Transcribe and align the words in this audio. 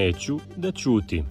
Neću 0.00 0.38
da 0.56 0.72
ćutim. 0.72 1.28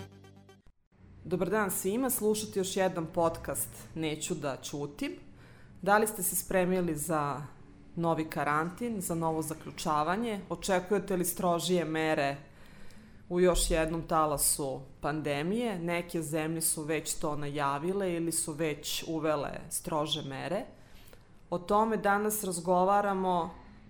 Dobar 1.24 1.50
dan 1.50 1.72
svima, 1.72 2.10
slušati 2.10 2.60
još 2.60 2.78
jedan 2.78 3.06
podcast 3.14 3.70
Neću 3.96 4.36
da 4.36 4.58
ćutim. 4.62 5.12
Da 5.82 5.98
li 5.98 6.08
ste 6.08 6.24
se 6.24 6.36
spremili 6.36 6.96
za 6.96 7.42
novi 7.96 8.30
karantin, 8.30 9.02
za 9.02 9.16
novo 9.16 9.42
zaključavanje? 9.42 10.40
Očekujete 10.50 11.16
li 11.18 11.26
strožije 11.26 11.86
mere 11.86 12.38
u 13.30 13.40
još 13.40 13.72
jednom 13.72 14.02
talasu 14.08 14.80
pandemije? 15.02 15.80
Neke 15.80 16.22
zemlje 16.22 16.62
su 16.62 16.84
već 16.84 17.14
to 17.14 17.36
najavile 17.36 18.14
ili 18.14 18.32
su 18.32 18.54
već 18.54 19.04
uvele 19.08 19.52
strože 19.70 20.22
mere. 20.22 20.66
O 21.50 21.60
tome 21.60 21.98
danas 21.98 22.44
razgovaramo 22.44 23.50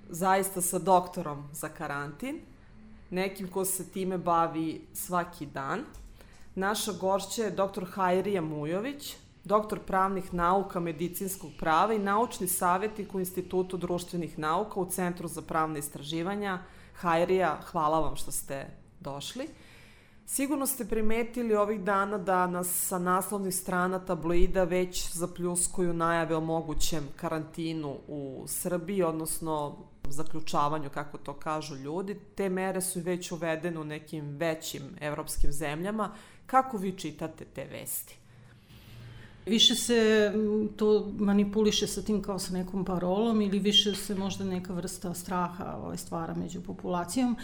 zaista 0.09 0.61
sa 0.61 0.79
doktorom 0.79 1.49
za 1.53 1.69
karantin, 1.69 2.41
nekim 3.09 3.47
ko 3.47 3.65
se 3.65 3.89
time 3.91 4.17
bavi 4.17 4.87
svaki 4.93 5.45
dan. 5.45 5.83
Naša 6.55 6.91
gošća 6.91 7.43
je 7.43 7.51
dr. 7.51 7.85
Hajrija 7.85 8.41
Mujović, 8.41 9.15
doktor 9.43 9.79
pravnih 9.79 10.33
nauka 10.33 10.79
medicinskog 10.79 11.51
prava 11.59 11.93
i 11.93 11.99
naučni 11.99 12.47
savjetnik 12.47 13.15
u 13.15 13.19
Institutu 13.19 13.77
društvenih 13.77 14.39
nauka 14.39 14.79
u 14.79 14.89
Centru 14.89 15.27
za 15.27 15.41
pravne 15.41 15.79
istraživanja. 15.79 16.59
Hajrija, 16.95 17.61
hvala 17.71 17.99
vam 17.99 18.15
što 18.15 18.31
ste 18.31 18.65
došli. 18.99 19.47
Sigurno 20.25 20.67
ste 20.67 20.85
primetili 20.85 21.55
ovih 21.55 21.81
dana 21.81 22.17
da 22.17 22.47
nas 22.47 22.87
sa 22.87 22.99
naslovnih 22.99 23.55
strana 23.55 23.99
tabloida 23.99 24.63
već 24.63 25.11
zapljuskuju 25.13 25.93
najave 25.93 26.35
o 26.35 26.41
mogućem 26.41 27.07
karantinu 27.15 27.97
u 28.07 28.43
Srbiji, 28.47 29.03
odnosno 29.03 29.77
zaključavanju, 30.11 30.89
kako 30.89 31.17
to 31.17 31.33
kažu 31.33 31.75
ljudi. 31.75 32.19
Te 32.35 32.49
mere 32.49 32.81
su 32.81 32.99
već 32.99 33.31
uvedene 33.31 33.79
u 33.79 33.83
nekim 33.83 34.37
većim 34.37 34.83
evropskim 35.01 35.51
zemljama. 35.51 36.15
Kako 36.45 36.77
vi 36.77 36.97
čitate 36.97 37.45
te 37.45 37.65
vesti? 37.65 38.17
Više 39.45 39.75
se 39.75 40.31
to 40.75 41.11
manipuliše 41.17 41.87
sa 41.87 42.01
tim 42.01 42.21
kao 42.21 42.39
sa 42.39 42.53
nekom 42.53 42.85
parolom 42.85 43.41
ili 43.41 43.59
više 43.59 43.95
se 43.95 44.15
možda 44.15 44.43
neka 44.43 44.73
vrsta 44.73 45.13
straha 45.13 45.77
ovaj, 45.83 45.97
stvara 45.97 46.35
među 46.35 46.61
populacijom. 46.61 47.37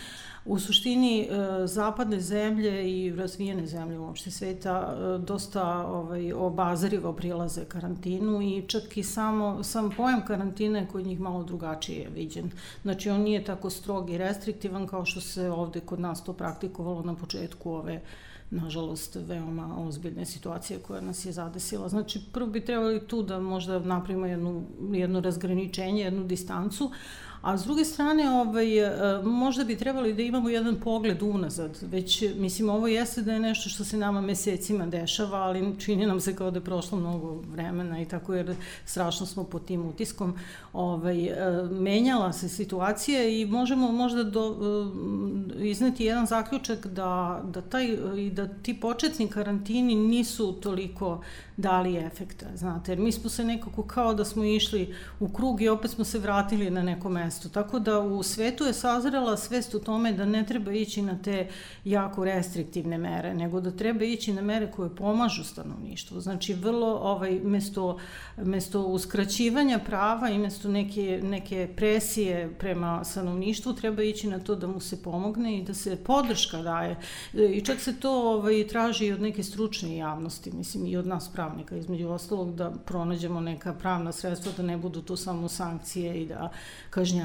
U 0.46 0.60
suštini 0.60 1.22
e, 1.22 1.28
zapadne 1.68 2.20
zemlje 2.20 2.92
i 2.92 3.16
razvijene 3.16 3.68
zemlje 3.68 4.00
uopšte 4.00 4.32
sveta 4.32 4.98
e, 4.98 5.18
dosta 5.18 5.88
ovaj, 5.88 6.34
obazarivo 6.34 7.14
prilaze 7.14 7.66
karantinu 7.66 8.42
i 8.42 8.64
čak 8.68 8.98
i 8.98 9.04
samo, 9.04 9.64
sam 9.64 9.90
pojam 9.98 10.26
karantina 10.26 10.80
je 10.80 10.88
kod 10.92 11.06
njih 11.06 11.20
malo 11.20 11.44
drugačije 11.44 12.10
viđen. 12.10 12.52
Znači 12.82 13.10
on 13.10 13.22
nije 13.22 13.44
tako 13.44 13.70
strog 13.70 14.10
i 14.10 14.18
restriktivan 14.18 14.88
kao 14.88 15.06
što 15.06 15.22
se 15.22 15.50
ovde 15.50 15.80
kod 15.80 16.00
nas 16.00 16.24
to 16.24 16.34
praktikovalo 16.34 17.02
na 17.02 17.16
početku 17.16 17.72
ove 17.72 18.02
nažalost, 18.50 19.16
veoma 19.16 19.76
ozbiljne 19.78 20.26
situacije 20.26 20.80
koja 20.80 21.02
nas 21.02 21.26
je 21.26 21.32
zadesila. 21.32 21.90
Znači, 21.90 22.22
prvo 22.32 22.48
bi 22.48 22.66
trebali 22.66 23.08
tu 23.08 23.24
da 23.24 23.40
možda 23.40 23.80
napravimo 23.80 24.26
jednu, 24.26 24.64
jedno 24.92 25.22
razgraničenje, 25.22 26.04
jednu 26.04 26.24
distancu, 26.24 26.92
A 27.46 27.58
s 27.58 27.64
druge 27.64 27.86
strane, 27.86 28.30
ovaj, 28.30 28.80
e, 28.80 29.22
možda 29.24 29.64
bi 29.64 29.76
trebali 29.78 30.14
da 30.14 30.22
imamo 30.22 30.50
jedan 30.50 30.76
pogled 30.76 31.22
unazad. 31.22 31.78
Već, 31.82 32.24
mislim, 32.38 32.70
ovo 32.70 32.88
jeste 32.88 33.22
da 33.22 33.34
je 33.34 33.40
nešto 33.40 33.70
što 33.70 33.84
se 33.84 33.98
nama 33.98 34.22
mesecima 34.22 34.86
dešava, 34.86 35.38
ali 35.38 35.76
čini 35.80 36.06
nam 36.06 36.22
se 36.22 36.36
kao 36.36 36.52
da 36.52 36.58
je 36.58 36.64
prošlo 36.64 36.98
mnogo 36.98 37.42
vremena 37.52 38.02
i 38.02 38.06
tako 38.06 38.34
jer 38.34 38.56
strašno 38.86 39.26
smo 39.26 39.44
pod 39.44 39.66
tim 39.66 39.86
utiskom. 39.86 40.34
Ovaj, 40.74 41.26
e, 41.26 41.36
menjala 41.72 42.34
se 42.34 42.50
situacija 42.50 43.24
i 43.30 43.46
možemo 43.46 43.92
možda 43.92 44.24
do, 44.24 44.56
e, 45.60 45.68
izneti 45.68 46.06
jedan 46.06 46.26
zaključak 46.26 46.88
da, 46.88 47.42
da, 47.54 47.62
taj, 47.62 47.98
da 48.32 48.48
ti 48.48 48.80
početni 48.80 49.28
karantini 49.28 49.96
nisu 49.96 50.54
toliko 50.54 51.22
dali 51.58 51.98
efekta, 51.98 52.46
znate, 52.56 52.92
jer 52.92 53.00
mi 53.00 53.12
smo 53.12 53.30
se 53.30 53.44
nekako 53.44 53.84
kao 53.84 54.14
da 54.14 54.26
smo 54.26 54.44
išli 54.44 54.96
u 55.20 55.30
krug 55.30 55.62
i 55.62 55.70
opet 55.70 55.92
smo 55.92 56.04
se 56.04 56.20
vratili 56.20 56.70
na 56.70 56.84
neko 56.84 57.10
mesto, 57.10 57.35
tako 57.54 57.80
da 57.80 58.00
u 58.00 58.24
svetu 58.24 58.64
je 58.64 58.74
sazrela 58.74 59.38
svest 59.38 59.74
u 59.74 59.80
tome 59.80 60.14
da 60.14 60.26
ne 60.26 60.46
treba 60.46 60.72
ići 60.72 61.02
na 61.02 61.18
te 61.24 61.48
jako 61.86 62.26
restriktivne 62.26 62.98
mere, 62.98 63.34
nego 63.34 63.62
da 63.62 63.72
treba 63.72 64.04
ići 64.04 64.34
na 64.34 64.42
mere 64.42 64.72
koje 64.72 64.96
pomažu 64.96 65.44
stanovništvu, 65.44 66.22
znači 66.22 66.54
vrlo 66.54 66.88
ovaj, 66.88 67.40
mesto, 67.44 68.00
mesto 68.38 68.82
uskraćivanja 68.82 69.80
prava 69.80 70.30
i 70.30 70.38
mesto 70.38 70.70
neke, 70.70 71.20
neke 71.24 71.70
presije 71.76 72.54
prema 72.60 73.04
stanovništvu 73.04 73.74
treba 73.74 74.04
ići 74.04 74.28
na 74.28 74.40
to 74.40 74.56
da 74.56 74.68
mu 74.68 74.80
se 74.80 75.04
pomogne 75.04 75.58
i 75.58 75.64
da 75.64 75.74
se 75.74 75.96
podrška 75.96 76.62
daje. 76.62 76.96
I 77.34 77.62
čak 77.62 77.80
se 77.80 78.00
to 78.00 78.12
ovaj, 78.12 78.68
traži 78.68 79.06
i 79.06 79.12
od 79.12 79.22
neke 79.22 79.44
stručne 79.44 79.98
javnosti, 79.98 80.52
mislim 80.52 80.86
i 80.86 80.98
od 80.98 81.08
nas 81.08 81.30
pravnika, 81.34 81.76
između 81.76 82.10
ostalog 82.10 82.56
da 82.56 82.72
pronađemo 82.86 83.42
neka 83.42 83.74
pravna 83.74 84.12
sredstva, 84.12 84.52
da 84.58 84.64
ne 84.64 84.78
budu 84.78 85.02
tu 85.02 85.16
samo 85.16 85.48
sankcije 85.48 86.22
i 86.22 86.28
da 86.28 86.50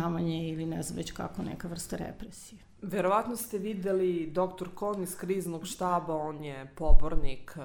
kažnjavanje 0.00 0.48
ili 0.48 0.66
ne 0.66 0.82
znam 0.82 0.96
već 0.96 1.12
kako 1.12 1.42
neka 1.42 1.68
vrsta 1.68 1.96
represije. 1.96 2.60
Verovatno 2.82 3.36
ste 3.36 3.58
videli 3.58 4.30
doktor 4.32 4.68
Kon 4.74 5.02
iz 5.02 5.16
kriznog 5.16 5.66
štaba, 5.66 6.16
on 6.16 6.44
je 6.44 6.72
pobornik 6.76 7.52
e, 7.56 7.60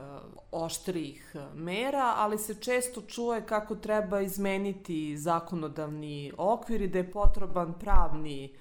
oštrih 0.51 1.35
mera, 1.55 2.13
ali 2.17 2.37
se 2.37 2.55
često 2.55 3.01
čuje 3.01 3.45
kako 3.45 3.75
treba 3.75 4.21
izmeniti 4.21 5.17
zakonodavni 5.17 6.31
okvir 6.37 6.81
i 6.81 6.87
da 6.87 6.97
je 6.97 7.11
potreban 7.11 7.73
pravni 7.79 8.53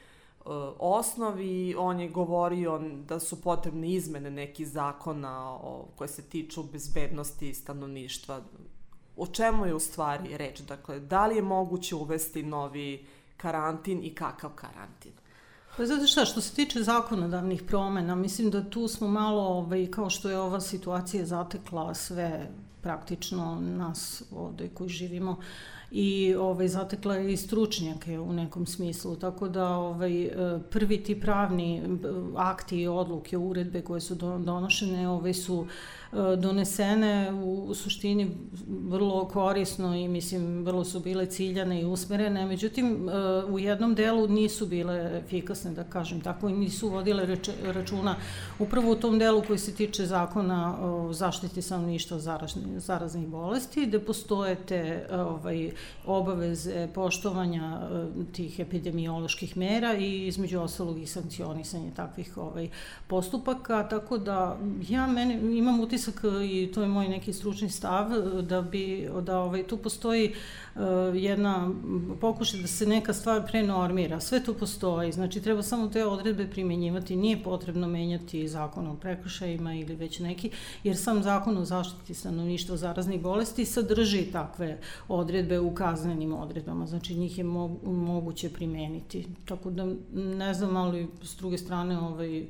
E, 0.44 0.50
osnovi, 0.78 1.74
on 1.78 2.00
je 2.00 2.08
govorio 2.08 2.78
da 3.08 3.20
su 3.20 3.42
potrebne 3.42 3.88
izmene 3.88 4.30
nekih 4.30 4.68
zakona 4.68 5.50
o, 5.52 5.88
koje 5.96 6.08
se 6.08 6.22
tiču 6.22 6.62
bezbednosti 6.62 7.54
stanovništva. 7.54 8.42
O 9.16 9.26
čemu 9.26 9.66
je 9.66 9.74
u 9.74 9.78
stvari 9.78 10.36
reč? 10.36 10.60
Dakle, 10.60 11.00
da 11.00 11.26
li 11.26 11.36
je 11.36 11.42
moguće 11.42 11.94
uvesti 11.94 12.42
novi 12.42 13.06
karantin 13.36 14.04
i 14.04 14.14
kakav 14.14 14.50
karantin? 14.50 15.12
Pa 15.76 15.86
zato 15.86 16.06
šta, 16.06 16.24
što 16.24 16.40
se 16.40 16.54
tiče 16.54 16.82
zakonodavnih 16.82 17.62
promena, 17.62 18.14
mislim 18.14 18.50
da 18.50 18.70
tu 18.70 18.88
smo 18.88 19.08
malo, 19.08 19.42
ovaj, 19.42 19.90
kao 19.90 20.10
što 20.10 20.30
je 20.30 20.38
ova 20.38 20.60
situacija 20.60 21.26
zatekla 21.26 21.94
sve 21.94 22.50
praktično 22.82 23.60
nas 23.60 24.22
ovde 24.36 24.68
koji 24.74 24.90
živimo, 24.90 25.40
i 25.96 26.34
ovaj, 26.34 26.68
zatekla 26.68 27.14
je 27.14 27.32
i 27.32 27.36
stručnjake 27.36 28.18
u 28.18 28.32
nekom 28.32 28.66
smislu, 28.66 29.16
tako 29.16 29.48
da 29.48 29.68
ovaj, 29.68 30.22
e, 30.24 30.30
prvi 30.70 31.02
ti 31.02 31.20
pravni 31.20 31.82
akti 32.36 32.80
i 32.80 32.88
odluke, 32.88 33.38
uredbe 33.38 33.82
koje 33.82 34.00
su 34.00 34.14
donošene 34.14 35.08
ovaj, 35.08 35.34
su 35.34 35.66
E, 36.14 36.36
donesene 36.36 37.32
u, 37.44 37.74
suštini 37.74 38.36
vrlo 38.68 39.28
korisno 39.28 39.94
i 39.94 40.08
mislim 40.08 40.64
vrlo 40.64 40.84
su 40.84 41.00
bile 41.00 41.26
ciljane 41.26 41.80
i 41.80 41.84
usmerene, 41.84 42.46
međutim 42.46 43.08
e, 43.08 43.12
u 43.44 43.58
jednom 43.58 43.94
delu 43.94 44.28
nisu 44.28 44.66
bile 44.66 45.20
efikasne, 45.24 45.70
da 45.70 45.84
kažem 45.84 46.20
tako, 46.20 46.48
i 46.48 46.52
nisu 46.52 46.88
vodile 46.88 47.36
računa 47.62 48.16
upravo 48.58 48.92
u 48.92 48.94
tom 48.94 49.18
delu 49.18 49.42
koji 49.46 49.58
se 49.58 49.74
tiče 49.74 50.06
zakona 50.06 50.76
o 50.80 51.12
zaštiti 51.12 51.62
stanovništva 51.62 52.18
zaraznih, 52.18 52.66
zaraznih 52.76 53.28
bolesti, 53.28 53.86
gde 53.86 53.98
postoje 53.98 54.54
te 54.54 55.06
ovaj, 55.12 55.70
obaveze 56.06 56.88
poštovanja 56.94 57.80
e, 57.80 58.32
tih 58.32 58.60
epidemioloških 58.60 59.56
mera 59.56 59.94
i 59.94 60.26
između 60.26 60.60
ostalog 60.60 61.02
i 61.02 61.06
sankcionisanje 61.06 61.90
takvih 61.96 62.36
ovaj, 62.36 62.68
postupaka, 63.06 63.88
tako 63.88 64.18
da 64.18 64.58
ja 64.88 65.06
meni, 65.06 65.58
imam 65.58 65.80
utisak 65.80 66.04
utisak 66.04 66.24
i 66.50 66.72
to 66.74 66.82
je 66.82 66.88
moj 66.88 67.08
neki 67.08 67.32
stručni 67.32 67.68
stav 67.68 68.10
da 68.42 68.62
bi 68.62 69.08
da 69.22 69.38
ovaj 69.38 69.66
tu 69.66 69.76
postoji 69.76 70.34
jedna 71.14 71.70
pokušaj 72.20 72.60
da 72.60 72.66
se 72.66 72.86
neka 72.86 73.12
stvar 73.12 73.46
prenormira. 73.46 74.20
Sve 74.20 74.44
to 74.44 74.54
postoji, 74.54 75.12
znači 75.12 75.40
treba 75.40 75.62
samo 75.62 75.88
te 75.88 76.04
odredbe 76.06 76.46
primenjivati, 76.50 77.16
nije 77.16 77.42
potrebno 77.42 77.88
menjati 77.88 78.48
zakon 78.48 78.86
o 78.86 78.96
prekršajima 78.96 79.74
ili 79.74 79.94
već 79.94 80.18
neki, 80.18 80.50
jer 80.84 80.96
sam 80.96 81.22
zakon 81.22 81.58
o 81.58 81.64
zaštiti 81.64 82.14
stanovništva 82.14 82.76
zaraznih 82.76 83.20
bolesti 83.20 83.64
sadrži 83.64 84.32
takve 84.32 84.78
odredbe 85.08 85.60
u 85.64 85.74
kaznenim 85.74 86.34
odredbama, 86.34 86.86
znači 86.86 87.14
njih 87.14 87.38
je 87.38 87.44
moguće 87.84 88.50
primeniti. 88.50 89.26
Tako 89.44 89.70
da 89.70 89.94
ne 90.14 90.54
znam, 90.54 90.76
ali 90.76 91.08
s 91.22 91.36
druge 91.36 91.58
strane 91.58 91.98
ovaj 91.98 92.46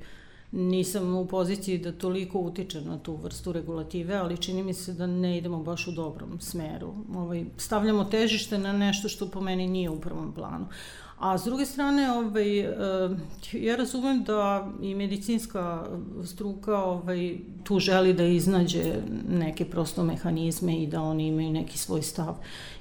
nisam 0.53 1.15
u 1.15 1.27
poziciji 1.27 1.79
da 1.79 1.93
toliko 1.93 2.41
utiče 2.41 2.81
na 2.81 2.99
tu 2.99 3.17
vrstu 3.17 3.53
regulative, 3.53 4.15
ali 4.15 4.37
čini 4.37 4.63
mi 4.63 4.75
se 4.75 4.93
da 4.93 5.07
ne 5.07 5.39
idemo 5.39 5.63
baš 5.63 5.89
u 5.89 5.93
dobrom 5.93 6.41
smeru. 6.41 6.95
Ovaj, 7.15 7.45
stavljamo 7.57 8.05
težište 8.05 8.59
na 8.59 8.73
nešto 8.73 9.09
što 9.09 9.31
po 9.31 9.41
meni 9.41 9.67
nije 9.67 9.91
u 9.91 10.01
prvom 10.01 10.33
planu. 10.33 10.67
A 11.19 11.39
s 11.39 11.45
druge 11.45 11.67
strane, 11.67 12.13
ovaj, 12.13 12.61
eh, 12.61 12.71
ja 13.53 13.77
razumem 13.77 14.25
da 14.25 14.69
i 14.83 14.95
medicinska 14.95 15.87
struka 16.25 16.85
ovaj, 16.85 17.37
tu 17.65 17.79
želi 17.79 18.13
da 18.13 18.25
iznađe 18.25 18.95
neke 19.29 19.65
prosto 19.65 20.05
mehanizme 20.05 20.83
i 20.83 20.87
da 20.87 21.03
oni 21.03 21.27
imaju 21.27 21.51
neki 21.51 21.79
svoj 21.79 22.03
stav. 22.03 22.35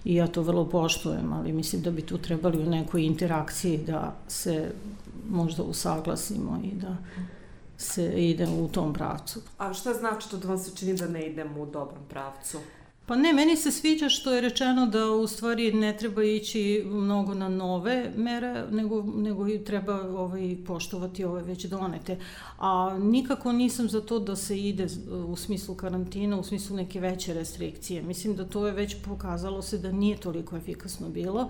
I 0.05 0.15
ja 0.15 0.27
to 0.27 0.41
vrlo 0.41 0.69
poštujem, 0.69 1.33
ali 1.33 1.53
mislim 1.53 1.81
da 1.81 1.91
bi 1.91 2.01
tu 2.01 2.17
trebali 2.17 2.59
u 2.59 2.69
nekoj 2.69 3.03
interakciji 3.05 3.77
da 3.77 4.15
se 4.27 4.71
možda 5.29 5.63
usaglasimo 5.63 6.61
i 6.63 6.75
da 6.75 6.97
se 7.77 8.29
ide 8.29 8.47
u 8.47 8.67
tom 8.67 8.93
pravcu. 8.93 9.41
A 9.57 9.73
šta 9.73 9.93
znači 9.93 10.29
to 10.29 10.37
da 10.37 10.47
vam 10.47 10.57
se 10.57 10.75
čini 10.75 10.93
da 10.93 11.07
ne 11.07 11.27
idemo 11.27 11.61
u 11.61 11.65
dobrom 11.65 12.03
pravcu? 12.09 12.57
Pa 13.05 13.15
ne, 13.15 13.33
meni 13.33 13.57
se 13.57 13.71
sviđa 13.71 14.09
što 14.09 14.33
je 14.33 14.41
rečeno 14.41 14.85
da 14.85 15.11
u 15.11 15.27
stvari 15.27 15.71
ne 15.71 15.97
treba 15.97 16.23
ići 16.23 16.83
mnogo 16.85 17.33
na 17.33 17.49
nove 17.49 18.11
mere, 18.15 18.65
nego, 18.71 19.03
nego 19.15 19.47
i 19.47 19.63
treba 19.63 20.01
ovaj, 20.01 20.55
poštovati 20.67 21.23
ove 21.23 21.41
već 21.41 21.65
donete. 21.65 22.17
A 22.59 22.97
nikako 23.01 23.51
nisam 23.51 23.89
za 23.89 24.01
to 24.01 24.19
da 24.19 24.35
se 24.35 24.59
ide 24.59 24.87
u 25.27 25.35
smislu 25.35 25.75
karantina, 25.75 26.39
u 26.39 26.43
smislu 26.43 26.75
neke 26.75 26.99
veće 26.99 27.33
restrikcije. 27.33 28.01
Mislim 28.01 28.35
da 28.35 28.45
to 28.45 28.67
je 28.67 28.73
već 28.73 28.95
pokazalo 29.05 29.61
se 29.61 29.77
da 29.77 29.91
nije 29.91 30.17
toliko 30.17 30.57
efikasno 30.57 31.09
bilo 31.09 31.49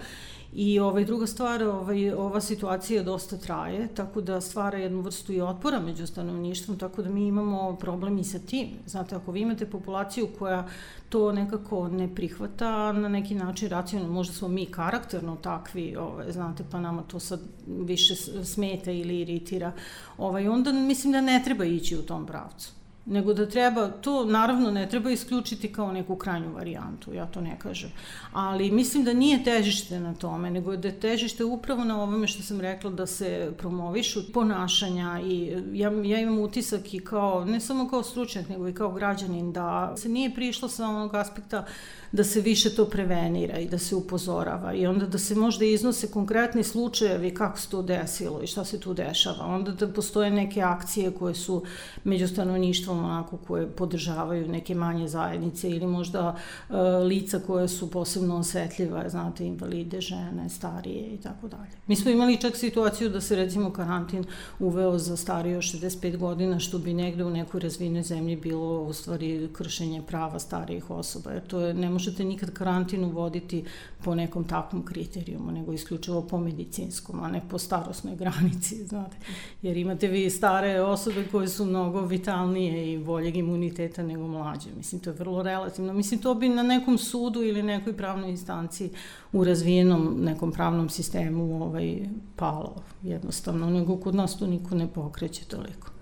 I 0.56 0.80
ovaj, 0.80 1.06
druga 1.06 1.28
stvar, 1.28 1.64
ovaj, 1.64 2.12
ova 2.12 2.42
situacija 2.42 3.04
dosta 3.04 3.38
traje, 3.38 3.88
tako 3.96 4.22
da 4.22 4.42
stvara 4.42 4.78
jednu 4.78 5.02
vrstu 5.02 5.34
i 5.34 5.42
otpora 5.42 5.80
među 5.80 6.08
stanovništvom, 6.08 6.78
tako 6.78 7.02
da 7.02 7.10
mi 7.10 7.28
imamo 7.28 7.76
problem 7.76 8.18
i 8.18 8.24
sa 8.24 8.40
tim. 8.40 8.68
Znate, 8.86 9.16
ako 9.16 9.32
vi 9.32 9.42
imate 9.42 9.66
populaciju 9.66 10.28
koja 10.40 10.68
to 11.10 11.32
nekako 11.32 11.88
ne 11.88 12.16
prihvata 12.16 12.92
na 12.92 13.10
neki 13.10 13.36
način 13.36 13.70
racionalno, 13.70 14.14
možda 14.14 14.34
smo 14.34 14.48
mi 14.48 14.66
karakterno 14.66 15.36
takvi, 15.36 15.96
ovaj, 15.96 16.32
znate, 16.32 16.64
pa 16.72 16.80
nama 16.80 17.02
to 17.02 17.20
sad 17.20 17.40
više 17.68 18.16
smeta 18.44 18.92
ili 18.92 19.20
iritira, 19.20 19.72
ovaj, 20.18 20.48
onda 20.48 20.72
mislim 20.72 21.14
da 21.14 21.22
ne 21.22 21.42
treba 21.46 21.66
ići 21.66 21.98
u 21.98 22.02
tom 22.02 22.26
pravcu 22.26 22.83
nego 23.06 23.34
da 23.34 23.50
treba, 23.50 23.88
to 23.88 24.26
naravno 24.26 24.72
ne 24.72 24.90
treba 24.90 25.12
isključiti 25.12 25.74
kao 25.74 25.92
neku 25.92 26.16
krajnju 26.16 26.54
varijantu, 26.54 27.14
ja 27.14 27.26
to 27.26 27.42
ne 27.42 27.60
kažem. 27.60 27.92
Ali 28.32 28.72
mislim 28.72 29.04
da 29.04 29.14
nije 29.14 29.44
težište 29.44 30.00
na 30.00 30.14
tome, 30.14 30.52
nego 30.52 30.76
da 30.78 30.88
je 30.88 31.00
težište 31.00 31.44
upravo 31.44 31.84
na 31.84 31.98
ovome 31.98 32.28
što 32.28 32.44
sam 32.44 32.62
rekla 32.62 32.90
da 32.90 33.08
se 33.08 33.52
promovišu 33.58 34.32
ponašanja 34.34 35.20
i 35.24 35.58
ja, 35.74 35.92
ja 36.04 36.20
imam 36.20 36.40
utisak 36.40 36.94
i 36.94 37.00
kao, 37.00 37.46
ne 37.46 37.60
samo 37.60 37.90
kao 37.90 38.04
stručnjak, 38.04 38.50
nego 38.50 38.68
i 38.68 38.74
kao 38.74 38.92
građanin, 38.92 39.52
da 39.52 39.94
se 39.98 40.10
nije 40.10 40.34
prišlo 40.36 40.70
sa 40.70 40.88
onog 40.88 41.16
aspekta 41.16 41.66
da 42.12 42.24
se 42.24 42.42
više 42.42 42.76
to 42.76 42.86
prevenira 42.86 43.60
i 43.60 43.68
da 43.68 43.78
se 43.78 43.96
upozorava 43.96 44.74
i 44.74 44.88
onda 44.88 45.06
da 45.06 45.18
se 45.18 45.36
možda 45.36 45.66
iznose 45.66 46.12
konkretni 46.12 46.64
slučajevi 46.64 47.34
kako 47.34 47.60
se 47.60 47.70
to 47.70 47.82
desilo 47.82 48.42
i 48.44 48.48
šta 48.48 48.66
se 48.66 48.80
tu 48.80 48.94
dešava. 48.94 49.46
Onda 49.46 49.72
da 49.72 49.88
postoje 49.88 50.32
neke 50.32 50.62
akcije 50.62 51.12
koje 51.12 51.36
su 51.36 51.64
među 52.04 52.28
stanovništvom 52.28 52.93
onako 53.00 53.38
koje 53.38 53.68
podržavaju 53.68 54.48
neke 54.48 54.76
manje 54.76 55.08
zajednice 55.08 55.70
ili 55.70 55.88
možda 55.88 56.36
e, 56.70 56.74
lica 56.82 57.40
koje 57.40 57.68
su 57.68 57.92
posebno 57.92 58.38
osetljiva, 58.38 59.10
znate, 59.10 59.46
invalide, 59.46 60.02
žene, 60.02 60.50
starije 60.50 61.14
i 61.14 61.18
tako 61.18 61.48
dalje. 61.48 61.72
Mi 61.88 61.96
smo 61.96 62.12
imali 62.12 62.42
čak 62.42 62.56
situaciju 62.58 63.10
da 63.10 63.22
se 63.22 63.36
recimo 63.36 63.74
karantin 63.74 64.26
uveo 64.60 64.98
za 64.98 65.18
starije 65.18 65.58
od 65.58 65.64
65 65.64 66.18
godina 66.18 66.60
što 66.60 66.80
bi 66.80 66.94
negde 66.94 67.24
u 67.24 67.30
nekoj 67.30 67.60
razvinoj 67.60 68.04
zemlji 68.04 68.36
bilo 68.36 68.84
u 68.84 68.94
stvari 68.94 69.50
kršenje 69.54 70.02
prava 70.08 70.40
starijih 70.40 70.90
osoba, 70.90 71.32
jer 71.32 71.48
to 71.48 71.60
je, 71.60 71.74
ne 71.74 71.90
može 71.90 72.04
možete 72.04 72.24
nikad 72.26 72.54
karantin 72.54 73.04
uvoditi 73.04 73.64
po 74.04 74.16
nekom 74.16 74.44
takvom 74.44 74.86
kriterijumu, 74.86 75.52
nego 75.52 75.74
isključivo 75.74 76.22
po 76.22 76.38
medicinskom, 76.40 77.24
a 77.24 77.28
ne 77.32 77.42
po 77.50 77.58
starosnoj 77.58 78.16
granici, 78.16 78.84
znate. 78.92 79.18
Jer 79.62 79.78
imate 79.78 80.08
vi 80.08 80.30
stare 80.30 80.82
osobe 80.82 81.24
koje 81.32 81.48
su 81.48 81.66
mnogo 81.66 82.02
vitalnije 82.02 82.83
i 82.92 82.98
boljeg 82.98 83.38
imuniteta 83.38 84.04
nego 84.04 84.28
mlađe. 84.28 84.70
Mislim, 84.78 85.02
to 85.02 85.10
je 85.10 85.14
vrlo 85.14 85.44
relativno. 85.44 85.94
Mislim, 85.94 86.22
to 86.22 86.34
bi 86.36 86.50
na 86.50 86.64
nekom 86.64 86.98
sudu 86.98 87.44
ili 87.44 87.64
nekoj 87.64 87.98
pravnoj 87.98 88.30
instanciji 88.30 88.90
u 89.32 89.44
razvijenom 89.44 90.18
nekom 90.20 90.52
pravnom 90.52 90.90
sistemu 90.90 91.64
ovaj, 91.64 92.00
palo 92.36 92.76
jednostavno, 93.04 93.70
nego 93.70 93.98
kod 93.98 94.16
nas 94.16 94.40
to 94.40 94.48
niko 94.48 94.76
ne 94.76 94.88
pokreće 94.94 95.46
toliko. 95.46 95.94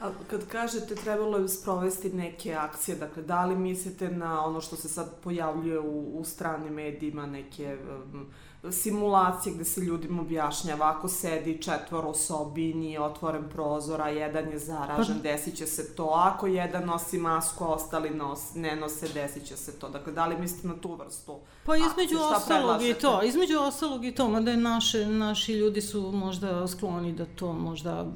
A 0.00 0.10
kad 0.30 0.46
kažete 0.46 0.94
trebalo 0.94 1.38
je 1.38 1.48
sprovesti 1.48 2.10
neke 2.10 2.54
akcije, 2.54 2.96
dakle, 2.96 3.22
da 3.22 3.44
li 3.44 3.56
mislite 3.56 4.08
na 4.08 4.44
ono 4.44 4.60
što 4.60 4.76
se 4.76 4.88
sad 4.88 5.14
pojavljuje 5.24 5.80
u, 5.80 6.20
u 6.20 6.24
stranim 6.24 6.72
medijima, 6.72 7.26
neke 7.26 7.76
um, 8.14 8.26
simulacije 8.70 9.54
gde 9.54 9.64
se 9.64 9.80
ljudima 9.80 10.22
objašnjava 10.22 10.90
ako 10.96 11.08
sedi 11.08 11.62
četvoro 11.62 12.14
sobi, 12.14 12.74
nije 12.74 13.00
otvoren 13.00 13.48
prozor, 13.52 14.02
a 14.02 14.08
jedan 14.08 14.48
je 14.48 14.58
zaražen, 14.58 15.16
pa... 15.16 15.22
desit 15.22 15.56
će 15.56 15.66
se 15.66 15.94
to. 15.94 16.04
Ako 16.04 16.46
jedan 16.46 16.86
nosi 16.86 17.18
masku, 17.18 17.64
a 17.64 17.68
ostali 17.68 18.10
nos, 18.10 18.54
ne 18.54 18.76
nose, 18.76 19.08
desit 19.08 19.46
će 19.46 19.56
se 19.56 19.78
to. 19.78 19.88
Dakle, 19.88 20.12
da 20.12 20.26
li 20.26 20.38
mislite 20.38 20.68
na 20.68 20.74
tu 20.80 20.94
vrstu 20.94 21.36
Pa 21.64 21.76
između 21.76 22.18
ostalog 22.36 22.82
i 22.82 22.94
to, 22.94 23.22
između 23.22 23.58
ostalog 23.58 24.04
i 24.04 24.14
to, 24.14 24.28
mada 24.28 24.50
je 24.50 24.56
naše, 24.56 25.06
naši 25.06 25.52
ljudi 25.52 25.80
su 25.80 26.12
možda 26.12 26.68
skloni 26.68 27.12
da 27.12 27.26
to 27.26 27.52
možda 27.52 28.06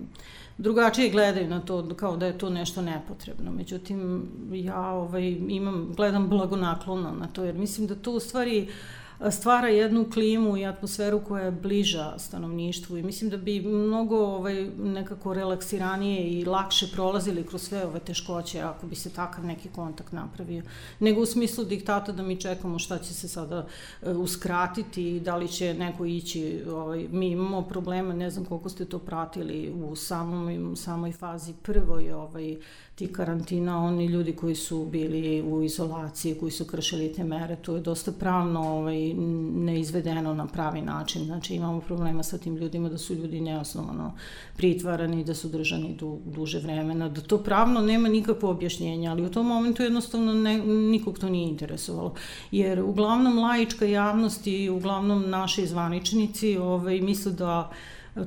drugačije 0.59 1.11
gledaju 1.11 1.49
na 1.49 1.61
to 1.61 1.89
kao 1.97 2.17
da 2.17 2.27
je 2.27 2.39
to 2.39 2.51
nešto 2.51 2.83
nepotrebno. 2.83 3.51
Međutim, 3.53 4.29
ja 4.53 4.91
ovaj, 4.91 5.37
imam, 5.49 5.93
gledam 5.97 6.29
blagonaklono 6.29 7.13
na 7.13 7.27
to, 7.27 7.45
jer 7.45 7.55
mislim 7.55 7.87
da 7.87 7.95
to 7.95 8.13
u 8.13 8.21
stvari 8.21 8.63
uh, 8.63 9.02
stvara 9.31 9.69
jednu 9.69 10.11
klimu 10.13 10.57
i 10.57 10.67
atmosferu 10.67 11.21
koja 11.21 11.45
je 11.45 11.51
bliža 11.51 12.19
stanovništvu 12.19 12.99
i 12.99 13.03
mislim 13.03 13.31
da 13.31 13.37
bi 13.37 13.61
mnogo 13.61 14.17
ovaj, 14.17 14.71
nekako 14.79 15.35
relaksiranije 15.35 16.31
i 16.31 16.45
lakše 16.45 16.87
prolazili 16.93 17.47
kroz 17.47 17.63
sve 17.63 17.87
ove 17.87 18.01
teškoće 18.01 18.61
ako 18.61 18.87
bi 18.87 18.95
se 18.95 19.11
takav 19.11 19.45
neki 19.45 19.69
kontakt 19.69 20.13
napravio. 20.13 20.63
Nego 21.01 21.21
u 21.21 21.27
smislu 21.27 21.65
diktata 21.65 22.13
da 22.13 22.23
mi 22.23 22.41
čekamo 22.41 22.79
šta 22.79 22.99
će 22.99 23.15
se 23.15 23.29
sada 23.29 23.67
uh, 24.03 24.17
uskratiti 24.17 25.17
i 25.17 25.21
da 25.21 25.37
li 25.37 25.49
će 25.49 25.75
neko 25.75 26.05
ići. 26.05 26.63
Ovaj, 26.71 27.07
mi 27.11 27.31
imamo 27.31 27.63
problema, 27.63 28.15
ne 28.15 28.31
znam 28.31 28.45
koliko 28.45 28.69
ste 28.69 28.85
to 28.85 28.99
pratili 28.99 29.71
u 29.71 29.97
samom, 29.97 30.77
samoj 30.77 31.13
fazi 31.13 31.55
prvoj 31.63 32.13
ovaj, 32.13 32.57
ti 33.03 33.13
karantina, 33.13 33.85
oni 33.85 34.07
ljudi 34.07 34.33
koji 34.33 34.55
su 34.55 34.85
bili 34.85 35.43
u 35.43 35.63
izolaciji, 35.63 36.35
koji 36.35 36.53
su 36.53 36.65
kršili 36.65 37.13
te 37.13 37.25
mere, 37.25 37.57
to 37.57 37.75
je 37.75 37.81
dosta 37.81 38.13
pravno 38.13 38.61
ovaj, 38.61 39.15
neizvedeno 39.55 40.35
na 40.35 40.47
pravi 40.47 40.83
način. 40.83 41.25
Znači 41.25 41.55
imamo 41.55 41.81
problema 41.81 42.23
sa 42.23 42.39
tim 42.39 42.57
ljudima 42.57 42.89
da 42.89 42.99
su 42.99 43.15
ljudi 43.15 43.41
neosnovano 43.41 44.13
pritvarani, 44.57 45.25
da 45.25 45.35
su 45.35 45.49
držani 45.49 45.95
du, 45.95 46.19
duže 46.25 46.59
vremena, 46.59 47.09
da 47.09 47.21
to 47.21 47.39
pravno 47.39 47.81
nema 47.81 48.09
nikakvo 48.09 48.51
objašnjenje, 48.51 49.09
ali 49.09 49.27
u 49.27 49.31
tom 49.31 49.47
momentu 49.47 49.83
jednostavno 49.83 50.35
ne, 50.35 50.59
nikog 50.67 51.19
to 51.19 51.29
nije 51.29 51.49
interesovalo. 51.49 52.15
Jer 52.51 52.83
uglavnom 52.83 53.39
laička 53.39 53.85
javnost 53.85 54.47
i 54.47 54.69
uglavnom 54.69 55.31
naši 55.31 55.67
zvaničnici 55.67 56.57
ovaj, 56.57 57.01
misle 57.01 57.33
da 57.33 57.71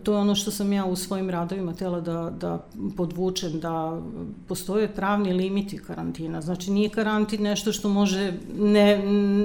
To 0.03 0.13
je 0.13 0.17
ono 0.17 0.35
što 0.35 0.51
sam 0.51 0.73
ja 0.73 0.85
u 0.85 0.95
svojim 0.95 1.29
radovima 1.29 1.73
tela 1.73 2.01
da, 2.01 2.29
da 2.39 2.67
podvučem, 2.97 3.59
da 3.59 4.01
postoje 4.47 4.95
pravni 4.95 5.33
limiti 5.33 5.77
karantina. 5.77 6.41
Znači 6.41 6.71
nije 6.71 6.89
karantin 6.89 7.41
nešto 7.41 7.71
što 7.71 7.89
može 7.89 8.33
ne, 8.57 8.97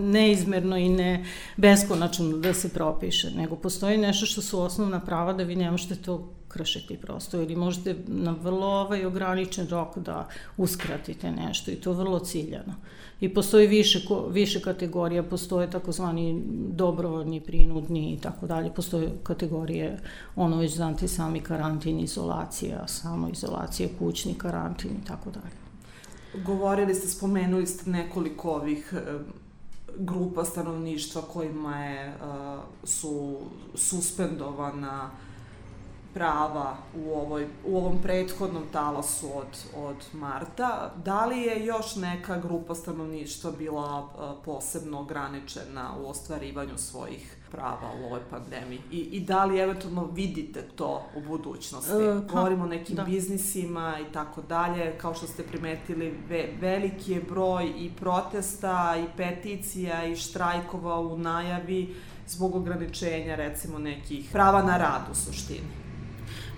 neizmerno 0.02 0.76
i 0.76 0.88
ne 0.88 1.24
beskonačno 1.56 2.38
da 2.38 2.54
se 2.54 2.68
propiše, 2.68 3.30
nego 3.30 3.56
postoji 3.56 3.98
nešto 3.98 4.26
što 4.26 4.42
su 4.42 4.60
osnovna 4.60 5.00
prava 5.00 5.32
da 5.32 5.42
vi 5.42 5.56
ne 5.56 5.70
možete 5.70 5.96
to 5.96 6.28
kršiti 6.50 6.96
prosto 6.96 7.40
ili 7.42 7.56
možete 7.56 7.96
na 8.06 8.34
vrlo 8.42 8.66
ovaj 8.66 9.04
ograničen 9.04 9.68
rok 9.68 9.98
da 9.98 10.28
uskratite 10.56 11.30
nešto 11.32 11.70
i 11.70 11.74
to 11.76 11.92
vrlo 11.92 12.18
ciljano. 12.18 12.74
I 13.20 13.34
postoji 13.34 13.66
više, 13.66 14.00
više 14.30 14.60
kategorija, 14.60 15.22
postoje 15.22 15.70
takozvani 15.70 16.42
dobrovoljni, 16.72 17.40
prinudni 17.40 18.12
i 18.12 18.20
tako 18.20 18.46
dalje, 18.46 18.74
postoje 18.74 19.12
kategorije, 19.22 19.98
ono 20.36 20.56
već 20.56 20.74
znate 20.74 21.08
sami 21.08 21.40
karantin, 21.40 22.00
izolacija, 22.00 22.88
samo 22.88 23.28
izolacija, 23.28 23.88
kućni 23.98 24.34
karantin 24.34 24.90
i 24.90 25.06
tako 25.06 25.30
dalje. 25.30 25.60
Govorili 26.44 26.94
ste, 26.94 27.08
spomenuli 27.08 27.66
ste 27.66 27.90
nekoliko 27.90 28.50
ovih 28.50 28.94
grupa 29.98 30.44
stanovništva 30.44 31.22
kojima 31.22 31.84
je, 31.84 32.08
uh, 32.08 32.60
su 32.84 33.38
suspendovana 33.74 35.10
prava 36.14 36.76
u, 36.96 37.12
ovoj, 37.12 37.46
u 37.66 37.76
ovom 37.76 37.98
prethodnom 38.02 38.62
talasu 38.72 39.26
od, 39.38 39.64
od 39.76 39.96
marta. 40.12 40.92
Da 41.04 41.26
li 41.26 41.40
je 41.40 41.66
još 41.66 41.96
neka 41.96 42.38
grupa 42.38 42.74
stanovništva 42.74 43.50
bila 43.58 44.08
posebno 44.44 45.00
ograničena 45.00 45.90
u 46.00 46.08
ostvarivanju 46.08 46.78
svojih 46.78 47.36
prava 47.50 47.90
u 48.02 48.06
ovoj 48.06 48.20
pandemiji? 48.30 48.80
I, 48.90 48.98
i 48.98 49.20
da 49.20 49.44
li 49.44 49.58
eventualno 49.58 50.04
vidite 50.04 50.62
to 50.62 51.02
u 51.16 51.20
budućnosti? 51.20 51.92
E, 51.92 52.20
pa, 52.28 52.34
Govorimo 52.34 52.64
o 52.64 52.68
nekim 52.68 52.96
da. 52.96 53.04
biznisima 53.04 53.96
i 54.08 54.12
tako 54.12 54.42
dalje. 54.42 54.98
Kao 54.98 55.14
što 55.14 55.26
ste 55.26 55.42
primetili, 55.42 56.18
ve, 56.28 56.48
veliki 56.60 57.12
je 57.12 57.20
broj 57.20 57.72
i 57.78 57.90
protesta 58.00 58.96
i 59.04 59.16
peticija 59.16 60.04
i 60.04 60.16
štrajkova 60.16 61.00
u 61.00 61.18
najavi 61.18 61.94
zbog 62.28 62.54
ograničenja 62.54 63.34
recimo 63.34 63.78
nekih 63.78 64.28
prava 64.32 64.62
na 64.62 64.76
rad 64.76 65.02
u 65.12 65.14
suštini. 65.14 65.89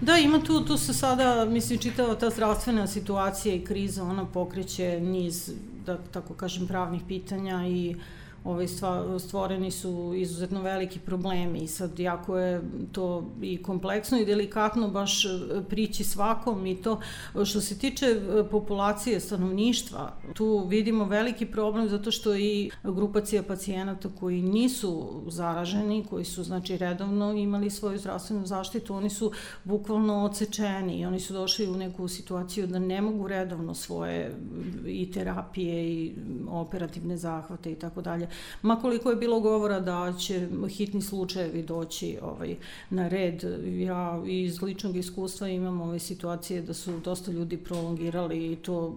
Da, 0.00 0.18
ima 0.18 0.40
tu, 0.42 0.60
tu 0.60 0.76
se 0.78 0.94
sada, 0.94 1.44
mislim, 1.44 1.78
čitava 1.78 2.14
ta 2.14 2.30
zdravstvena 2.30 2.86
situacija 2.86 3.54
i 3.54 3.64
kriza, 3.64 4.04
ona 4.04 4.24
pokreće 4.26 5.00
niz, 5.00 5.52
da 5.86 5.98
tako 5.98 6.34
kažem, 6.34 6.66
pravnih 6.66 7.02
pitanja 7.08 7.66
i 7.66 7.96
ovaj, 8.44 8.66
stvoreni 9.18 9.70
su 9.70 10.12
izuzetno 10.16 10.62
veliki 10.62 10.98
problemi 10.98 11.58
i 11.58 11.68
sad 11.68 11.98
jako 11.98 12.38
je 12.38 12.62
to 12.92 13.30
i 13.42 13.62
kompleksno 13.62 14.18
i 14.18 14.24
delikatno 14.24 14.88
baš 14.88 15.24
e, 15.24 15.28
prići 15.68 16.04
svakom 16.04 16.66
i 16.66 16.82
to 16.82 17.00
što 17.44 17.60
se 17.60 17.78
tiče 17.78 18.06
e, 18.06 18.44
populacije 18.50 19.20
stanovništva, 19.20 20.12
tu 20.34 20.66
vidimo 20.68 21.04
veliki 21.04 21.46
problem 21.46 21.88
zato 21.88 22.10
što 22.10 22.34
i 22.34 22.70
grupacija 22.82 23.42
pacijenata 23.42 24.08
koji 24.20 24.42
nisu 24.42 25.22
zaraženi, 25.28 26.04
koji 26.10 26.24
su 26.24 26.44
znači 26.44 26.76
redovno 26.76 27.32
imali 27.32 27.70
svoju 27.70 27.98
zdravstvenu 27.98 28.46
zaštitu, 28.46 28.94
oni 28.94 29.10
su 29.10 29.32
bukvalno 29.64 30.24
odsečeni 30.24 31.00
i 31.00 31.06
oni 31.06 31.20
su 31.20 31.32
došli 31.32 31.66
u 31.66 31.76
neku 31.76 32.08
situaciju 32.08 32.66
da 32.66 32.78
ne 32.78 33.00
mogu 33.00 33.28
redovno 33.28 33.74
svoje 33.74 34.36
i 34.86 35.10
terapije 35.10 35.92
i 35.92 36.14
operativne 36.48 37.16
zahvate 37.16 37.72
i 37.72 37.74
tako 37.74 38.02
dalje 38.02 38.28
Ma 38.62 38.80
koliko 38.80 39.10
je 39.10 39.16
bilo 39.16 39.40
govora 39.40 39.80
da 39.80 40.14
će 40.18 40.48
hitni 40.68 41.02
slučajevi 41.02 41.62
doći 41.62 42.18
ovaj, 42.22 42.56
na 42.90 43.08
red, 43.08 43.42
ja 43.64 44.22
iz 44.26 44.62
ličnog 44.62 44.96
iskustva 44.96 45.48
imam 45.48 45.80
ove 45.80 45.98
situacije 45.98 46.62
da 46.62 46.74
su 46.74 47.00
dosta 47.04 47.32
ljudi 47.32 47.56
prolongirali 47.56 48.52
i 48.52 48.56
to 48.56 48.96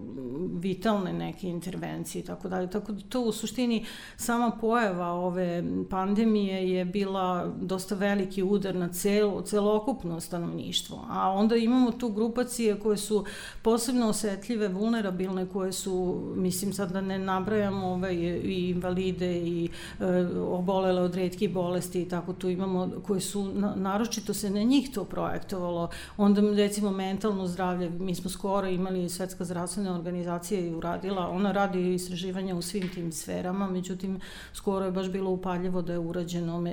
vitalne 0.52 1.12
neke 1.12 1.48
intervencije 1.48 2.22
i 2.22 2.24
tako 2.24 2.48
dalje. 2.48 2.70
Tako 2.70 2.92
da 2.92 3.00
to 3.08 3.20
u 3.20 3.32
suštini 3.32 3.84
sama 4.16 4.50
pojava 4.60 5.06
ove 5.12 5.64
pandemije 5.90 6.70
je 6.70 6.84
bila 6.84 7.52
dosta 7.60 7.94
veliki 7.94 8.42
udar 8.42 8.74
na 8.74 8.88
celo, 8.88 9.42
celokupno 9.42 10.20
stanovništvo. 10.20 11.06
A 11.10 11.30
onda 11.30 11.56
imamo 11.56 11.92
tu 11.92 12.08
grupacije 12.08 12.80
koje 12.80 12.96
su 12.96 13.24
posebno 13.62 14.08
osetljive, 14.08 14.68
vulnerabilne, 14.68 15.46
koje 15.46 15.72
su, 15.72 16.22
mislim 16.36 16.72
sad 16.72 16.92
da 16.92 17.00
ne 17.00 17.18
nabrajamo 17.18 17.86
ove, 17.86 18.14
i 18.14 18.70
invalide 18.70 19.25
i 19.32 19.68
e, 20.00 20.04
obolele 20.40 21.02
od 21.02 21.14
redkih 21.14 21.52
bolesti 21.52 22.02
i 22.02 22.08
tako 22.08 22.32
tu 22.32 22.48
imamo 22.48 22.90
koje 23.06 23.20
su 23.20 23.44
na, 23.54 23.74
naročito 23.76 24.34
se 24.34 24.50
na 24.50 24.62
njih 24.62 24.90
to 24.94 25.04
projektovalo 25.04 25.88
onda 26.16 26.40
recimo 26.40 26.90
mentalno 26.90 27.46
zdravlje 27.46 27.90
mi 27.90 28.14
smo 28.14 28.30
skoro 28.30 28.68
imali 28.68 29.08
svetska 29.08 29.44
zdravstvena 29.44 29.94
organizacija 29.94 30.60
i 30.60 30.74
uradila 30.74 31.28
ona 31.28 31.52
radi 31.52 31.94
istraživanja 31.94 32.54
u 32.54 32.62
svim 32.62 32.88
tim 32.94 33.12
sferama 33.12 33.70
međutim 33.70 34.20
skoro 34.52 34.84
je 34.84 34.90
baš 34.90 35.10
bilo 35.10 35.30
upaljivo 35.30 35.82
da 35.82 35.92
je 35.92 35.98
urađeno 35.98 36.64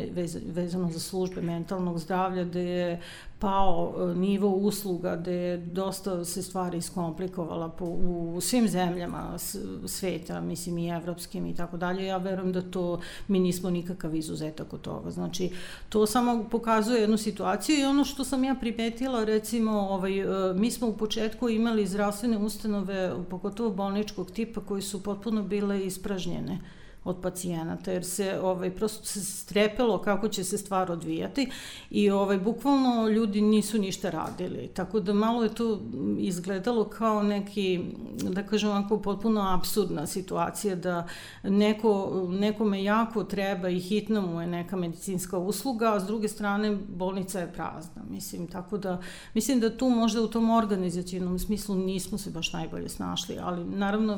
vezano 0.45 0.91
za 0.91 0.99
službe 0.99 1.41
mentalnog 1.41 1.99
zdravlja 1.99 2.43
da 2.43 2.59
je 2.59 3.01
pao 3.43 3.93
e, 3.97 4.15
nivo 4.15 4.49
usluga 4.49 5.15
gde 5.15 5.33
je 5.33 5.57
dosta 5.57 6.25
se 6.25 6.41
stvari 6.41 6.77
iskomplikovala 6.77 7.69
po, 7.69 7.85
u 7.85 8.41
svim 8.41 8.67
zemljama 8.67 9.37
sveta, 9.85 10.41
mislim 10.41 10.77
i 10.77 10.89
evropskim 10.89 11.45
i 11.45 11.55
tako 11.55 11.77
dalje. 11.77 12.05
Ja 12.05 12.17
verujem 12.17 12.42
da 12.51 12.61
to 12.61 12.99
mi 13.27 13.39
nismo 13.39 13.69
nikakav 13.69 14.15
izuzetak 14.15 14.73
od 14.73 14.81
toga. 14.81 15.11
Znači, 15.11 15.49
to 15.89 16.05
samo 16.05 16.47
pokazuje 16.51 17.01
jednu 17.01 17.17
situaciju 17.17 17.79
i 17.79 17.85
ono 17.85 18.05
što 18.05 18.23
sam 18.23 18.43
ja 18.43 18.55
primetila, 18.55 19.23
recimo, 19.23 19.71
ovaj, 19.71 20.19
e, 20.19 20.53
mi 20.53 20.71
smo 20.71 20.87
u 20.87 20.97
početku 20.97 21.49
imali 21.49 21.87
zdravstvene 21.87 22.37
ustanove, 22.37 23.13
pogotovo 23.29 23.69
bolničkog 23.69 24.31
tipa, 24.31 24.61
koji 24.61 24.81
su 24.81 25.03
potpuno 25.03 25.43
bile 25.43 25.85
ispražnjene 25.85 26.59
od 27.03 27.21
pacijenata, 27.21 27.91
jer 27.91 28.05
se 28.05 28.39
ovaj, 28.41 28.75
prosto 28.75 29.05
se 29.05 29.21
strepelo 29.21 30.01
kako 30.01 30.27
će 30.27 30.43
se 30.43 30.57
stvar 30.57 30.91
odvijati 30.91 31.49
i 31.89 32.09
ovaj, 32.09 32.37
bukvalno 32.37 33.09
ljudi 33.09 33.41
nisu 33.41 33.79
ništa 33.79 34.09
radili. 34.09 34.67
Tako 34.73 34.99
da 34.99 35.13
malo 35.13 35.43
je 35.43 35.55
to 35.55 35.79
izgledalo 36.17 36.83
kao 36.83 37.23
neki, 37.23 37.83
da 38.21 38.43
kažem 38.43 38.69
ovako, 38.69 39.01
potpuno 39.01 39.41
absurdna 39.41 40.07
situacija 40.07 40.75
da 40.75 41.07
neko, 41.43 42.25
nekome 42.29 42.83
jako 42.83 43.23
treba 43.23 43.69
i 43.69 43.79
hitno 43.79 44.21
mu 44.21 44.41
je 44.41 44.47
neka 44.47 44.75
medicinska 44.75 45.37
usluga, 45.37 45.93
a 45.93 45.99
s 45.99 46.03
druge 46.03 46.27
strane 46.27 46.77
bolnica 46.95 47.39
je 47.39 47.53
prazna. 47.53 48.03
Mislim, 48.09 48.47
tako 48.47 48.77
da, 48.77 49.01
mislim 49.33 49.59
da 49.59 49.77
tu 49.77 49.89
možda 49.89 50.21
u 50.21 50.27
tom 50.27 50.49
organizacijnom 50.49 51.39
smislu 51.39 51.75
nismo 51.75 52.17
se 52.17 52.29
baš 52.29 52.53
najbolje 52.53 52.89
snašli, 52.89 53.37
ali 53.41 53.65
naravno 53.65 54.17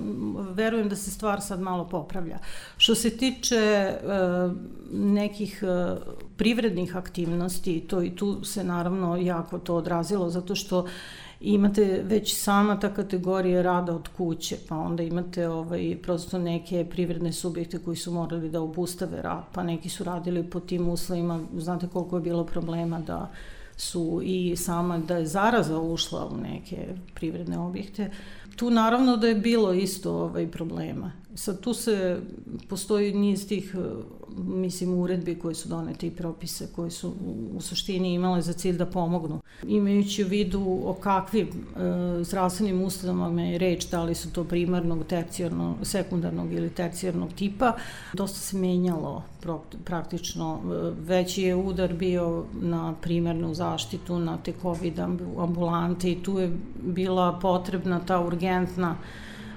verujem 0.54 0.90
da 0.90 0.96
se 0.96 1.12
stvar 1.12 1.42
sad 1.42 1.62
malo 1.62 1.88
popravlja. 1.90 2.40
Što 2.78 2.96
se 2.96 3.18
tiče 3.18 3.94
uh, 4.04 4.58
nekih 4.92 5.64
uh, 5.64 5.98
privrednih 6.38 6.96
aktivnosti, 6.96 7.80
to 7.80 8.02
i 8.04 8.16
tu 8.16 8.44
se 8.44 8.64
naravno 8.64 9.18
jako 9.18 9.60
to 9.60 9.76
odrazilo, 9.76 10.30
zato 10.30 10.56
što 10.56 10.86
imate 11.42 12.02
već 12.04 12.38
sama 12.38 12.80
ta 12.80 12.94
kategorija 12.94 13.62
rada 13.62 13.96
od 13.96 14.08
kuće, 14.18 14.58
pa 14.70 14.78
onda 14.78 15.04
imate 15.04 15.48
ovaj, 15.48 15.98
prosto 16.04 16.38
neke 16.38 16.86
privredne 16.90 17.34
subjekte 17.34 17.80
koji 17.80 17.98
su 17.98 18.12
morali 18.12 18.50
da 18.50 18.62
obustave 18.62 19.22
rad, 19.22 19.44
pa 19.54 19.64
neki 19.64 19.90
su 19.90 20.04
radili 20.04 20.44
po 20.44 20.60
tim 20.60 20.90
uslovima, 20.90 21.40
znate 21.58 21.88
koliko 21.88 22.16
je 22.16 22.22
bilo 22.22 22.46
problema 22.46 23.00
da 23.00 23.32
su 23.78 24.22
i 24.24 24.56
sama 24.56 24.98
da 24.98 25.18
je 25.18 25.26
zaraza 25.26 25.80
ušla 25.80 26.28
u 26.28 26.38
neke 26.38 26.88
privredne 27.14 27.60
objekte. 27.60 28.12
Tu 28.56 28.70
naravno 28.70 29.18
da 29.18 29.28
je 29.28 29.36
bilo 29.36 29.74
isto 29.74 30.12
ovaj 30.12 30.48
problema. 30.48 31.12
Sad 31.36 31.60
tu 31.60 31.74
se, 31.74 32.20
postoji 32.70 33.14
niz 33.14 33.48
tih, 33.48 33.76
mislim, 34.38 34.94
uredbi 34.94 35.36
koje 35.40 35.56
su 35.56 35.70
donete 35.70 36.08
i 36.08 36.12
propise 36.12 36.68
koje 36.76 36.92
su 36.92 37.14
u 37.56 37.62
suštini 37.62 38.14
imale 38.14 38.42
za 38.42 38.54
cilj 38.54 38.78
da 38.78 38.86
pomognu. 38.86 39.42
Imajući 39.68 40.24
u 40.24 40.28
vidu 40.28 40.80
o 40.86 40.94
kakvim 40.94 41.48
e, 41.48 42.24
zdravstvenim 42.24 42.82
ustanovama 42.82 43.42
je 43.42 43.58
reč, 43.58 43.90
da 43.90 44.04
li 44.04 44.16
su 44.16 44.32
to 44.34 44.44
primarnog, 44.44 45.06
tercijarnog, 45.06 45.76
sekundarnog 45.84 46.54
ili 46.54 46.70
tercijarnog 46.70 47.34
tipa, 47.34 47.74
dosta 48.14 48.40
se 48.40 48.58
menjalo 48.58 49.24
praktično. 49.84 50.62
E, 50.64 50.94
veći 51.08 51.42
je 51.42 51.56
udar 51.56 51.94
bio 51.94 52.46
na 52.62 52.96
primarnu 53.02 53.54
zaštitu, 53.54 54.20
na 54.20 54.38
te 54.38 54.54
COVID 54.62 55.00
ambulante 55.38 56.12
i 56.12 56.24
tu 56.24 56.40
je 56.40 56.58
bila 56.82 57.40
potrebna 57.42 58.00
ta 58.00 58.22
urgentna 58.22 58.96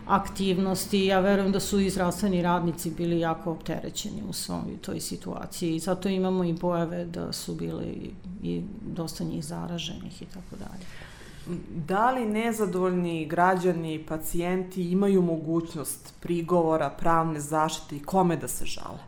aktivnosti. 0.08 1.04
Ja 1.04 1.20
verujem 1.20 1.52
da 1.52 1.60
su 1.60 1.80
i 1.80 1.90
zdravstveni 1.90 2.42
radnici 2.42 2.90
bili 2.90 3.20
jako 3.20 3.50
opterećeni 3.50 4.22
u 4.28 4.32
svom 4.32 4.62
toj 4.80 5.00
situaciji 5.00 5.74
i 5.74 5.78
zato 5.78 6.08
imamo 6.08 6.44
i 6.44 6.56
pojave 6.56 7.04
da 7.04 7.32
su 7.32 7.54
bili 7.54 8.14
i 8.42 8.62
dosta 8.82 9.24
njih 9.24 9.44
zaraženih 9.44 10.22
i 10.22 10.26
tako 10.26 10.56
dalje. 10.56 10.84
Da 11.86 12.10
li 12.10 12.26
nezadovoljni 12.26 13.26
građani 13.26 14.04
pacijenti 14.08 14.90
imaju 14.90 15.22
mogućnost 15.22 16.14
prigovora, 16.20 16.90
pravne 16.90 17.40
zaštite 17.40 17.96
i 17.96 18.02
kome 18.02 18.36
da 18.36 18.48
se 18.48 18.64
žale? 18.64 18.98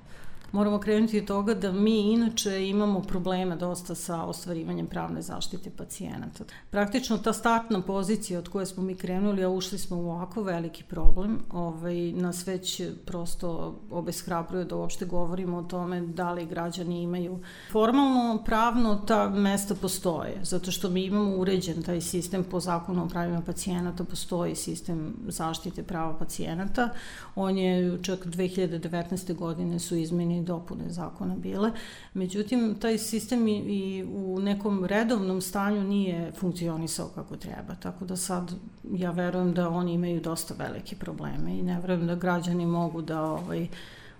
Moramo 0.52 0.78
krenuti 0.78 1.19
od 1.19 1.25
toga 1.25 1.54
da 1.54 1.73
mi 1.73 2.12
inače 2.12 2.69
imamo 2.69 3.02
problema 3.02 3.57
dosta 3.57 3.95
sa 3.95 4.25
ostvarivanjem 4.25 4.87
pravne 4.87 5.23
zaštite 5.23 5.71
pacijenata. 5.71 6.45
Praktično 6.71 7.19
ta 7.19 7.33
startna 7.33 7.83
pozicija 7.83 8.38
od 8.38 8.49
koje 8.49 8.66
smo 8.66 8.83
mi 8.83 8.95
krenuli, 8.95 9.45
a 9.45 9.49
ušli 9.49 9.78
smo 9.78 9.97
u 9.97 10.11
ovako 10.11 10.42
veliki 10.42 10.85
problem, 10.85 11.38
ovaj, 11.50 12.12
nas 12.12 12.47
već 12.47 12.83
prosto 13.07 13.80
obeshrabruje 13.90 14.64
da 14.64 14.76
uopšte 14.76 15.07
govorimo 15.07 15.59
o 15.59 15.62
tome 15.62 16.00
da 16.00 16.33
li 16.33 16.47
građani 16.47 17.02
imaju. 17.02 17.38
Formalno, 17.73 18.42
pravno 18.45 18.95
ta 19.07 19.28
mesta 19.28 19.75
postoje, 19.75 20.40
zato 20.42 20.71
što 20.71 20.88
mi 20.88 21.04
imamo 21.04 21.37
uređen 21.37 21.83
taj 21.83 22.00
sistem 22.00 22.45
po 22.45 22.61
zakonu 22.61 23.04
o 23.04 23.09
pravima 23.09 23.40
pacijenata, 23.40 24.04
postoji 24.04 24.54
sistem 24.54 25.14
zaštite 25.28 25.83
prava 25.83 26.14
pacijenata. 26.19 26.88
On 27.35 27.59
je 27.59 27.99
čak 28.02 28.26
2019. 28.26 29.35
godine 29.35 29.78
su 29.78 29.97
izmeni 29.97 30.39
i 30.40 30.44
dopune 30.44 30.90
zakona 30.90 31.37
bile. 31.37 31.70
Međutim, 32.14 32.76
taj 32.80 32.99
sistem 32.99 33.49
i, 33.49 33.59
i 33.59 34.04
u 34.04 34.40
nekom 34.40 34.85
redovnom 34.85 35.40
stanju 35.40 35.85
nije 35.85 36.32
funkcionisao 36.32 37.09
kako 37.14 37.37
treba. 37.37 37.75
Tako 37.82 38.04
da 38.04 38.16
sad 38.16 38.52
ja 38.92 39.11
verujem 39.11 39.54
da 39.54 39.68
oni 39.68 39.92
imaju 39.92 40.20
dosta 40.20 40.54
velike 40.59 40.97
probleme 40.97 41.59
i 41.59 41.62
ne 41.62 41.80
verujem 41.80 42.06
da 42.06 42.14
građani 42.14 42.66
mogu 42.66 43.02
da 43.02 43.23
ovaj, 43.23 43.68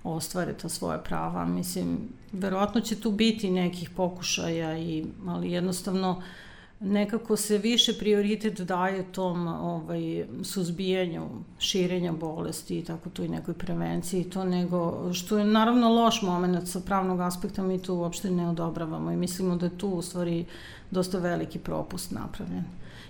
ostvare 0.05 0.53
ta 0.53 0.69
svoje 0.69 0.99
prava. 1.05 1.45
Mislim, 1.45 1.99
verovatno 2.33 2.81
će 2.81 3.01
tu 3.01 3.11
biti 3.11 3.51
nekih 3.51 3.91
pokušaja, 3.91 4.79
i, 4.79 5.07
ali 5.27 5.53
jednostavno 5.53 6.11
uh, 6.11 6.25
nekako 6.81 7.37
se 7.37 7.59
više 7.59 7.99
prioritet 7.99 8.61
daje 8.61 9.13
tom 9.13 9.49
ovaj, 9.49 10.27
suzbijanju 10.43 11.23
širenja 11.59 12.13
bolesti 12.13 12.79
i 12.79 12.85
tako 12.85 13.11
to 13.11 13.23
i 13.23 13.29
nekoj 13.29 13.55
prevenciji 13.55 14.25
to 14.25 14.45
nego 14.45 15.13
što 15.13 15.39
je 15.39 15.45
naravno 15.45 15.89
loš 15.89 16.23
moment 16.23 16.69
sa 16.69 16.81
pravnog 16.81 17.21
aspekta 17.21 17.63
mi 17.63 17.83
to 17.83 17.95
uopšte 17.95 18.31
ne 18.31 18.49
odobravamo 18.49 19.13
i 19.13 19.17
mislimo 19.17 19.57
da 19.57 19.67
je 19.67 19.79
tu 19.79 19.89
u 19.89 20.03
stvari 20.03 20.45
dosta 20.91 21.19
veliki 21.19 21.59
propust 21.59 22.11
napravljen. 22.11 22.65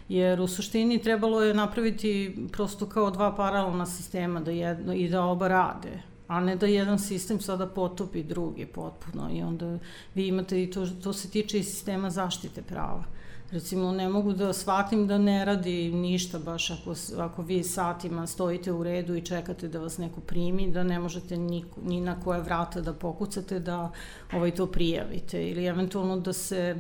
Jer 0.09 0.41
u 0.41 0.47
suštini 0.47 0.99
trebalo 0.99 1.43
je 1.43 1.55
napraviti 1.55 2.37
prosto 2.53 2.87
kao 2.87 3.11
dva 3.11 3.37
paralelna 3.37 3.87
sistema 3.87 4.41
da 4.41 4.51
jedno 4.51 4.95
i 4.95 5.09
da 5.09 5.25
oba 5.25 5.49
rade 5.49 6.10
a 6.31 6.41
ne 6.41 6.57
da 6.57 6.67
jedan 6.67 6.99
sistem 6.99 7.41
sada 7.41 7.67
potopi 7.67 8.23
drugi 8.23 8.67
potpuno 8.67 9.31
i 9.33 9.43
onda 9.43 9.79
vi 10.15 10.27
imate 10.27 10.63
i 10.63 10.71
to, 10.71 10.87
to 10.87 11.13
se 11.13 11.31
tiče 11.31 11.59
i 11.59 11.63
sistema 11.63 12.11
zaštite 12.11 12.63
prava 12.63 13.05
Recimo, 13.51 13.93
ne 13.93 14.09
mogu 14.09 14.33
da 14.33 14.53
shvatim 14.53 15.07
da 15.07 15.19
ne 15.19 15.45
radi 15.45 15.91
ništa 15.91 16.39
baš 16.39 16.71
ako, 16.71 16.95
ako 17.19 17.43
vi 17.43 17.63
satima 17.63 18.27
stojite 18.27 18.73
u 18.73 18.83
redu 18.83 19.15
i 19.15 19.25
čekate 19.25 19.69
da 19.69 19.79
vas 19.79 19.99
neko 19.99 20.21
primi, 20.21 20.71
da 20.71 20.83
ne 20.83 20.99
možete 20.99 21.37
ni, 21.37 21.65
ni 21.85 22.01
na 22.01 22.21
koje 22.21 22.41
vrata 22.41 22.81
da 22.81 22.95
pokucate 22.95 23.59
da 23.59 23.91
ovaj, 24.33 24.51
to 24.51 24.67
prijavite 24.67 25.49
ili 25.49 25.65
eventualno 25.65 26.21
da 26.21 26.33
se 26.33 26.77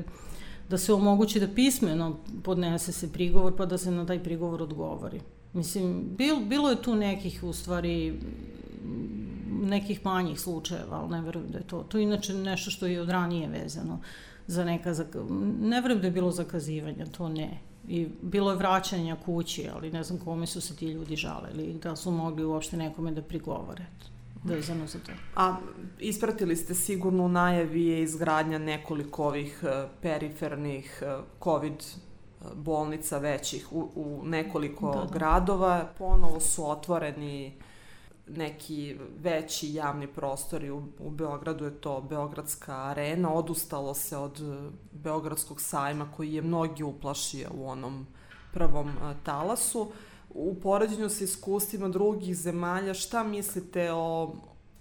da 0.68 0.78
se 0.78 0.92
omogući 0.92 1.40
da 1.40 1.48
pismeno 1.48 2.16
podnese 2.42 2.92
se 2.92 3.12
prigovor 3.12 3.56
pa 3.56 3.66
da 3.66 3.78
se 3.78 3.90
na 3.90 4.06
taj 4.06 4.22
prigovor 4.22 4.62
odgovori. 4.62 5.20
Mislim, 5.52 6.04
bil, 6.18 6.36
bilo 6.40 6.70
je 6.70 6.82
tu 6.82 6.94
nekih 6.94 7.42
u 7.42 7.52
stvari 7.52 8.20
nekih 9.62 10.04
manjih 10.04 10.40
slučajeva, 10.40 10.96
ali 10.96 11.10
ne 11.10 11.20
verujem 11.20 11.50
da 11.50 11.58
je 11.58 11.64
to. 11.64 11.82
To 11.82 11.98
je 11.98 12.04
inače 12.04 12.34
nešto 12.34 12.70
što 12.70 12.86
je 12.86 13.00
od 13.00 13.08
ranije 13.08 13.48
vezano 13.48 14.00
za 14.46 14.64
neka, 14.64 14.94
ne 15.60 15.80
verujem 15.80 16.00
da 16.00 16.06
je 16.06 16.10
bilo 16.10 16.30
zakazivanja, 16.30 17.06
to 17.06 17.28
ne. 17.28 17.58
I 17.88 18.08
bilo 18.22 18.50
je 18.50 18.56
vraćanja 18.56 19.16
kući, 19.24 19.68
ali 19.74 19.90
ne 19.90 20.02
znam 20.02 20.18
kome 20.18 20.46
su 20.46 20.60
se 20.60 20.76
ti 20.76 20.86
ljudi 20.86 21.16
žaleli, 21.16 21.74
da 21.82 21.96
su 21.96 22.10
mogli 22.10 22.44
uopšte 22.44 22.76
nekome 22.76 23.12
da 23.12 23.22
prigovore 23.22 23.86
vezano 24.44 24.86
za 24.86 24.98
to. 24.98 25.12
A 25.36 25.56
ispratili 25.98 26.56
ste 26.56 26.74
sigurno 26.74 27.24
u 27.24 27.28
najavi 27.28 27.86
je 27.86 28.02
izgradnja 28.02 28.58
nekoliko 28.58 29.24
ovih 29.24 29.64
e, 29.64 29.86
perifernih 30.02 31.02
e, 31.02 31.18
COVID 31.44 31.72
e, 31.72 32.44
bolnica 32.54 33.18
većih 33.18 33.72
u, 33.72 33.90
u 33.94 34.20
nekoliko 34.24 34.92
da, 34.92 35.04
da. 35.04 35.12
gradova. 35.12 35.88
Ponovo 35.98 36.40
su 36.40 36.70
otvoreni 36.70 37.52
neki 38.36 38.96
veći 39.18 39.74
javni 39.74 40.06
prostori 40.06 40.70
u, 40.70 40.82
u 40.98 41.10
Beogradu 41.10 41.64
je 41.64 41.80
to 41.80 42.00
Beogradska 42.00 42.74
arena, 42.74 43.32
odustalo 43.32 43.94
se 43.94 44.16
od 44.16 44.42
Beogradskog 44.92 45.60
sajma 45.60 46.12
koji 46.16 46.34
je 46.34 46.42
mnogi 46.42 46.82
uplašio 46.82 47.48
u 47.54 47.68
onom 47.68 48.06
prvom 48.52 48.90
talasu. 49.24 49.92
U 50.30 50.54
poređenju 50.62 51.08
sa 51.08 51.24
iskustvima 51.24 51.88
drugih 51.88 52.36
zemalja, 52.36 52.94
šta 52.94 53.22
mislite 53.22 53.92
o, 53.92 54.36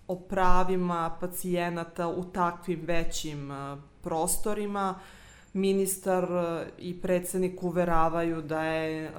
o 0.07 0.15
pravima 0.15 1.17
pacijenata 1.19 2.07
u 2.07 2.23
takvim 2.23 2.81
većim 2.85 3.49
prostorima? 4.01 4.99
Ministar 5.53 6.27
i 6.77 7.01
predsednik 7.01 7.63
uveravaju 7.63 8.41
da 8.41 8.63
je 8.63 9.11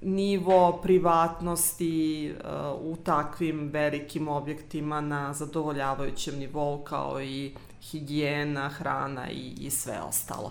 nivo 0.00 0.80
privatnosti 0.82 2.32
uh, 2.32 2.92
u 2.92 2.96
takvim 2.96 3.70
velikim 3.72 4.28
objektima 4.28 5.00
na 5.00 5.32
zadovoljavajućem 5.32 6.38
nivou 6.38 6.84
kao 6.84 7.22
i 7.22 7.54
higijena, 7.82 8.68
hrana 8.68 9.30
i, 9.30 9.54
i 9.60 9.70
sve 9.70 10.00
ostalo. 10.08 10.50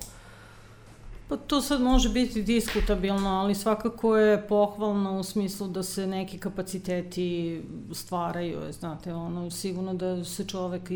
Pa 1.27 1.38
to 1.38 1.62
sad 1.62 1.81
može 1.81 2.10
biti 2.10 2.43
diskutabilno, 2.43 3.29
ali 3.29 3.55
svakako 3.55 4.17
je 4.17 4.48
pohvalno 4.48 5.19
u 5.19 5.24
smislu 5.24 5.67
da 5.67 5.84
se 5.84 6.07
neki 6.07 6.38
kapaciteti 6.38 7.62
stvaraju, 7.93 8.60
znate, 8.72 9.13
ono, 9.13 9.51
sigurno 9.51 9.93
da 9.93 10.24
se 10.24 10.46
čovek, 10.46 10.89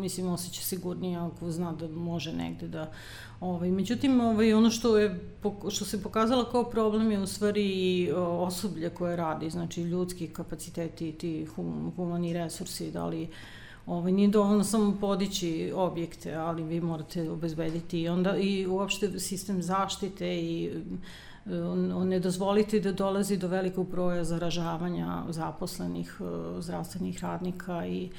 mislim, 0.00 0.28
osjeća 0.28 0.62
sigurnije 0.62 1.18
ako 1.18 1.50
zna 1.50 1.72
da 1.72 1.88
može 1.88 2.32
negde 2.32 2.68
da 2.68 2.92
Ovaj, 3.40 3.70
međutim, 3.70 4.20
ovaj, 4.20 4.54
ono 4.54 4.70
što, 4.70 4.98
je, 4.98 5.20
što 5.70 5.84
se 5.84 6.02
pokazalo 6.02 6.44
kao 6.44 6.64
problem 6.64 7.10
je 7.10 7.18
u 7.18 7.26
stvari 7.26 8.10
osoblje 8.16 8.90
koje 8.90 9.16
radi, 9.16 9.50
znači 9.50 9.82
ljudski 9.82 10.28
kapaciteti, 10.28 11.12
ti 11.12 11.44
hum, 11.44 11.92
humani 11.96 12.32
resursi, 12.32 12.90
da 12.90 13.06
li 13.06 13.28
ovaj, 13.86 14.12
nije 14.12 14.28
dovoljno 14.28 14.64
samo 14.64 14.96
podići 15.00 15.72
objekte, 15.74 16.34
ali 16.34 16.64
vi 16.64 16.80
morate 16.80 17.30
obezbediti 17.30 18.00
i 18.00 18.08
onda 18.08 18.36
i 18.36 18.66
uopšte 18.66 19.20
sistem 19.20 19.62
zaštite 19.62 20.36
i 20.36 20.70
ne 22.04 22.20
dozvoliti 22.20 22.80
da 22.80 22.92
dolazi 22.92 23.36
do 23.36 23.48
velikog 23.48 23.90
broja 23.90 24.24
zaražavanja 24.24 25.22
zaposlenih 25.28 26.20
zdravstvenih 26.60 27.24
radnika 27.24 27.86
i 27.86 28.04
uh, 28.04 28.16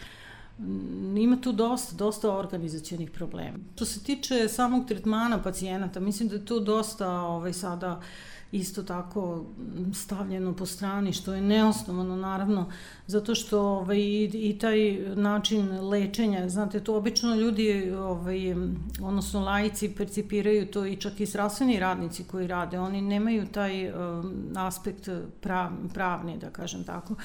ima 1.17 1.37
tu 1.41 1.51
dosta, 1.51 1.95
dosta 1.95 2.37
organizacijonih 2.37 3.11
problema. 3.11 3.57
Što 3.75 3.85
se 3.85 4.03
tiče 4.03 4.47
samog 4.47 4.87
tretmana 4.87 5.41
pacijenata, 5.43 5.99
mislim 5.99 6.29
da 6.29 6.35
je 6.35 6.45
tu 6.45 6.59
dosta 6.59 7.11
ovaj, 7.11 7.53
sada 7.53 7.91
uh, 7.97 8.03
isto 8.51 8.83
tako 8.83 9.45
stavljeno 9.93 10.53
po 10.55 10.65
strani, 10.65 11.13
što 11.13 11.33
je 11.33 11.41
neosnovano 11.41 12.15
naravno, 12.15 12.65
zato 13.07 13.35
što 13.35 13.61
ovaj, 13.61 13.97
i, 13.97 14.31
i 14.33 14.59
taj 14.59 14.99
način 15.15 15.89
lečenja, 15.89 16.49
znate, 16.49 16.79
to 16.79 16.95
obično 16.95 17.35
ljudi, 17.35 17.91
ovaj, 17.91 18.55
odnosno 19.01 19.39
lajici 19.39 19.95
percipiraju 19.95 20.71
to 20.71 20.85
i 20.85 20.95
čak 20.95 21.19
i 21.19 21.25
zdravstveni 21.25 21.79
radnici 21.79 22.23
koji 22.23 22.47
rade, 22.47 22.79
oni 22.79 23.01
nemaju 23.01 23.45
taj 23.47 23.89
um, 23.89 24.33
aspekt 24.55 25.09
prav, 25.41 25.69
pravni, 25.93 26.37
da 26.37 26.49
kažem 26.49 26.83
tako, 26.83 27.15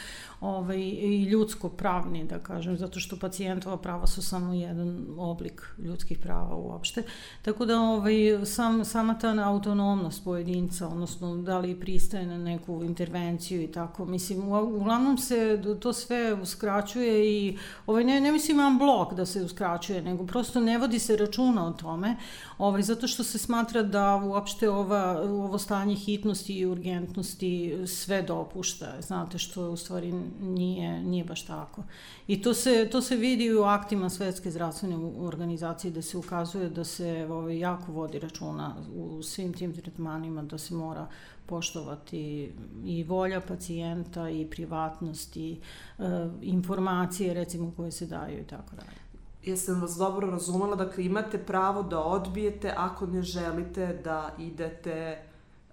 ovaj, 0.41 0.81
i 0.81 1.25
ljudsko 1.25 1.69
pravni, 1.69 2.25
da 2.25 2.39
kažem, 2.39 2.79
zato 2.79 3.01
što 3.01 3.17
pacijentova 3.17 3.77
prava 3.77 4.07
su 4.07 4.23
samo 4.23 4.55
jedan 4.55 5.07
oblik 5.19 5.63
ljudskih 5.79 6.19
prava 6.19 6.57
uopšte. 6.57 7.03
Tako 7.43 7.67
da 7.67 7.81
ovaj, 7.81 8.15
sam, 8.45 8.85
sama 8.85 9.19
ta 9.19 9.33
autonomnost 9.45 10.25
pojedinca, 10.25 10.89
odnosno 10.89 11.12
odnosno 11.13 11.43
da 11.43 11.59
li 11.59 11.81
pristaje 11.81 12.27
na 12.27 12.39
neku 12.39 12.85
intervenciju 12.85 13.63
i 13.63 13.67
tako. 13.67 14.05
Mislim, 14.05 14.53
uglavnom 14.53 15.19
se 15.19 15.63
to 15.81 15.93
sve 15.93 16.35
uskraćuje 16.35 17.31
i, 17.33 17.59
ovaj, 17.87 18.05
ne, 18.05 18.21
ne 18.21 18.33
mislim 18.33 18.57
imam 18.57 18.79
blok 18.79 19.15
da 19.15 19.27
se 19.27 19.43
uskraćuje, 19.43 20.03
nego 20.03 20.27
prosto 20.27 20.61
ne 20.61 20.79
vodi 20.79 20.99
se 20.99 21.17
računa 21.17 21.67
o 21.67 21.73
tome, 21.73 22.17
ovaj, 22.63 22.83
zato 22.83 23.09
što 23.09 23.25
se 23.25 23.39
smatra 23.39 23.83
da 23.83 24.17
uopšte 24.17 24.69
ova, 24.71 25.23
ovo 25.23 25.59
stanje 25.59 25.95
hitnosti 25.95 26.59
i 26.59 26.67
urgentnosti 26.67 27.79
sve 27.87 28.23
dopušta, 28.23 29.01
znate, 29.01 29.39
što 29.39 29.71
u 29.71 29.77
stvari 29.77 30.13
nije, 30.41 31.03
nije 31.03 31.25
baš 31.25 31.43
tako. 31.47 31.83
I 32.27 32.43
to 32.43 32.55
se, 32.55 32.89
to 32.93 33.01
se 33.03 33.17
vidi 33.17 33.55
u 33.55 33.63
aktima 33.63 34.11
Svetske 34.11 34.51
zdravstvene 34.51 34.97
organizacije 35.19 35.91
da 35.91 36.03
se 36.03 36.17
ukazuje 36.17 36.71
da 36.71 36.85
se 36.85 37.27
ovaj, 37.31 37.59
jako 37.59 37.93
vodi 37.93 38.19
računa 38.19 38.77
u 38.95 39.23
svim 39.23 39.53
tim 39.53 39.75
tretmanima 39.75 40.43
da 40.43 40.59
se 40.59 40.75
mora 40.75 41.07
poštovati 41.47 42.53
i 42.85 43.05
volja 43.05 43.41
pacijenta 43.41 44.31
i 44.31 44.47
privatnost 44.51 45.37
i 45.37 45.61
e, 45.99 46.03
informacije 46.43 47.35
recimo 47.35 47.73
koje 47.77 47.91
se 47.91 48.07
daju 48.07 48.41
i 48.41 48.47
tako 48.47 48.77
dalje. 48.77 49.02
Jesam 49.43 49.81
vas 49.81 49.97
dobro 49.97 50.31
razumela, 50.31 50.77
dakle 50.77 51.05
imate 51.05 51.39
pravo 51.39 51.83
da 51.83 52.01
odbijete 52.01 52.75
ako 52.77 53.07
ne 53.07 53.23
želite 53.23 54.01
da 54.05 54.31
idete 54.39 55.19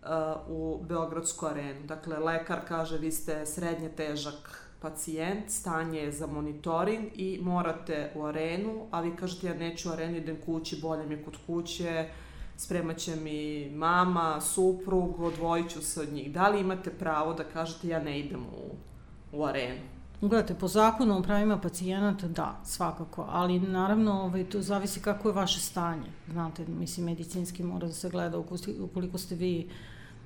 uh, 0.01 0.09
u 0.47 0.83
Beogradsku 0.83 1.45
arenu. 1.45 1.87
Dakle, 1.87 2.17
lekar 2.19 2.59
kaže 2.67 2.97
vi 2.97 3.11
ste 3.11 3.45
srednje 3.45 3.89
težak 3.89 4.69
pacijent, 4.81 5.49
stanje 5.49 5.99
je 5.99 6.11
za 6.11 6.27
monitoring 6.27 7.05
i 7.15 7.39
morate 7.41 8.11
u 8.15 8.25
arenu, 8.25 8.87
a 8.91 9.01
vi 9.01 9.15
kažete 9.15 9.47
ja 9.47 9.53
neću 9.53 9.89
u 9.89 9.91
arenu, 9.91 10.17
idem 10.17 10.37
kući, 10.45 10.79
bolje 10.81 11.05
mi 11.05 11.13
je 11.13 11.23
kod 11.23 11.37
kuće, 11.47 12.09
spremaće 12.57 13.15
mi 13.15 13.69
mama, 13.75 14.41
suprug, 14.41 15.19
odvojit 15.19 15.69
ću 15.69 15.81
se 15.81 16.01
od 16.01 16.13
njih. 16.13 16.31
Da 16.33 16.49
li 16.49 16.59
imate 16.59 16.89
pravo 16.89 17.33
da 17.33 17.43
kažete 17.43 17.87
ja 17.87 17.99
ne 18.03 18.19
idem 18.19 18.41
u, 18.41 18.75
u 19.37 19.45
arenu? 19.45 19.98
Gledajte, 20.21 20.53
po 20.53 20.67
zakonu 20.67 21.17
o 21.17 21.21
pravima 21.21 21.57
pacijenata, 21.57 22.27
da, 22.27 22.59
svakako, 22.65 23.25
ali 23.29 23.59
naravno 23.59 24.21
ovaj, 24.21 24.43
to 24.43 24.61
zavisi 24.61 24.99
kako 24.99 25.29
je 25.29 25.33
vaše 25.33 25.59
stanje. 25.59 26.11
Znate, 26.31 26.65
mislim, 26.67 27.05
medicinski 27.05 27.63
mora 27.63 27.87
da 27.87 27.93
se 27.93 28.09
gleda 28.09 28.37
ukoliko 28.79 29.17
ste 29.17 29.35
vi 29.35 29.67
uh, 29.67 29.73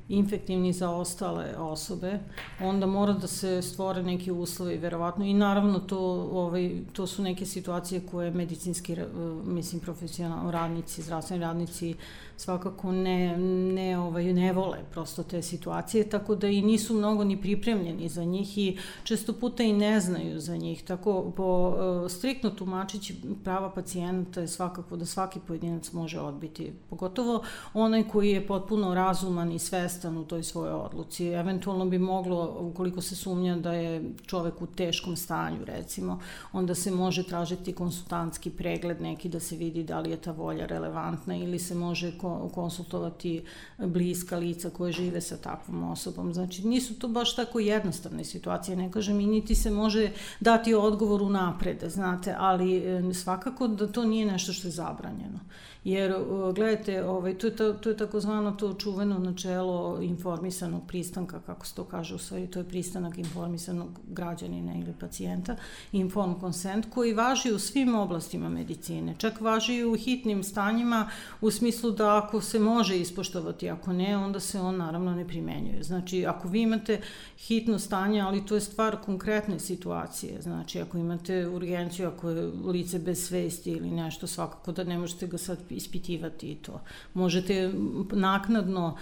infektivni 0.09 0.73
za 0.73 0.89
ostale 0.89 1.55
osobe, 1.57 2.19
onda 2.59 2.85
mora 2.85 3.13
da 3.13 3.27
se 3.27 3.61
stvore 3.61 4.03
neki 4.03 4.31
uslovi, 4.31 4.77
verovatno, 4.77 5.25
i 5.25 5.33
naravno 5.33 5.79
to, 5.79 5.99
ovaj, 6.31 6.71
to 6.93 7.07
su 7.07 7.23
neke 7.23 7.45
situacije 7.45 8.01
koje 8.11 8.31
medicinski, 8.31 8.93
eh, 8.93 9.05
mislim, 9.45 9.81
profesionalni 9.81 10.51
radnici, 10.51 11.01
zdravstveni 11.01 11.43
radnici 11.43 11.95
svakako 12.37 12.91
ne, 12.91 13.37
ne, 13.73 13.99
ovaj, 13.99 14.33
ne 14.33 14.53
vole 14.53 14.77
prosto 14.91 15.23
te 15.23 15.41
situacije, 15.41 16.09
tako 16.09 16.35
da 16.35 16.47
i 16.47 16.61
nisu 16.61 16.93
mnogo 16.93 17.23
ni 17.23 17.41
pripremljeni 17.41 18.09
za 18.09 18.23
njih 18.23 18.57
i 18.57 18.77
često 19.03 19.33
puta 19.33 19.63
i 19.63 19.73
ne 19.73 19.99
znaju 19.99 20.39
za 20.39 20.57
njih. 20.57 20.83
Tako, 20.83 21.31
po 21.35 21.69
uh, 21.69 22.11
striktno 22.11 22.49
tumačići 22.49 23.15
prava 23.43 23.69
pacijenta 23.69 24.41
je 24.41 24.47
svakako 24.47 24.95
da 24.95 25.05
svaki 25.05 25.39
pojedinac 25.47 25.91
može 25.91 26.19
odbiti, 26.19 26.73
pogotovo 26.89 27.43
onaj 27.73 28.03
koji 28.03 28.29
je 28.29 28.47
potpuno 28.47 28.93
razuman 28.93 29.51
i 29.51 29.59
svestan 29.59 29.92
svestan 29.93 30.17
u 30.17 30.25
toj 30.25 30.43
svojoj 30.43 30.73
odluci. 30.73 31.27
Eventualno 31.27 31.85
bi 31.85 31.99
moglo, 31.99 32.57
ukoliko 32.59 33.01
se 33.01 33.15
sumnja 33.15 33.55
da 33.55 33.73
je 33.73 34.03
čovek 34.25 34.61
u 34.61 34.67
teškom 34.67 35.15
stanju, 35.15 35.65
recimo, 35.65 36.19
onda 36.51 36.75
se 36.75 36.91
može 36.91 37.23
tražiti 37.23 37.73
konsultantski 37.73 38.49
pregled 38.49 39.01
neki 39.01 39.29
da 39.29 39.39
se 39.39 39.55
vidi 39.55 39.83
da 39.83 39.99
li 39.99 40.11
je 40.11 40.17
ta 40.17 40.31
volja 40.31 40.65
relevantna 40.65 41.35
ili 41.35 41.59
se 41.59 41.75
može 41.75 42.11
konsultovati 42.53 43.43
bliska 43.77 44.37
lica 44.37 44.69
koje 44.69 44.91
žive 44.91 45.21
sa 45.21 45.37
takvom 45.37 45.91
osobom. 45.91 46.33
Znači, 46.33 46.67
nisu 46.67 46.99
to 46.99 47.07
baš 47.07 47.35
tako 47.35 47.59
jednostavne 47.59 48.23
situacije, 48.23 48.77
ne 48.77 48.91
kažem, 48.91 49.19
i 49.19 49.25
niti 49.25 49.55
se 49.55 49.71
može 49.71 50.11
dati 50.39 50.73
odgovor 50.73 51.21
u 51.21 51.29
naprede, 51.29 51.89
znate, 51.89 52.35
ali 52.37 52.77
e, 52.77 53.13
svakako 53.13 53.67
da 53.67 53.87
to 53.87 54.05
nije 54.05 54.25
nešto 54.25 54.53
što 54.53 54.67
je 54.67 54.71
zabranjeno. 54.71 55.39
Jer, 55.83 56.13
gledajte, 56.55 57.05
ovaj, 57.05 57.37
to, 57.37 57.47
je 57.47 57.55
ta, 57.55 57.73
to 57.73 57.89
je 57.89 57.97
takozvano 57.97 58.51
to 58.51 58.73
čuveno 58.73 59.19
načelo 59.19 59.99
informisanog 60.01 60.87
pristanka, 60.87 61.39
kako 61.39 61.65
se 61.65 61.75
to 61.75 61.83
kaže 61.83 62.15
u 62.15 62.17
stvari, 62.17 62.47
to 62.47 62.59
je 62.59 62.69
pristanak 62.69 63.17
informisanog 63.17 63.99
građanina 64.07 64.73
ili 64.75 64.93
pacijenta, 64.99 65.55
inform 65.91 66.33
consent, 66.39 66.85
koji 66.89 67.13
važi 67.13 67.51
u 67.51 67.59
svim 67.59 67.95
oblastima 67.95 68.49
medicine. 68.49 69.15
Čak 69.17 69.41
važi 69.41 69.75
i 69.75 69.85
u 69.85 69.95
hitnim 69.95 70.43
stanjima 70.43 71.09
u 71.41 71.51
smislu 71.51 71.91
da 71.91 72.17
ako 72.17 72.41
se 72.41 72.59
može 72.59 72.97
ispoštovati, 72.97 73.69
ako 73.69 73.93
ne, 73.93 74.17
onda 74.17 74.39
se 74.39 74.59
on 74.59 74.77
naravno 74.77 75.15
ne 75.15 75.27
primenjuje. 75.27 75.83
Znači, 75.83 76.25
ako 76.25 76.47
vi 76.47 76.61
imate 76.61 77.01
hitno 77.37 77.79
stanje, 77.79 78.21
ali 78.21 78.45
to 78.45 78.55
je 78.55 78.61
stvar 78.61 78.97
konkretne 79.05 79.59
situacije, 79.59 80.41
znači 80.41 80.81
ako 80.81 80.97
imate 80.97 81.47
urgenciju, 81.47 82.07
ako 82.07 82.29
je 82.29 82.51
lice 82.65 82.99
bez 82.99 83.27
svesti 83.27 83.71
ili 83.71 83.91
nešto, 83.91 84.27
svakako 84.27 84.71
da 84.71 84.83
ne 84.83 84.97
možete 84.97 85.27
ga 85.27 85.37
sad 85.37 85.57
ispitivati 85.73 86.55
to. 86.55 86.81
Možete 87.13 87.71
naknadno 88.11 88.97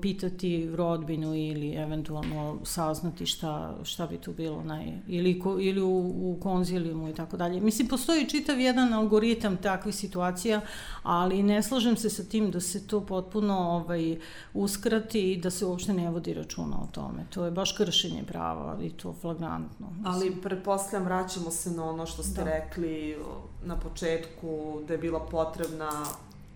pitati 0.00 0.70
rodbinu 0.76 1.34
ili 1.34 1.74
eventualno 1.74 2.58
saznati 2.64 3.26
šta, 3.26 3.76
šta 3.82 4.06
bi 4.06 4.18
tu 4.18 4.32
bilo 4.32 4.62
naj, 4.62 4.92
ili, 5.08 5.40
ko, 5.40 5.56
ili 5.60 5.82
u, 5.82 6.12
u 6.22 6.38
konzilijumu 6.40 7.08
i 7.08 7.14
tako 7.14 7.36
dalje. 7.36 7.60
Mislim, 7.60 7.88
postoji 7.88 8.28
čitav 8.28 8.60
jedan 8.60 8.92
algoritam 8.92 9.56
takvih 9.56 9.94
situacija, 9.94 10.60
ali 11.02 11.42
ne 11.42 11.62
slažem 11.62 11.96
se 11.96 12.10
sa 12.10 12.24
tim 12.24 12.50
da 12.50 12.60
se 12.60 12.86
to 12.86 13.00
potpuno 13.00 13.54
ovaj, 13.54 14.18
uskrati 14.54 15.32
i 15.32 15.36
da 15.36 15.50
se 15.50 15.66
uopšte 15.66 15.92
ne 15.92 16.10
vodi 16.10 16.34
računa 16.34 16.76
o 16.82 16.86
tome. 16.92 17.26
To 17.30 17.44
je 17.44 17.50
baš 17.50 17.72
kršenje 17.72 18.24
prava 18.24 18.78
i 18.82 18.90
to 18.90 19.14
flagrantno. 19.20 19.86
Mislim. 19.90 20.14
Ali 20.14 20.36
pretpostavljam, 20.42 21.04
vraćamo 21.04 21.50
se 21.50 21.70
na 21.70 21.90
ono 21.90 22.06
što 22.06 22.22
ste 22.22 22.44
da. 22.44 22.50
rekli 22.50 23.16
na 23.64 23.76
početku, 23.76 24.80
da 24.86 24.94
je 24.94 24.98
bila 24.98 25.20
potrebna 25.20 26.04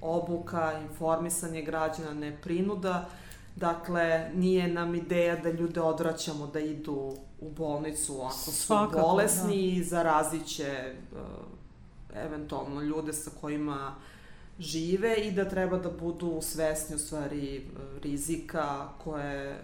obuka, 0.00 0.72
informisanje 0.90 1.62
građana, 1.62 2.14
ne 2.14 2.36
prinuda. 2.42 3.08
Dakle, 3.56 4.30
nije 4.34 4.68
nam 4.68 4.94
ideja 4.94 5.36
da 5.36 5.50
ljude 5.50 5.80
odvraćamo 5.80 6.46
da 6.46 6.60
idu 6.60 7.16
u 7.40 7.50
bolnicu 7.50 8.20
ako 8.22 8.34
su 8.34 8.52
Svakako, 8.52 9.00
bolesni 9.00 9.72
da. 9.72 9.80
i 9.80 9.84
zarazit 9.84 10.46
će 10.46 10.94
uh, 11.12 11.18
eventualno 12.24 12.82
ljude 12.82 13.12
sa 13.12 13.30
kojima 13.40 13.94
žive 14.58 15.14
i 15.16 15.32
da 15.32 15.48
treba 15.48 15.78
da 15.78 15.90
budu 15.90 16.38
svesni 16.42 16.96
u 16.96 16.98
stvari 16.98 17.66
rizika 18.02 18.88
koje 19.04 19.62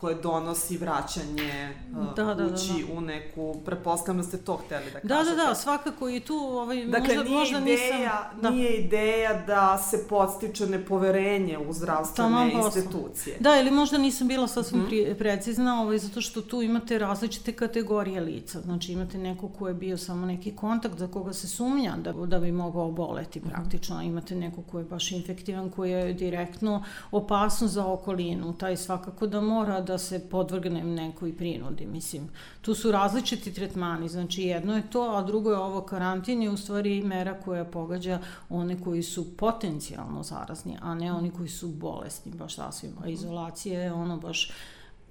koje 0.00 0.14
donosi 0.14 0.78
vraćanje 0.78 1.74
uh, 1.98 2.14
da, 2.16 2.34
da, 2.34 2.46
ući 2.46 2.84
da, 2.86 2.92
da. 2.92 2.98
u 2.98 3.00
neku, 3.00 3.54
prepostavljam 3.64 4.22
da 4.22 4.28
ste 4.28 4.38
to 4.38 4.56
hteli 4.56 4.84
da 4.84 5.00
kažete. 5.00 5.08
Da, 5.08 5.24
da, 5.24 5.48
da, 5.48 5.54
svakako 5.54 6.08
i 6.08 6.20
tu, 6.20 6.34
ovaj, 6.34 6.86
dakle, 6.86 7.14
možda, 7.14 7.24
nije 7.24 7.38
možda 7.38 7.58
ideja, 7.58 7.78
nisam... 7.78 8.40
Da. 8.42 8.50
Nije 8.50 8.70
ideja 8.70 9.42
da 9.46 9.78
se 9.78 10.08
podstiče 10.08 10.66
nepoverenje 10.66 11.58
u 11.58 11.72
zdravstvene 11.72 12.52
institucije. 12.52 13.36
Da, 13.40 13.60
ili 13.60 13.70
možda 13.70 13.98
nisam 13.98 14.28
bila 14.28 14.48
sasvim 14.48 14.80
mm 14.80 14.86
-hmm. 14.86 15.14
precizna, 15.14 15.82
ovaj, 15.82 15.98
zato 15.98 16.20
što 16.20 16.42
tu 16.42 16.62
imate 16.62 16.98
različite 16.98 17.52
kategorije 17.52 18.20
lica. 18.20 18.60
Znači, 18.60 18.92
imate 18.92 19.18
neko 19.18 19.48
ko 19.48 19.68
je 19.68 19.74
bio 19.74 19.98
samo 19.98 20.26
neki 20.26 20.56
kontakt 20.56 20.98
za 20.98 21.08
koga 21.08 21.32
se 21.32 21.48
sumnja 21.48 21.96
da, 21.96 22.12
da 22.12 22.38
bi 22.38 22.52
mogao 22.52 22.88
oboleti 22.88 23.40
mhm. 23.40 23.48
praktično. 23.48 23.96
Mm 23.96 23.98
-hmm. 23.98 24.06
Imate 24.06 24.34
neko 24.34 24.62
ko 24.62 24.78
je 24.78 24.84
baš 24.84 25.12
infektivan, 25.12 25.70
koji 25.70 25.90
je 25.90 26.12
direktno 26.12 26.84
opasno 27.10 27.66
za 27.66 27.86
okolinu. 27.86 28.52
Taj 28.52 28.76
svakako 28.76 29.26
da 29.26 29.40
mora 29.40 29.80
da 29.90 29.98
se 29.98 30.20
podvrgnem 30.30 30.94
nekoj 30.94 31.36
prinudi. 31.36 31.86
Mislim, 31.86 32.28
tu 32.60 32.74
su 32.74 32.92
različiti 32.92 33.54
tretmani, 33.54 34.08
znači 34.08 34.42
jedno 34.42 34.76
je 34.76 34.90
to, 34.90 35.02
a 35.02 35.22
drugo 35.22 35.50
je 35.50 35.58
ovo 35.58 35.80
karantin 35.82 36.42
je 36.42 36.50
u 36.50 36.56
stvari 36.56 37.02
mera 37.02 37.34
koja 37.40 37.64
pogađa 37.64 38.18
one 38.48 38.80
koji 38.80 39.02
su 39.02 39.36
potencijalno 39.36 40.22
zarazni, 40.22 40.76
a 40.80 40.94
ne 40.94 41.12
oni 41.12 41.30
koji 41.30 41.48
su 41.48 41.68
bolesni, 41.68 42.32
baš 42.32 42.54
sasvim. 42.54 42.92
A 43.02 43.08
izolacija 43.08 43.80
je 43.80 43.92
ono 43.92 44.16
baš 44.16 44.52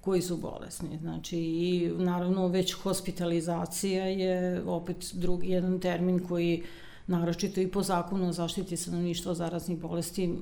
koji 0.00 0.22
su 0.22 0.36
bolesni. 0.36 0.98
Znači, 0.98 1.38
i 1.38 1.92
naravno 1.98 2.48
već 2.48 2.72
hospitalizacija 2.72 4.04
je 4.04 4.62
opet 4.66 5.10
drugi 5.12 5.48
jedan 5.48 5.80
termin 5.80 6.26
koji 6.28 6.62
naročito 7.10 7.60
i 7.60 7.68
po 7.68 7.82
zakonu 7.82 8.28
o 8.28 8.32
zaštiti 8.32 8.76
stanovništva 8.76 9.34
zaraznih 9.34 9.78
bolesti, 9.78 10.34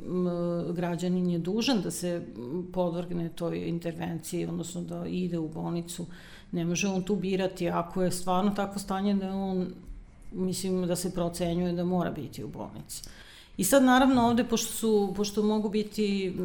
građanin 0.73 1.31
je 1.31 1.39
dužan 1.39 1.81
da 1.83 1.91
se 1.91 2.23
podvrgne 2.73 3.29
toj 3.29 3.69
intervenciji, 3.69 4.47
odnosno 4.47 4.83
da 4.83 5.07
ide 5.07 5.39
u 5.39 5.49
bolnicu. 5.49 6.07
Ne 6.53 6.65
može 6.65 6.89
on 6.89 7.03
tu 7.03 7.17
birati 7.17 7.69
ako 7.69 8.03
je 8.03 8.11
stvarno 8.11 8.51
takvo 8.51 8.79
stanje 8.79 9.15
da 9.15 9.33
on, 9.35 9.67
mislim 10.33 10.87
da 10.87 10.97
se 10.97 11.15
procenjuje 11.15 11.73
da 11.73 11.85
mora 11.85 12.11
biti 12.11 12.45
u 12.45 12.49
bolnici. 12.49 13.03
I 13.59 13.65
sad 13.65 13.83
naravno 13.83 14.27
ovde, 14.27 14.45
pošto, 14.45 14.73
su, 14.73 15.13
pošto 15.17 15.43
mogu 15.43 15.69
biti 15.69 16.37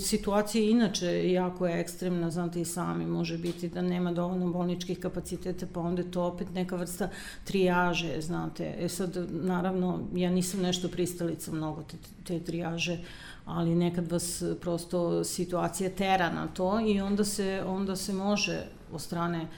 situacije 0.00 0.70
inače 0.70 1.30
jako 1.32 1.66
je 1.66 1.80
ekstremna, 1.80 2.30
znate 2.30 2.60
i 2.60 2.64
sami, 2.64 3.06
može 3.06 3.38
biti 3.38 3.68
da 3.68 3.82
nema 3.82 4.12
dovoljno 4.12 4.50
bolničkih 4.50 4.98
kapaciteta, 4.98 5.66
pa 5.72 5.80
onda 5.80 6.02
to 6.02 6.22
opet 6.22 6.48
neka 6.54 6.76
vrsta 6.76 7.08
trijaže, 7.44 8.20
znate. 8.20 8.74
E 8.78 8.88
sad, 8.88 9.26
naravno, 9.30 10.00
ja 10.14 10.30
nisam 10.30 10.60
nešto 10.60 10.88
pristalica 10.88 11.52
mnogo 11.52 11.82
te, 11.82 11.96
te 12.24 12.40
trijaže, 12.40 12.98
ali 13.44 13.74
nekad 13.74 14.12
vas 14.12 14.42
prosto 14.60 15.24
situacija 15.24 15.90
tera 15.90 16.32
na 16.32 16.46
to 16.46 16.80
i 16.80 17.00
onda 17.00 17.24
se, 17.24 17.62
onda 17.66 17.96
se 17.96 18.12
može 18.12 18.62
od 18.92 19.00
strane 19.00 19.42
uh, 19.42 19.48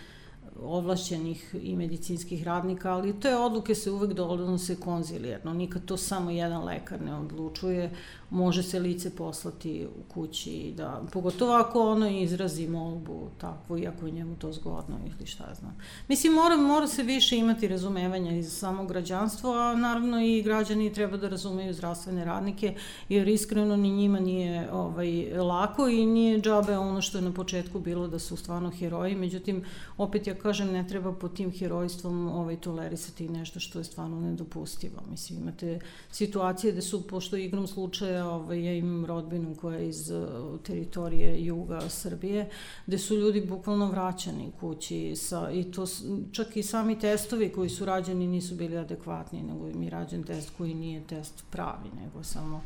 ovlašćenih 0.62 1.54
i 1.62 1.76
medicinskih 1.76 2.44
radnika, 2.44 2.92
ali 2.92 3.20
te 3.20 3.36
odluke 3.36 3.74
se 3.74 3.90
uvek 3.90 4.12
donose 4.12 4.76
konzilijerno, 4.80 5.52
nikad 5.52 5.84
to 5.84 5.96
samo 5.96 6.30
jedan 6.30 6.64
lekar 6.64 7.02
ne 7.02 7.14
odlučuje, 7.14 7.90
može 8.30 8.62
se 8.62 8.78
lice 8.78 9.16
poslati 9.16 9.86
u 9.86 10.12
kući, 10.12 10.74
da, 10.76 11.02
pogotovo 11.12 11.52
ako 11.52 11.90
ono 11.90 12.08
izrazi 12.08 12.68
molbu 12.68 13.28
takvu, 13.38 13.78
iako 13.78 14.06
je 14.06 14.12
njemu 14.12 14.36
to 14.36 14.52
zgodno 14.52 14.96
ili 15.06 15.26
šta 15.26 15.54
znam. 15.60 15.76
Mislim, 16.08 16.32
mora, 16.32 16.56
mora 16.56 16.86
se 16.86 17.02
više 17.02 17.36
imati 17.36 17.68
razumevanja 17.68 18.32
iz 18.32 18.52
samog 18.52 18.88
građanstva, 18.88 19.50
a 19.56 19.76
naravno 19.76 20.20
i 20.20 20.42
građani 20.42 20.92
treba 20.92 21.16
da 21.16 21.28
razumeju 21.28 21.74
zdravstvene 21.74 22.24
radnike, 22.24 22.74
jer 23.08 23.28
iskreno 23.28 23.76
ni 23.76 23.90
njima 23.90 24.20
nije 24.20 24.72
ovaj, 24.72 25.38
lako 25.38 25.88
i 25.88 26.06
nije 26.06 26.40
džabe 26.40 26.78
ono 26.78 27.00
što 27.02 27.18
je 27.18 27.22
na 27.22 27.32
početku 27.32 27.80
bilo 27.80 28.08
da 28.08 28.18
su 28.18 28.36
stvarno 28.36 28.70
heroji, 28.70 29.14
međutim, 29.14 29.64
opet 29.96 30.26
ja 30.26 30.34
kažem, 30.34 30.72
ne 30.72 30.88
treba 30.88 31.12
pod 31.12 31.36
tim 31.36 31.50
herojstvom 31.52 32.28
ovaj, 32.28 32.56
tolerisati 32.56 33.28
nešto 33.28 33.60
što 33.60 33.78
je 33.78 33.84
stvarno 33.84 34.20
nedopustivo. 34.20 35.02
Mislim, 35.10 35.38
imate 35.38 35.78
situacije 36.10 36.72
gde 36.72 36.82
su, 36.82 37.06
pošto 37.08 37.36
igrom 37.36 37.66
slučaja 37.66 38.19
ovaj, 38.24 38.64
ja 38.64 38.72
imam 38.72 39.04
rodbinu 39.06 39.54
koja 39.54 39.78
je 39.78 39.88
iz 39.88 40.10
uh, 40.10 40.60
teritorije 40.60 41.44
juga 41.44 41.80
Srbije, 41.88 42.48
gde 42.86 42.98
su 42.98 43.16
ljudi 43.16 43.40
bukvalno 43.40 43.90
vraćani 43.90 44.52
kući 44.60 45.16
sa, 45.16 45.50
i 45.50 45.64
to 45.64 45.86
čak 46.32 46.56
i 46.56 46.62
sami 46.62 46.98
testovi 46.98 47.48
koji 47.48 47.68
su 47.68 47.84
rađeni 47.84 48.26
nisu 48.26 48.54
bili 48.54 48.78
adekvatni, 48.78 49.42
nego 49.42 49.68
im 49.68 49.82
je 49.82 49.90
rađen 49.90 50.22
test 50.22 50.52
koji 50.58 50.74
nije 50.74 51.06
test 51.06 51.44
pravi, 51.50 51.90
nego 52.02 52.22
samo 52.22 52.62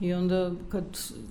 I 0.00 0.14
onda 0.14 0.52
kad 0.68 0.84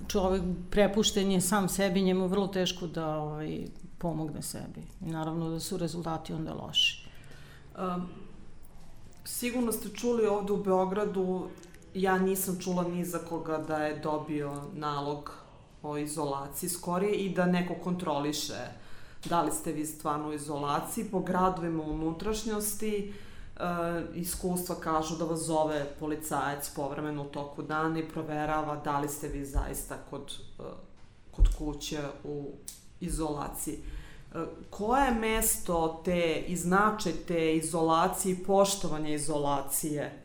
čovek 0.08 0.42
prepušten 0.70 1.30
je 1.30 1.40
sam 1.40 1.68
sebi, 1.68 2.02
njemu 2.02 2.26
vrlo 2.26 2.46
teško 2.46 2.86
da 2.86 3.16
ovaj, 3.18 3.66
pomogne 3.98 4.42
sebi. 4.42 4.82
I 5.00 5.10
naravno 5.10 5.48
da 5.50 5.60
su 5.60 5.76
rezultati 5.76 6.32
onda 6.32 6.54
loši. 6.54 7.08
Um, 7.78 8.06
sigurno 9.24 9.72
ste 9.72 9.88
čuli 9.88 10.26
ovde 10.26 10.52
u 10.52 10.62
Beogradu 10.62 11.48
ja 11.94 12.18
nisam 12.18 12.58
čula 12.60 12.82
ni 12.82 13.04
za 13.04 13.18
koga 13.18 13.58
da 13.58 13.76
je 13.76 13.98
dobio 13.98 14.62
nalog 14.74 15.32
o 15.82 15.96
izolaciji 15.96 16.70
skorije 16.70 17.12
i 17.12 17.34
da 17.34 17.46
neko 17.46 17.74
kontroliše 17.74 18.80
da 19.24 19.42
li 19.42 19.52
ste 19.52 19.72
vi 19.72 19.86
stvarno 19.86 20.28
u 20.28 20.32
izolaciji. 20.32 21.04
Po 21.04 21.20
gradovima 21.20 21.82
unutrašnjosti 21.82 23.12
e, 23.56 23.62
iskustva 24.14 24.74
kažu 24.74 25.16
da 25.16 25.24
vas 25.24 25.40
zove 25.40 25.86
policajac 25.98 26.70
povremeno 26.76 27.22
u 27.22 27.28
toku 27.28 27.62
dana 27.62 27.98
i 27.98 28.08
proverava 28.08 28.76
da 28.76 29.00
li 29.00 29.08
ste 29.08 29.28
vi 29.28 29.44
zaista 29.44 29.96
kod, 30.10 30.32
e, 30.58 30.62
kod 31.30 31.48
kuće 31.58 32.00
u 32.24 32.50
izolaciji. 33.00 33.74
E, 33.74 34.44
koje 34.70 35.04
je 35.04 35.14
mesto 35.14 36.02
te 36.04 36.44
i 36.46 36.56
značaj 36.56 37.12
te 37.12 37.56
izolacije 37.56 38.32
i 38.32 38.44
poštovanja 38.44 39.14
izolacije 39.14 40.22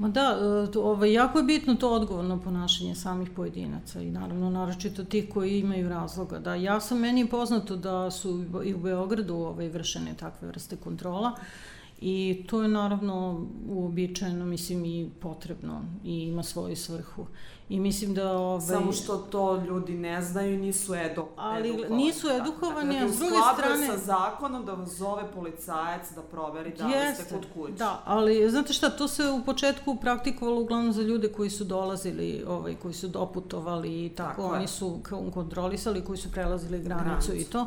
Ma 0.00 0.08
da, 0.08 0.38
e, 0.74 0.78
ovaj, 0.78 1.12
jako 1.12 1.38
je 1.38 1.44
bitno 1.44 1.74
to 1.74 1.92
odgovorno 1.92 2.40
ponašanje 2.40 2.94
samih 2.94 3.30
pojedinaca 3.30 4.00
i 4.00 4.10
naravno 4.10 4.50
naročito 4.50 5.04
ti 5.04 5.28
koji 5.34 5.58
imaju 5.58 5.88
razloga. 5.88 6.38
Da, 6.38 6.54
ja 6.54 6.80
sam, 6.80 6.98
meni 6.98 7.28
poznato 7.28 7.76
da 7.76 8.10
su 8.10 8.44
i 8.64 8.74
u 8.74 8.78
Beogradu 8.78 9.34
ovaj, 9.34 9.68
vršene 9.68 10.14
takve 10.14 10.48
vrste 10.48 10.76
kontrola 10.76 11.32
i 12.00 12.44
to 12.48 12.62
je 12.62 12.68
naravno 12.68 13.46
uobičajeno, 13.68 14.44
mislim, 14.44 14.84
i 14.84 15.10
potrebno 15.20 15.82
i 16.04 16.22
ima 16.22 16.42
svoju 16.42 16.76
svrhu. 16.76 17.26
I 17.68 17.80
mislim 17.80 18.14
da... 18.14 18.32
Ovaj, 18.32 18.66
Samo 18.66 18.92
što 18.92 19.16
to 19.16 19.56
ljudi 19.56 19.94
ne 19.94 20.22
znaju 20.22 20.54
i 20.54 20.56
nisu 20.56 20.94
edu, 20.94 21.26
ali 21.36 21.68
edukovani. 21.68 22.04
nisu 22.04 22.28
edukovani, 22.28 22.92
dakle, 22.92 23.08
a 23.08 23.12
s 23.12 23.18
druge 23.18 23.36
strane... 23.54 23.86
sa 23.86 23.96
zakonom 23.96 24.64
da 24.64 24.72
vas 24.72 24.90
zove 24.90 25.32
policajac 25.34 26.10
da 26.14 26.22
proveri 26.22 26.72
da 26.78 26.86
li 26.86 27.14
ste 27.14 27.34
kod 27.34 27.46
kuće. 27.54 27.72
Da, 27.72 28.02
ali 28.04 28.50
znate 28.50 28.72
šta, 28.72 28.90
to 28.90 29.08
se 29.08 29.30
u 29.30 29.44
početku 29.44 29.96
praktikovalo 29.96 30.60
uglavnom 30.60 30.92
za 30.92 31.02
ljude 31.02 31.28
koji 31.28 31.50
su 31.50 31.64
dolazili, 31.64 32.44
ovaj, 32.48 32.74
koji 32.74 32.94
su 32.94 33.08
doputovali 33.08 34.04
i 34.04 34.08
tako, 34.08 34.42
tako 34.42 34.54
oni 34.54 34.64
je. 34.64 34.68
su 34.68 35.00
kontrolisali, 35.34 36.04
koji 36.04 36.18
su 36.18 36.32
prelazili 36.32 36.82
granicu, 36.82 37.04
granicu. 37.04 37.34
i 37.34 37.44
to. 37.44 37.66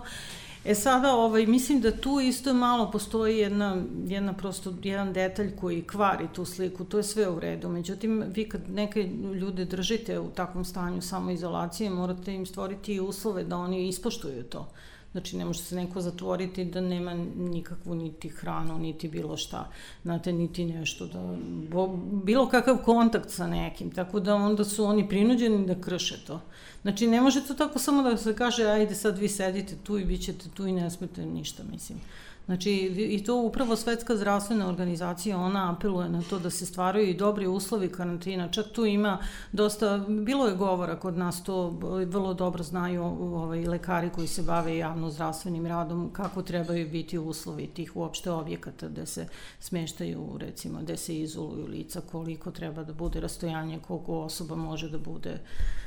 E 0.65 0.75
sada, 0.75 1.15
ovaj, 1.15 1.45
mislim 1.45 1.81
da 1.81 1.91
tu 1.91 2.19
isto 2.19 2.53
malo 2.53 2.91
postoji 2.91 3.37
jedna, 3.37 3.83
jedna 4.07 4.33
prosto, 4.33 4.73
jedan 4.83 5.13
detalj 5.13 5.55
koji 5.55 5.81
kvari 5.81 6.27
tu 6.33 6.45
sliku, 6.45 6.85
to 6.85 6.97
je 6.97 7.03
sve 7.03 7.29
u 7.29 7.39
redu. 7.39 7.69
Međutim, 7.69 8.23
vi 8.27 8.49
kad 8.49 8.69
neke 8.69 9.03
ljude 9.33 9.65
držite 9.65 10.19
u 10.19 10.29
takvom 10.29 10.65
stanju 10.65 11.01
samoizolacije, 11.01 11.89
morate 11.89 12.33
im 12.33 12.45
stvoriti 12.45 12.99
uslove 12.99 13.43
da 13.43 13.57
oni 13.57 13.87
ispoštuju 13.87 14.43
to. 14.43 14.67
Znači, 15.13 15.37
ne 15.37 15.45
može 15.45 15.59
se 15.59 15.75
neko 15.75 16.01
zatvoriti 16.01 16.65
da 16.65 16.81
nema 16.81 17.13
nikakvu 17.35 17.95
niti 17.95 18.29
hranu, 18.29 18.79
niti 18.79 19.07
bilo 19.07 19.37
šta, 19.37 19.69
znate, 20.03 20.33
niti 20.33 20.65
nešto, 20.65 21.07
da, 21.07 21.35
bo, 21.69 21.87
bilo 22.23 22.49
kakav 22.49 22.77
kontakt 22.77 23.29
sa 23.29 23.47
nekim, 23.47 23.91
tako 23.91 24.19
da 24.19 24.35
onda 24.35 24.63
su 24.63 24.85
oni 24.85 25.09
prinuđeni 25.09 25.65
da 25.67 25.81
krše 25.81 26.25
to. 26.27 26.41
Znači, 26.81 27.07
ne 27.07 27.21
može 27.21 27.45
to 27.47 27.53
tako 27.53 27.79
samo 27.79 28.03
da 28.03 28.17
se 28.17 28.35
kaže, 28.35 28.65
ajde 28.65 28.95
sad 28.95 29.17
vi 29.17 29.29
sedite 29.29 29.75
tu 29.83 29.97
i 29.97 30.05
bit 30.05 30.21
ćete 30.21 30.49
tu 30.53 30.67
i 30.67 30.71
ne 30.71 30.89
smete 30.91 31.25
ništa, 31.25 31.63
mislim. 31.71 31.99
Znači, 32.45 32.71
i 32.97 33.23
to 33.23 33.41
upravo 33.41 33.75
Svetska 33.75 34.15
zdravstvena 34.15 34.67
organizacija, 34.69 35.37
ona 35.37 35.71
apeluje 35.71 36.09
na 36.09 36.21
to 36.29 36.39
da 36.39 36.49
se 36.49 36.65
stvaraju 36.65 37.09
i 37.09 37.13
dobri 37.13 37.47
uslovi 37.47 37.89
karantina. 37.89 38.51
Čak 38.51 38.65
tu 38.73 38.85
ima 38.85 39.17
dosta, 39.51 39.97
bilo 39.97 40.47
je 40.47 40.55
govora 40.55 40.99
kod 40.99 41.17
nas, 41.17 41.43
to 41.43 41.69
vrlo 42.07 42.33
dobro 42.33 42.63
znaju 42.63 43.03
ovaj, 43.03 43.65
lekari 43.65 44.09
koji 44.09 44.27
se 44.27 44.41
bave 44.41 44.77
javno 44.77 45.09
zdravstvenim 45.09 45.65
radom, 45.65 46.09
kako 46.13 46.41
trebaju 46.41 46.89
biti 46.89 47.17
uslovi 47.17 47.67
tih 47.67 47.95
uopšte 47.95 48.31
objekata 48.31 48.87
gde 48.87 49.05
se 49.05 49.27
smeštaju, 49.59 50.37
recimo, 50.37 50.79
gde 50.81 50.97
se 50.97 51.19
izoluju 51.19 51.67
lica, 51.67 52.01
koliko 52.11 52.51
treba 52.51 52.83
da 52.83 52.93
bude 52.93 53.19
rastojanje, 53.19 53.79
koliko 53.87 54.19
osoba 54.19 54.55
može 54.55 54.89
da 54.89 54.97
bude 54.97 55.39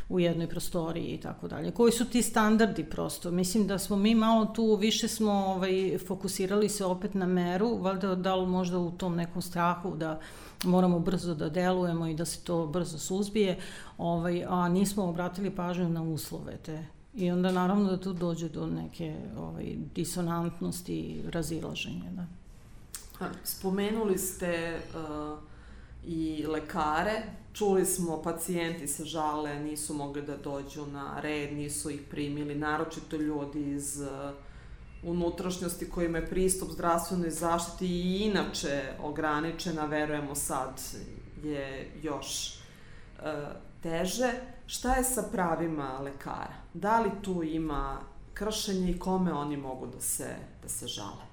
u 0.08 0.20
jednoj 0.20 0.46
prostoriji 0.46 1.14
i 1.14 1.20
tako 1.20 1.48
dalje. 1.48 1.70
Koji 1.70 1.92
su 1.92 2.04
ti 2.04 2.22
standardi 2.22 2.84
prosto? 2.84 3.30
Mislim 3.30 3.66
da 3.66 3.78
smo 3.78 3.96
mi 3.96 4.14
malo 4.14 4.46
tu, 4.46 4.74
više 4.74 5.08
smo 5.08 5.32
ovaj, 5.32 5.98
fokusirali 6.06 6.68
se 6.68 6.84
opet 6.84 7.14
na 7.14 7.26
meru, 7.26 7.76
valjda 7.76 8.14
da 8.14 8.34
li 8.34 8.46
možda 8.46 8.78
u 8.78 8.90
tom 8.90 9.16
nekom 9.16 9.42
strahu 9.42 9.96
da 9.96 10.20
moramo 10.64 10.98
brzo 10.98 11.34
da 11.34 11.48
delujemo 11.48 12.06
i 12.06 12.14
da 12.14 12.24
se 12.24 12.40
to 12.44 12.66
brzo 12.66 12.98
suzbije, 12.98 13.58
ovaj, 13.98 14.44
a 14.48 14.68
nismo 14.68 15.04
obratili 15.04 15.50
pažnju 15.50 15.88
na 15.88 16.02
uslove 16.02 16.56
te 16.56 16.86
I 17.16 17.30
onda 17.30 17.52
naravno 17.52 17.90
da 17.90 18.00
tu 18.00 18.12
dođe 18.12 18.48
do 18.48 18.66
neke 18.66 19.16
ovaj, 19.38 19.76
disonantnosti 19.94 20.94
i 20.94 21.22
razilaženja. 21.30 22.10
Da. 22.10 22.26
Spomenuli 23.44 24.18
ste 24.18 24.80
uh, 24.94 25.38
i 26.06 26.46
lekare 26.46 27.22
Čuli 27.56 27.86
smo, 27.86 28.22
pacijenti 28.22 28.86
se 28.86 29.04
žale, 29.04 29.60
nisu 29.60 29.94
mogli 29.94 30.22
da 30.22 30.36
dođu 30.36 30.86
na 30.86 31.20
red, 31.20 31.52
nisu 31.52 31.90
ih 31.90 32.00
primili, 32.10 32.54
naročito 32.54 33.16
ljudi 33.16 33.70
iz 33.70 34.00
uh, 34.00 34.08
unutrašnjosti 35.02 35.90
kojima 35.90 36.18
je 36.18 36.26
pristup 36.26 36.70
zdravstvenoj 36.70 37.30
zaštiti 37.30 37.86
i 37.86 38.18
inače 38.18 38.82
ograničena, 39.02 39.84
verujemo 39.84 40.34
sad 40.34 40.80
je 41.42 41.92
još 42.02 42.54
uh, 43.18 43.24
teže. 43.82 44.32
Šta 44.66 44.94
je 44.94 45.04
sa 45.04 45.22
pravima 45.32 45.98
lekara? 45.98 46.54
Da 46.74 47.00
li 47.00 47.10
tu 47.22 47.42
ima 47.42 48.00
kršenje 48.34 48.90
i 48.90 48.98
kome 48.98 49.32
oni 49.32 49.56
mogu 49.56 49.86
da 49.86 50.00
se, 50.00 50.36
da 50.62 50.68
se 50.68 50.86
žale? 50.86 51.25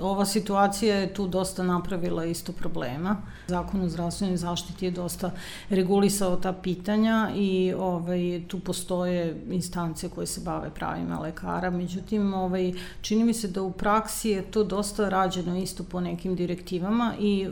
Ova 0.00 0.24
situacija 0.24 0.96
je 0.96 1.14
tu 1.14 1.26
dosta 1.28 1.62
napravila 1.62 2.24
isto 2.24 2.52
problema. 2.52 3.16
Zakon 3.46 3.80
o 3.80 3.88
zdravstvenoj 3.88 4.36
zaštiti 4.36 4.84
je 4.84 4.90
dosta 4.90 5.30
regulisao 5.70 6.36
ta 6.36 6.52
pitanja 6.52 7.30
i 7.34 7.74
ovaj, 7.78 8.42
tu 8.48 8.60
postoje 8.60 9.42
instance 9.50 10.08
koje 10.08 10.26
se 10.26 10.40
bave 10.40 10.70
pravima 10.70 11.18
lekara. 11.18 11.70
Međutim, 11.70 12.34
ovaj, 12.34 12.72
čini 13.00 13.24
mi 13.24 13.34
se 13.34 13.48
da 13.48 13.62
u 13.62 13.72
praksi 13.72 14.30
je 14.30 14.42
to 14.42 14.64
dosta 14.64 15.08
rađeno 15.08 15.56
isto 15.58 15.84
po 15.84 16.00
nekim 16.00 16.36
direktivama 16.36 17.14
i 17.20 17.48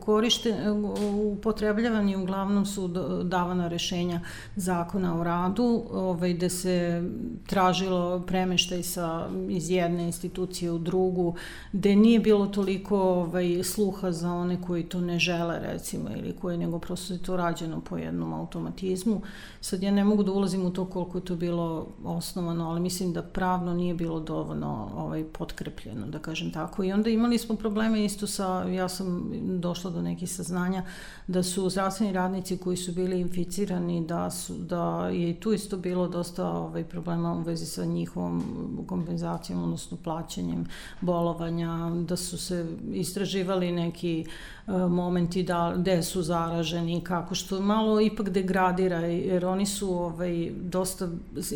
korište, 0.00 0.54
upotrebljavani 1.32 2.16
uglavnom 2.16 2.66
su 2.66 2.88
davana 3.24 3.68
rešenja 3.68 4.20
zakona 4.56 5.20
o 5.20 5.24
radu, 5.24 5.84
ovaj, 5.92 6.32
gde 6.32 6.50
se 6.50 7.02
tražilo 7.46 8.20
premeštaj 8.26 8.82
sa, 8.82 9.28
iz 9.48 9.70
jedne 9.70 10.04
institucije 10.04 10.70
u 10.70 10.78
drugu, 10.78 11.34
gde 11.76 11.96
nije 11.96 12.20
bilo 12.20 12.46
toliko 12.46 12.98
ovaj, 12.98 13.62
sluha 13.64 14.12
za 14.12 14.32
one 14.32 14.62
koji 14.66 14.82
to 14.82 15.00
ne 15.00 15.18
žele 15.18 15.58
recimo 15.62 16.10
ili 16.10 16.36
koji 16.40 16.58
nego 16.58 16.78
prosto 16.78 17.12
je 17.12 17.22
to 17.22 17.36
rađeno 17.36 17.80
po 17.80 17.96
jednom 17.96 18.32
automatizmu. 18.32 19.20
Sad 19.60 19.82
ja 19.82 19.90
ne 19.90 20.04
mogu 20.04 20.22
da 20.22 20.32
ulazim 20.32 20.66
u 20.66 20.70
to 20.70 20.84
koliko 20.84 21.18
je 21.18 21.24
to 21.24 21.36
bilo 21.36 21.86
osnovano, 22.04 22.70
ali 22.70 22.80
mislim 22.80 23.12
da 23.12 23.22
pravno 23.22 23.74
nije 23.74 23.94
bilo 23.94 24.20
dovoljno 24.20 24.90
ovaj, 24.96 25.24
potkrepljeno, 25.24 26.06
da 26.06 26.18
kažem 26.18 26.52
tako. 26.52 26.84
I 26.84 26.92
onda 26.92 27.10
imali 27.10 27.38
smo 27.38 27.56
probleme 27.56 28.04
isto 28.04 28.26
sa, 28.26 28.62
ja 28.62 28.88
sam 28.88 29.32
došla 29.60 29.90
do 29.90 30.02
nekih 30.02 30.30
saznanja 30.30 30.82
da 31.26 31.42
su 31.42 31.70
zdravstveni 31.70 32.12
radnici 32.12 32.58
koji 32.58 32.76
su 32.76 32.92
bili 32.92 33.20
inficirani, 33.20 34.06
da, 34.06 34.30
su, 34.30 34.54
da 34.54 35.08
je 35.08 35.40
tu 35.40 35.52
isto 35.52 35.76
bilo 35.76 36.08
dosta 36.08 36.50
ovaj, 36.50 36.84
problema 36.84 37.34
u 37.34 37.42
vezi 37.42 37.66
sa 37.66 37.84
njihovom 37.84 38.42
kompenzacijom, 38.86 39.62
odnosno 39.62 39.96
plaćanjem 40.04 40.66
bolovanja 41.00 41.65
da 42.06 42.16
su 42.16 42.38
se 42.38 42.66
istraživali 42.94 43.72
neki 43.72 44.24
momenti 44.66 45.42
da, 45.42 45.74
gde 45.76 46.02
su 46.02 46.22
zaraženi, 46.22 47.00
kako 47.04 47.34
što 47.34 47.60
malo 47.60 48.00
ipak 48.00 48.28
degradira, 48.28 48.98
jer 48.98 49.46
oni 49.46 49.66
su 49.66 49.92
ovaj, 49.94 50.50
dosta 50.60 51.08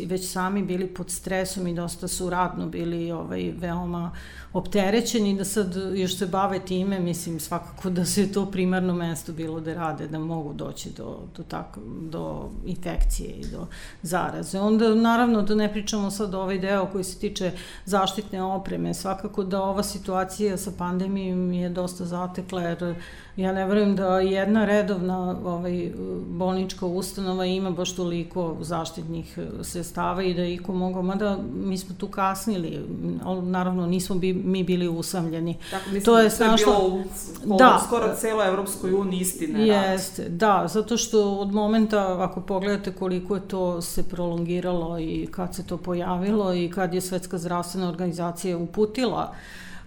već 0.05 0.31
sami 0.31 0.63
bili 0.63 0.87
pod 0.87 1.09
stresom 1.09 1.67
i 1.67 1.75
dosta 1.75 2.07
su 2.07 2.29
radno 2.29 2.67
bili 2.67 3.11
ovaj, 3.11 3.53
veoma 3.57 4.11
opterećeni, 4.53 5.37
da 5.37 5.45
sad 5.45 5.75
još 5.95 6.17
se 6.17 6.25
bave 6.25 6.59
time, 6.59 6.99
mislim 6.99 7.39
svakako 7.39 7.89
da 7.89 8.05
se 8.05 8.31
to 8.31 8.45
primarno 8.45 8.93
mesto 8.93 9.33
bilo 9.33 9.59
da 9.59 9.73
rade, 9.73 10.07
da 10.07 10.19
mogu 10.19 10.53
doći 10.53 10.89
do, 10.97 11.19
do, 11.37 11.43
tako, 11.43 11.79
do 12.01 12.49
infekcije 12.65 13.29
i 13.29 13.45
do 13.51 13.67
zaraze. 14.01 14.59
Onda 14.59 14.95
naravno 14.95 15.41
da 15.41 15.55
ne 15.55 15.73
pričamo 15.73 16.11
sad 16.11 16.35
ovaj 16.35 16.59
deo 16.59 16.85
koji 16.85 17.03
se 17.03 17.19
tiče 17.19 17.51
zaštitne 17.85 18.43
opreme, 18.43 18.93
svakako 18.93 19.43
da 19.43 19.61
ova 19.61 19.83
situacija 19.83 20.57
sa 20.57 20.71
pandemijom 20.77 21.53
je 21.53 21.69
dosta 21.69 22.05
zatekla 22.05 22.61
jer 22.61 22.95
Ja 23.35 23.51
ne 23.51 23.65
verujem 23.65 23.95
da 23.95 24.19
jedna 24.19 24.65
redovna 24.65 25.37
ovaj, 25.45 25.91
bolnička 26.27 26.85
ustanova 26.85 27.45
ima 27.45 27.71
baš 27.71 27.95
toliko 27.95 28.57
zaštitnih 28.61 29.37
e, 29.37 29.63
sredstava 29.63 30.23
i 30.23 30.33
da 30.33 30.43
iko 30.43 30.73
mogao, 30.73 31.01
mada 31.01 31.37
mi 31.65 31.77
smo 31.77 31.95
tu 31.95 32.07
kasnili, 32.07 32.79
ali 33.23 33.41
naravno 33.41 33.87
nismo 33.87 34.15
bi, 34.15 34.33
mi 34.33 34.63
bili 34.63 34.87
usamljeni. 34.87 35.57
Tako, 35.71 35.83
mislim, 35.85 36.03
to 36.03 36.19
je, 36.19 36.29
to 36.29 36.43
je 36.43 36.51
bilo 36.57 37.03
u 37.45 37.57
da, 37.57 37.81
skoro 37.87 38.15
celo 38.15 38.43
Evropskoj 38.43 38.93
uniji 38.93 39.19
istine 39.19 39.67
Jeste, 39.67 40.29
da, 40.29 40.67
zato 40.67 40.97
što 40.97 41.31
od 41.31 41.51
momenta, 41.51 42.23
ako 42.23 42.41
pogledate 42.41 42.91
koliko 42.91 43.35
je 43.35 43.47
to 43.47 43.81
se 43.81 44.03
prolongiralo 44.03 44.99
i 44.99 45.27
kad 45.31 45.55
se 45.55 45.63
to 45.63 45.77
pojavilo 45.77 46.53
i 46.53 46.71
kad 46.71 46.93
je 46.93 47.01
Svetska 47.01 47.37
zdravstvena 47.37 47.89
organizacija 47.89 48.57
uputila 48.57 49.33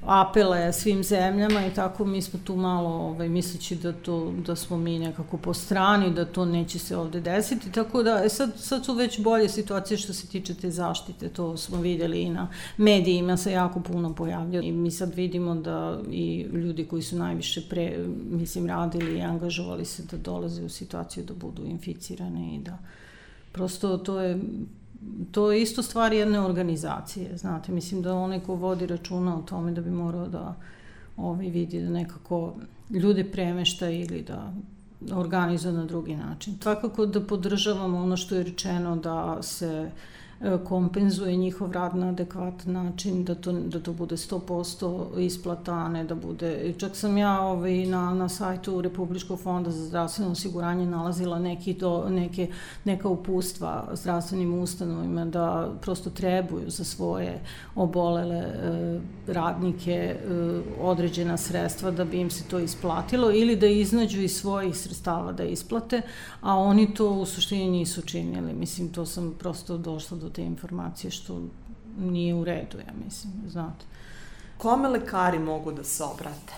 apele 0.07 0.73
svim 0.73 1.05
zemljama 1.05 1.67
i 1.67 1.75
tako 1.75 2.05
mi 2.05 2.23
smo 2.23 2.41
tu 2.45 2.57
malo 2.57 2.89
ovaj, 2.89 3.29
misleći 3.29 3.77
da, 3.77 3.93
to, 3.93 4.33
da 4.47 4.57
smo 4.57 4.77
mi 4.77 4.99
nekako 4.99 5.37
po 5.37 5.55
strani, 5.55 6.15
da 6.15 6.25
to 6.25 6.45
neće 6.45 6.79
se 6.79 6.97
ovde 6.97 7.21
desiti, 7.21 7.73
tako 7.73 8.03
da 8.03 8.23
e, 8.25 8.29
sad, 8.29 8.53
sad 8.57 8.85
su 8.85 8.95
već 8.95 9.21
bolje 9.21 9.49
situacije 9.49 9.99
što 9.99 10.13
se 10.13 10.27
tiče 10.27 10.55
te 10.55 10.71
zaštite, 10.71 11.29
to 11.29 11.57
smo 11.57 11.81
videli 11.81 12.23
i 12.23 12.31
na 12.31 12.49
medijima 12.77 13.37
se 13.37 13.53
jako 13.53 13.81
puno 13.81 14.15
pojavljaju 14.15 14.65
i 14.65 14.73
mi 14.73 14.91
sad 14.91 15.15
vidimo 15.15 15.55
da 15.55 15.99
i 16.11 16.47
ljudi 16.53 16.85
koji 16.85 17.03
su 17.03 17.17
najviše 17.17 17.63
pre, 17.71 17.99
mislim, 18.31 18.67
radili 18.67 19.19
i 19.19 19.23
angažovali 19.23 19.85
se 19.85 20.03
da 20.11 20.17
dolaze 20.17 20.65
u 20.65 20.69
situaciju 20.69 21.25
da 21.25 21.35
budu 21.35 21.65
inficirani 21.65 22.55
i 22.55 22.59
da 22.59 22.79
prosto 23.53 23.99
to 23.99 24.21
je 24.21 24.39
to 25.31 25.53
je 25.53 25.63
isto 25.63 25.83
stvar 25.83 26.13
jedne 26.13 26.41
organizacije, 26.41 27.37
znate, 27.37 27.73
mislim 27.73 28.03
da 28.03 28.15
onaj 28.15 28.41
ko 28.41 28.55
vodi 28.55 28.87
računa 28.87 29.39
o 29.39 29.43
tome 29.43 29.73
da 29.73 29.81
bi 29.81 29.91
morao 29.91 30.29
da 30.29 30.55
ovaj, 31.17 31.49
vidi 31.49 31.83
da 31.83 31.91
nekako 31.91 32.55
ljude 32.91 33.25
premešta 33.25 33.91
ili 33.91 34.23
da 34.23 34.53
organizuje 35.13 35.73
na 35.73 35.85
drugi 35.85 36.17
način. 36.17 36.55
Svakako 36.63 37.07
da 37.07 37.21
podržavamo 37.21 37.99
ono 37.99 38.17
što 38.17 38.35
je 38.35 38.43
rečeno 38.43 38.97
da 38.97 39.43
se 39.43 39.91
uh, 39.93 40.14
kompenzuje 40.65 41.37
njihov 41.37 41.73
rad 41.73 41.97
na 41.97 42.09
adekvat 42.09 42.67
način, 42.67 43.25
da 43.25 43.35
to, 43.35 43.53
da 43.53 43.81
to 43.81 43.93
bude 43.93 44.17
100% 44.17 45.19
isplata, 45.19 45.73
a 45.73 45.89
ne 45.89 46.05
da 46.05 46.15
bude... 46.15 46.75
Čak 46.79 46.97
sam 46.97 47.19
ja 47.19 47.41
ovaj, 47.41 47.87
na, 47.87 48.15
na 48.15 48.29
sajtu 48.29 48.81
Republičkog 48.81 49.41
fonda 49.41 49.71
za 49.71 49.87
zdravstveno 49.87 50.31
osiguranje 50.31 50.87
nalazila 50.87 51.39
neki 51.39 51.75
to, 51.75 52.09
neke, 52.09 52.49
neka 52.85 53.09
upustva 53.09 53.89
zdravstvenim 53.93 54.55
ustanovima 54.59 55.25
da 55.25 55.73
prosto 55.81 56.11
trebuju 56.11 56.71
za 56.71 56.85
svoje 56.85 57.41
obolele 57.75 58.37
e, 58.37 59.01
radnike 59.27 59.93
e, 59.93 60.17
određena 60.81 61.37
sredstva 61.37 61.91
da 61.91 62.05
bi 62.05 62.21
im 62.21 62.31
se 62.31 62.45
to 62.45 62.59
isplatilo 62.59 63.33
ili 63.33 63.57
da 63.57 63.67
iznađu 63.67 64.21
iz 64.21 64.37
svojih 64.37 64.77
sredstava 64.77 65.33
da 65.33 65.45
isplate, 65.45 66.03
a 66.41 66.57
oni 66.57 66.95
to 66.95 67.11
u 67.11 67.27
suštini 67.27 67.71
nisu 67.71 68.03
činili. 68.03 68.53
Mislim, 68.53 68.89
to 68.89 69.07
sam 69.07 69.35
prosto 69.39 69.79
došla 69.79 70.19
do 70.19 70.24
te 70.31 70.43
informacije 70.43 71.11
što 71.11 71.43
nije 71.99 72.35
u 72.35 72.45
redu, 72.45 72.79
ja 72.79 72.93
mislim, 73.05 73.33
znate. 73.49 73.85
Kome 74.59 74.89
lekari 74.89 75.39
mogu 75.39 75.73
da 75.73 75.85
se 75.85 76.05
obrate? 76.05 76.55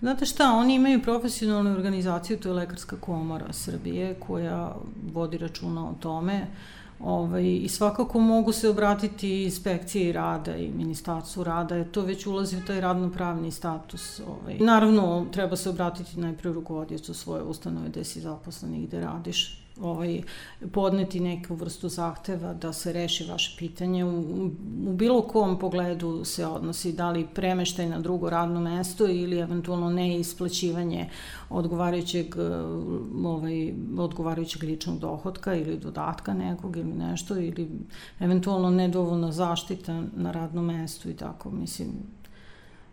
Znate 0.00 0.26
šta, 0.26 0.52
oni 0.52 0.74
imaju 0.74 1.02
profesionalnu 1.02 1.72
organizaciju, 1.72 2.38
to 2.38 2.48
je 2.48 2.54
Lekarska 2.54 2.96
komora 2.96 3.52
Srbije 3.52 4.14
koja 4.14 4.74
vodi 5.12 5.38
računa 5.38 5.88
o 5.88 5.94
tome 6.00 6.46
ovaj, 7.00 7.44
i 7.44 7.68
svakako 7.68 8.20
mogu 8.20 8.52
se 8.52 8.68
obratiti 8.68 9.44
inspekcije 9.44 10.12
rada 10.12 10.56
i 10.56 10.68
ministarstvu 10.68 11.44
rada, 11.44 11.76
jer 11.76 11.90
to 11.90 12.02
već 12.02 12.26
ulazi 12.26 12.56
u 12.56 12.66
taj 12.66 12.80
radnopravni 12.80 13.50
status. 13.50 14.20
Ovaj. 14.20 14.58
Naravno, 14.58 15.26
treba 15.32 15.56
se 15.56 15.70
obratiti 15.70 16.20
najprej 16.20 16.52
rukovodiocu 16.52 17.14
svoje 17.14 17.42
ustanove 17.42 17.88
gde 17.88 18.04
si 18.04 18.20
zaposlen 18.20 18.74
i 18.74 18.86
gde 18.86 19.00
radiš, 19.00 19.67
ovaj, 19.80 20.22
podneti 20.72 21.20
neku 21.20 21.54
vrstu 21.54 21.88
zahteva 21.88 22.54
da 22.54 22.72
se 22.72 22.92
reši 22.92 23.24
vaše 23.24 23.56
pitanje. 23.58 24.04
U, 24.04 24.46
u 24.86 24.92
bilo 24.92 25.22
kom 25.22 25.58
pogledu 25.58 26.24
se 26.24 26.46
odnosi 26.46 26.92
da 26.92 27.10
li 27.10 27.26
premeštaj 27.34 27.88
na 27.88 28.00
drugo 28.00 28.30
radno 28.30 28.60
mesto 28.60 29.06
ili 29.06 29.38
eventualno 29.38 29.90
neisplaćivanje 29.90 31.08
odgovarajućeg, 31.50 32.34
ovaj, 33.24 33.74
odgovarajućeg 33.98 34.62
ličnog 34.62 34.98
dohodka 34.98 35.54
ili 35.54 35.78
dodatka 35.78 36.34
nekog 36.34 36.76
ili 36.76 36.92
nešto 36.92 37.36
ili 37.36 37.70
eventualno 38.20 38.70
nedovoljna 38.70 39.32
zaštita 39.32 40.02
na 40.16 40.32
radnom 40.32 40.64
mestu 40.64 41.10
i 41.10 41.16
tako, 41.16 41.50
mislim, 41.50 41.88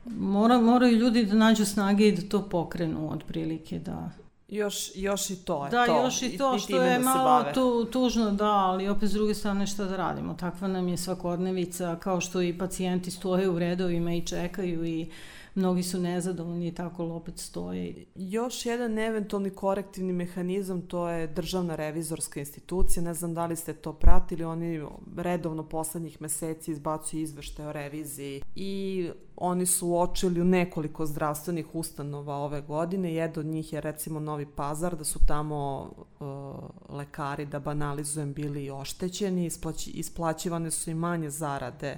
Mora, 0.10 0.62
moraju 0.62 0.98
ljudi 0.98 1.26
da 1.26 1.36
nađu 1.36 1.66
snage 1.66 2.08
i 2.08 2.12
da 2.12 2.22
to 2.30 2.42
pokrenu 2.50 3.12
otprilike, 3.12 3.80
da 3.80 4.10
Još, 4.48 4.92
još 4.96 5.30
i 5.30 5.36
to 5.36 5.66
je 5.66 5.72
da, 5.72 5.86
to. 5.86 5.94
Da, 5.94 6.02
još 6.02 6.22
i 6.22 6.38
to, 6.38 6.56
I, 6.56 6.60
što 6.60 6.82
je 6.82 7.00
da 7.00 7.04
malo 7.04 7.46
tu, 7.54 7.86
tužno, 7.86 8.32
da, 8.32 8.52
ali 8.52 8.88
opet 8.88 9.10
s 9.10 9.14
druge 9.14 9.34
strane 9.34 9.68
šta 9.68 9.86
da 9.86 9.98
radimo. 9.98 10.34
Takva 10.34 10.68
nam 10.68 10.88
je 10.88 10.98
svakodnevica, 10.98 11.96
kao 12.00 12.22
što 12.22 12.42
i 12.42 12.58
pacijenti 12.58 13.12
stoje 13.12 13.50
u 13.50 13.60
redovima 13.60 14.14
i 14.14 14.26
čekaju 14.26 14.86
i 14.86 15.10
mnogi 15.56 15.84
su 15.84 16.00
nezadovoljni 16.00 16.68
i 16.68 16.76
tako 16.76 17.06
opet 17.06 17.40
stoje. 17.40 18.06
Još 18.16 18.66
jedan 18.66 19.00
eventualni 19.00 19.50
korektivni 19.50 20.14
mehanizam 20.14 20.82
to 20.82 21.10
je 21.10 21.28
državna 21.28 21.76
revizorska 21.76 22.40
institucija, 22.40 23.04
ne 23.04 23.14
znam 23.14 23.34
da 23.34 23.46
li 23.46 23.56
ste 23.56 23.74
to 23.74 23.94
pratili, 23.94 24.44
oni 24.44 24.86
redovno 25.18 25.64
poslednjih 25.64 26.22
meseci 26.22 26.72
izbacuju 26.72 27.22
izvešte 27.22 27.66
o 27.68 27.72
reviziji 27.72 28.42
i 28.56 29.10
oni 29.36 29.66
su 29.66 29.88
uočili 29.88 30.42
u 30.42 30.46
nekoliko 30.46 31.06
zdravstvenih 31.06 31.76
ustanova 31.76 32.36
ove 32.36 32.62
godine, 32.62 33.14
jedan 33.14 33.40
od 33.40 33.46
njih 33.46 33.74
je 33.74 33.82
recimo 33.82 34.20
Novi 34.20 34.46
Pazar, 34.46 34.96
da 34.96 35.04
su 35.04 35.20
tamo 35.28 35.92
uh, 36.20 36.96
lekari, 36.96 37.46
da 37.46 37.60
banalizujem, 37.60 38.34
bili 38.34 38.70
oštećeni, 38.70 39.46
isplaći, 39.46 39.92
isplaćivane 39.92 40.72
su 40.72 40.90
i 40.90 40.94
manje 40.94 41.30
zarade 41.30 41.98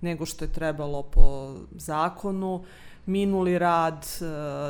nego 0.00 0.26
što 0.26 0.44
je 0.44 0.52
trebalo 0.52 1.02
po 1.02 1.54
zakonu. 1.70 2.64
Minuli 3.06 3.58
rad 3.58 4.06
e, 4.20 4.24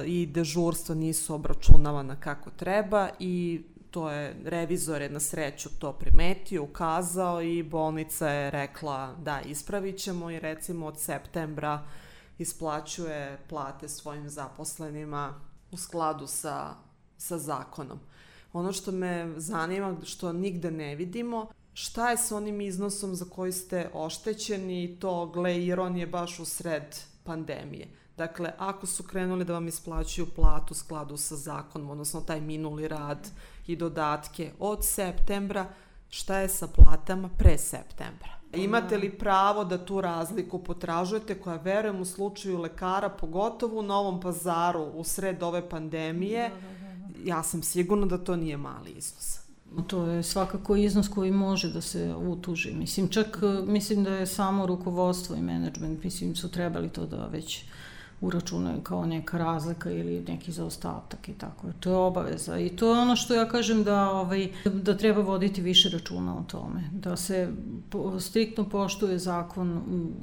i 0.07 0.27
dežurstva 0.27 0.95
nisu 0.95 1.35
obračunavana 1.35 2.17
kako 2.21 2.51
treba 2.51 3.09
i 3.19 3.63
to 3.91 4.11
je 4.11 4.37
revizor 4.45 5.03
je 5.03 5.11
na 5.11 5.21
sreću 5.21 5.69
to 5.79 5.93
primetio, 5.93 6.63
ukazao 6.63 7.43
i 7.43 7.63
bolnica 7.63 8.29
je 8.29 8.51
rekla 8.51 9.15
da 9.19 9.41
ispravit 9.41 9.99
ćemo 9.99 10.31
i 10.31 10.41
recimo 10.41 10.87
od 10.87 10.99
septembra 10.99 11.83
isplaćuje 12.39 13.39
plate 13.49 13.89
svojim 13.89 14.29
zaposlenima 14.29 15.35
u 15.71 15.77
skladu 15.77 16.27
sa, 16.27 16.75
sa 17.17 17.39
zakonom. 17.39 17.99
Ono 18.53 18.73
što 18.73 18.93
me 18.93 19.33
zanima, 19.37 19.97
što 20.05 20.33
nigde 20.33 20.71
ne 20.71 20.97
vidimo, 20.97 21.47
šta 21.73 22.11
je 22.11 22.17
sa 22.17 22.37
onim 22.37 22.61
iznosom 22.61 23.15
za 23.15 23.25
koji 23.25 23.53
ste 23.53 23.91
oštećeni 23.95 24.85
i 24.85 24.97
to, 24.97 25.27
gle, 25.27 25.65
ironije, 25.65 26.07
baš 26.07 26.41
u 26.41 26.45
sred 26.45 26.97
pandemije. 27.25 27.89
Dakle, 28.17 28.53
ako 28.59 28.87
su 28.87 29.03
krenuli 29.03 29.45
da 29.45 29.53
vam 29.53 29.69
isplaćuju 29.69 30.27
platu 30.37 30.73
u 30.73 30.75
skladu 30.75 31.17
sa 31.17 31.37
zakonom, 31.37 31.91
odnosno 31.91 32.21
taj 32.21 32.41
minuli 32.41 32.89
rad 32.89 33.29
i 33.67 33.77
dodatke 33.77 34.53
od 34.59 34.87
septembra, 34.87 35.67
šta 36.09 36.39
je 36.39 36.49
sa 36.49 36.67
platama 36.67 37.31
pre 37.39 37.59
septembra? 37.59 38.41
Imate 38.53 38.97
li 38.99 39.19
pravo 39.19 39.65
da 39.65 39.85
tu 39.85 40.01
razliku 40.01 40.59
potražujete 40.59 41.41
koja 41.41 41.57
verujem 41.57 42.01
u 42.01 42.05
slučaju 42.05 42.59
lekara, 42.59 43.09
pogotovo 43.09 43.79
u 43.79 43.83
Novom 43.83 44.21
pazaru 44.21 44.83
u 44.83 45.05
sred 45.05 45.43
ove 45.43 45.69
pandemije, 45.69 46.49
da, 46.49 46.55
da, 46.55 47.09
da, 47.09 47.31
ja 47.31 47.43
sam 47.43 47.63
sigurna 47.63 48.07
da 48.07 48.19
to 48.19 48.37
nije 48.37 48.57
mali 48.57 48.91
iznos. 48.91 49.50
To 49.87 50.07
je 50.07 50.23
svakako 50.23 50.77
iznos 50.77 51.09
koji 51.09 51.31
može 51.31 51.73
da 51.73 51.81
se 51.81 52.15
utuži. 52.15 52.73
Mislim, 52.73 53.09
čak 53.09 53.39
mislim 53.67 54.05
da 54.05 54.15
je 54.15 54.27
samo 54.27 54.67
rukovodstvo 54.67 55.37
i 55.37 55.43
menadžment, 55.43 56.05
mislim, 56.05 56.37
su 56.37 56.49
trebali 56.49 56.89
to 56.89 57.07
da 57.07 57.27
već 57.27 57.65
uračunaju 58.21 58.81
kao 58.81 59.07
neka 59.07 59.39
razlika 59.39 59.91
ili 59.91 60.25
neki 60.29 60.53
zaostatak 60.53 61.29
i 61.29 61.33
tako. 61.33 61.67
To 61.81 61.91
je 61.91 61.97
obaveza 61.97 62.59
i 62.59 62.69
to 62.69 62.95
je 62.95 63.01
ono 63.01 63.17
što 63.17 63.35
ja 63.35 63.49
kažem 63.49 63.85
da, 63.85 64.11
ovaj, 64.11 64.49
da 64.65 64.97
treba 64.97 65.23
voditi 65.23 65.61
više 65.61 65.89
računa 65.89 66.37
o 66.39 66.43
tome. 66.43 66.91
Da 66.93 67.17
se 67.17 67.53
po, 67.91 68.21
striktno 68.21 68.69
poštuje 68.69 69.19
zakon 69.19 69.83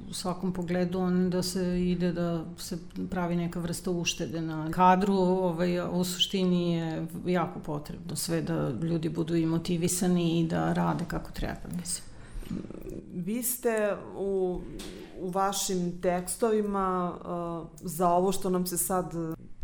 u 0.10 0.14
svakom 0.14 0.54
pogledu, 0.54 1.00
on 1.00 1.30
da 1.30 1.44
se 1.44 1.90
ide 1.90 2.12
da 2.14 2.46
se 2.58 2.78
pravi 3.10 3.36
neka 3.36 3.60
vrsta 3.60 3.92
uštede 3.92 4.42
na 4.42 4.72
kadru, 4.72 5.16
ovaj, 5.16 5.80
u 5.80 6.04
suštini 6.04 6.74
je 6.74 7.08
jako 7.26 7.60
potrebno 7.60 8.16
sve 8.16 8.42
da 8.42 8.70
ljudi 8.70 9.10
budu 9.10 9.36
i 9.36 9.46
motivisani 9.46 10.40
i 10.40 10.48
da 10.48 10.74
rade 10.74 11.06
kako 11.08 11.32
treba, 11.32 11.78
mislim. 11.80 12.07
Vi 13.14 13.44
ste 13.44 13.96
u 14.16 14.62
u 15.20 15.30
vašim 15.30 16.02
tekstovima 16.02 17.14
uh, 17.14 17.68
za 17.82 18.10
ovo 18.10 18.32
što 18.32 18.50
nam 18.50 18.66
se 18.66 18.78
sad 18.78 19.14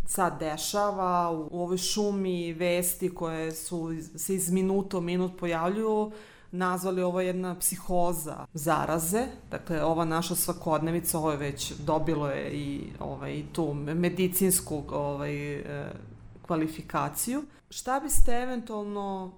sad 0.06 0.40
dešava 0.40 1.32
u, 1.32 1.50
u 1.52 1.62
ovoj 1.62 1.78
šumi 1.78 2.54
vesti 2.54 3.16
koje 3.16 3.52
su 3.52 3.94
se 4.16 4.36
iz 4.36 4.52
minuta 4.52 4.98
u 4.98 5.02
minut 5.02 5.40
pojavljuju 5.40 6.12
nazvali 6.52 7.02
ovo 7.02 7.22
jedna 7.22 7.60
psihoza 7.60 8.46
zaraze, 8.54 9.26
dakle 9.52 9.84
ova 9.84 10.06
naša 10.06 10.36
svakodnevica, 10.36 11.18
ovo 11.18 11.32
je 11.32 11.38
već 11.38 11.72
dobilo 11.72 12.30
je 12.30 12.52
i 12.52 12.84
ovaj, 13.00 13.44
tu 13.52 13.74
medicinsku 13.74 14.84
ovaj, 14.92 15.56
e, 15.56 15.94
kvalifikaciju. 16.42 17.44
Šta 17.70 18.00
biste 18.00 18.32
eventualno 18.32 19.32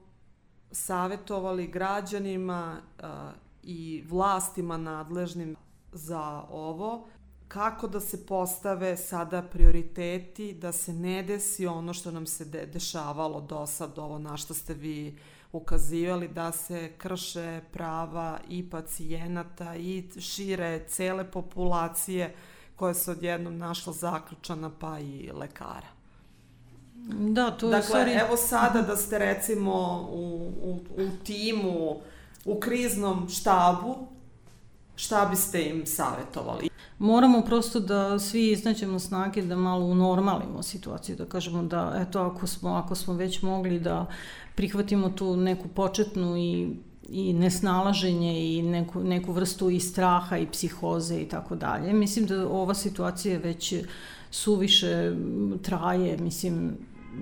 savetovali 0.76 1.68
građanima 1.68 2.78
i 3.64 4.04
vlastima 4.08 4.78
nadležnim 4.78 5.56
za 5.92 6.44
ovo, 6.50 7.08
kako 7.48 7.88
da 7.88 8.00
se 8.00 8.26
postave 8.26 8.98
sada 8.98 9.42
prioriteti, 9.42 10.54
da 10.54 10.72
se 10.72 10.94
ne 10.94 11.24
desi 11.24 11.68
ono 11.68 11.94
što 11.94 12.12
nam 12.12 12.26
se 12.26 12.46
de 12.46 12.66
dešavalo 12.66 13.42
do 13.42 13.66
sad, 13.68 14.00
ovo 14.00 14.20
na 14.20 14.38
što 14.38 14.54
ste 14.54 14.74
vi 14.74 15.18
ukazivali, 15.52 16.28
da 16.28 16.52
se 16.52 16.92
krše 16.98 17.62
prava 17.72 18.40
i 18.50 18.70
pacijenata 18.70 19.76
i 19.76 20.10
šire 20.20 20.86
cele 20.88 21.32
populacije 21.32 22.36
koja 22.76 22.94
se 22.94 23.12
odjednom 23.12 23.58
našla 23.58 23.94
zaključana, 23.94 24.72
pa 24.80 25.00
i 25.00 25.32
lekara. 25.34 25.95
Da, 27.10 27.52
to 27.52 27.66
je 27.66 27.72
dakle, 27.72 28.00
sorry. 28.00 28.22
evo 28.26 28.38
sada 28.38 28.82
da 28.82 28.96
ste 28.96 29.20
recimo 29.20 30.08
u, 30.12 30.52
u, 30.64 30.80
u 30.98 31.10
timu, 31.24 31.96
u 32.46 32.60
kriznom 32.60 33.30
štabu, 33.30 33.96
šta 34.96 35.26
biste 35.26 35.70
im 35.70 35.86
savjetovali? 35.86 36.70
Moramo 37.00 37.42
prosto 37.42 37.80
da 37.80 38.20
svi 38.20 38.52
iznađemo 38.52 39.00
snage 39.00 39.42
da 39.42 39.56
malo 39.56 39.86
unormalimo 39.86 40.64
situaciju, 40.64 41.16
da 41.16 41.26
kažemo 41.26 41.64
da 41.64 41.94
eto 42.08 42.20
ako 42.22 42.48
smo, 42.48 42.70
ako 42.70 42.96
smo 42.96 43.14
već 43.14 43.42
mogli 43.42 43.80
da 43.80 44.06
prihvatimo 44.56 45.10
tu 45.10 45.38
neku 45.38 45.68
početnu 45.68 46.38
i 46.38 46.76
i 47.10 47.34
nesnalaženje 47.34 48.58
i 48.58 48.62
neku, 48.62 49.04
neku 49.04 49.32
vrstu 49.32 49.70
i 49.70 49.80
straha 49.80 50.38
i 50.38 50.48
psihoze 50.52 51.16
i 51.22 51.30
tako 51.30 51.56
dalje. 51.56 51.94
Mislim 51.94 52.26
da 52.26 52.48
ova 52.48 52.74
situacija 52.74 53.40
već 53.40 53.74
suviše 54.32 55.16
traje, 55.62 56.18
mislim, 56.18 56.78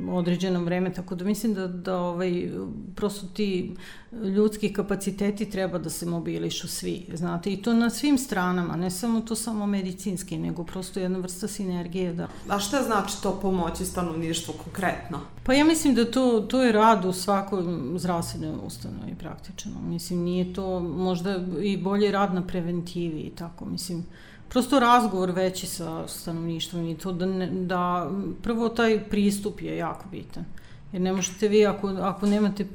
određeno 0.10 0.64
vreme, 0.64 0.94
tako 0.94 1.16
da 1.16 1.26
mislim 1.26 1.54
da, 1.54 1.68
da 1.68 1.98
ovaj, 1.98 2.52
prosto 2.96 3.28
ti 3.28 3.76
ljudski 4.14 4.74
kapaciteti 4.74 5.50
treba 5.50 5.78
da 5.78 5.89
se 5.89 6.06
mobilišu 6.06 6.68
svi, 6.68 7.06
znate, 7.14 7.54
i 7.54 7.62
to 7.62 7.74
na 7.74 7.89
svim 7.89 8.18
stranama, 8.18 8.76
ne 8.76 8.91
samo 8.91 9.22
to 9.22 9.36
samo 9.36 9.66
medicinski, 9.66 10.38
nego 10.38 10.64
prosto 10.64 11.00
jedna 11.00 11.20
vrsta 11.20 11.48
sinergije. 11.48 12.14
Da. 12.14 12.28
A 12.50 12.60
šta 12.60 12.84
znači 12.84 13.22
to 13.24 13.39
pomoći 13.41 13.86
stanovništvu 13.86 14.54
konkretno? 14.64 15.20
Pa 15.44 15.54
ja 15.54 15.66
mislim 15.66 15.96
da 15.96 16.12
to, 16.12 16.39
to 16.39 16.64
je 16.64 16.72
rad 16.72 17.06
u 17.06 17.14
svakoj 17.14 17.64
zdravstvenoj 17.96 18.56
ustanovi 18.66 19.16
praktično. 19.20 19.72
Mislim, 19.82 20.20
nije 20.20 20.54
to 20.54 20.80
možda 20.80 21.39
i 21.62 21.78
bolje 21.78 22.12
rad 22.12 22.34
na 22.34 22.48
preventivi 22.48 23.20
i 23.20 23.30
tako, 23.30 23.66
mislim, 23.66 24.06
prosto 24.50 24.80
razgovor 24.80 25.32
veći 25.32 25.68
sa 25.68 26.08
stanovništvom 26.08 26.89
i 26.89 26.98
to 26.98 27.12
da, 27.12 27.26
ne, 27.26 27.48
da 27.48 28.12
prvo 28.41 28.70
taj 28.70 29.04
pristup 29.10 29.62
je 29.62 29.78
jako 29.78 30.06
bitan. 30.12 30.46
Jer 30.91 31.02
ne 31.02 31.14
možete 31.14 31.48
vi, 31.48 31.66
ako, 31.66 31.88
ako 31.88 32.26
nemate 32.26 32.68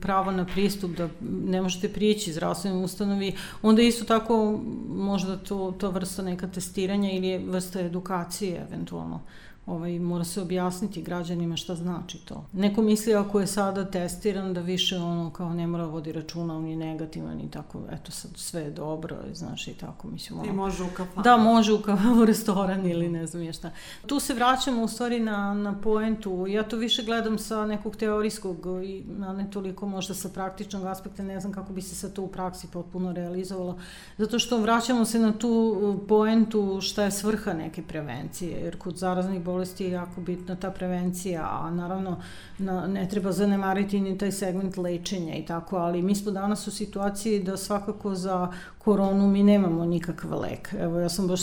pravo 0.00 0.30
na 0.30 0.44
pristup, 0.44 0.90
da 0.90 1.08
ne 1.46 1.62
možete 1.62 1.88
prijeći 1.88 2.32
zdravstvenoj 2.32 2.84
ustanovi, 2.84 3.32
onda 3.62 3.82
isto 3.82 4.04
tako 4.04 4.60
možda 4.88 5.36
to, 5.36 5.74
to 5.78 5.90
vrsta 5.90 6.22
neka 6.22 6.48
testiranja 6.48 7.10
ili 7.10 7.38
vrsta 7.38 7.80
edukacije 7.80 8.66
eventualno 8.70 9.20
ovaj, 9.66 9.98
mora 9.98 10.24
se 10.24 10.42
objasniti 10.42 11.02
građanima 11.02 11.56
šta 11.56 11.74
znači 11.74 12.18
to. 12.18 12.44
Neko 12.52 12.82
misli 12.82 13.14
ako 13.14 13.40
je 13.40 13.46
sada 13.46 13.90
testiran 13.90 14.54
da 14.54 14.60
više 14.60 14.96
ono 14.96 15.30
kao 15.30 15.54
ne 15.54 15.66
mora 15.66 15.84
vodi 15.84 16.12
računa, 16.12 16.56
on 16.56 16.66
je 16.66 16.76
negativan 16.76 17.40
i 17.40 17.50
tako, 17.50 17.80
eto 17.90 18.12
sad 18.12 18.30
sve 18.36 18.62
je 18.62 18.70
dobro, 18.70 19.16
znaš 19.32 19.68
i 19.68 19.74
tako, 19.74 20.08
mislim. 20.08 20.40
Ono, 20.40 20.48
I 20.48 20.52
može 20.52 20.82
u 20.82 20.88
kafanu. 20.96 21.22
Da, 21.22 21.36
može 21.36 21.72
u, 21.72 21.78
u 22.22 22.24
restoran 22.24 22.86
ili 22.86 23.08
ne 23.08 23.26
znam 23.26 23.42
je 23.42 23.52
šta. 23.52 23.70
Tu 24.06 24.20
se 24.20 24.34
vraćamo 24.34 24.82
u 24.82 24.88
stvari 24.88 25.20
na, 25.20 25.54
na 25.54 25.80
poentu, 25.80 26.46
ja 26.48 26.62
to 26.62 26.76
više 26.76 27.02
gledam 27.02 27.38
sa 27.38 27.66
nekog 27.66 27.96
teorijskog 27.96 28.66
i 28.84 29.04
na 29.06 29.32
ne 29.32 29.50
toliko 29.50 29.86
možda 29.86 30.14
sa 30.14 30.28
praktičnog 30.28 30.84
aspekta, 30.84 31.22
ne 31.22 31.40
znam 31.40 31.52
kako 31.52 31.72
bi 31.72 31.82
se 31.82 31.94
sa 31.94 32.08
to 32.08 32.22
u 32.22 32.28
praksi 32.28 32.68
potpuno 32.72 33.12
realizovalo, 33.12 33.78
zato 34.18 34.38
što 34.38 34.58
vraćamo 34.58 35.04
se 35.04 35.18
na 35.18 35.32
tu 35.32 35.76
poentu 36.08 36.80
šta 36.80 37.04
je 37.04 37.10
svrha 37.10 37.52
neke 37.52 37.82
prevencije, 37.82 38.60
jer 38.60 38.78
kod 38.78 38.96
zaraznih 38.96 39.42
bolesti 39.42 39.55
bolesti 39.56 39.84
je 39.84 39.90
jako 39.90 40.20
bitna 40.20 40.56
ta 40.56 40.70
prevencija, 40.70 41.48
a 41.50 41.70
naravno 41.70 42.16
na, 42.58 42.86
ne 42.86 43.08
treba 43.08 43.32
zanemariti 43.32 44.00
ni 44.00 44.18
taj 44.18 44.32
segment 44.32 44.76
lečenja 44.76 45.34
i 45.34 45.46
tako, 45.46 45.76
ali 45.76 46.02
mi 46.02 46.14
smo 46.14 46.32
danas 46.32 46.66
u 46.66 46.70
situaciji 46.70 47.42
da 47.42 47.56
svakako 47.56 48.14
za 48.14 48.52
koronu 48.78 49.28
mi 49.28 49.42
nemamo 49.42 49.84
nikakav 49.84 50.40
lek. 50.40 50.74
Evo, 50.78 51.00
ja 51.00 51.08
sam 51.08 51.28
baš 51.28 51.40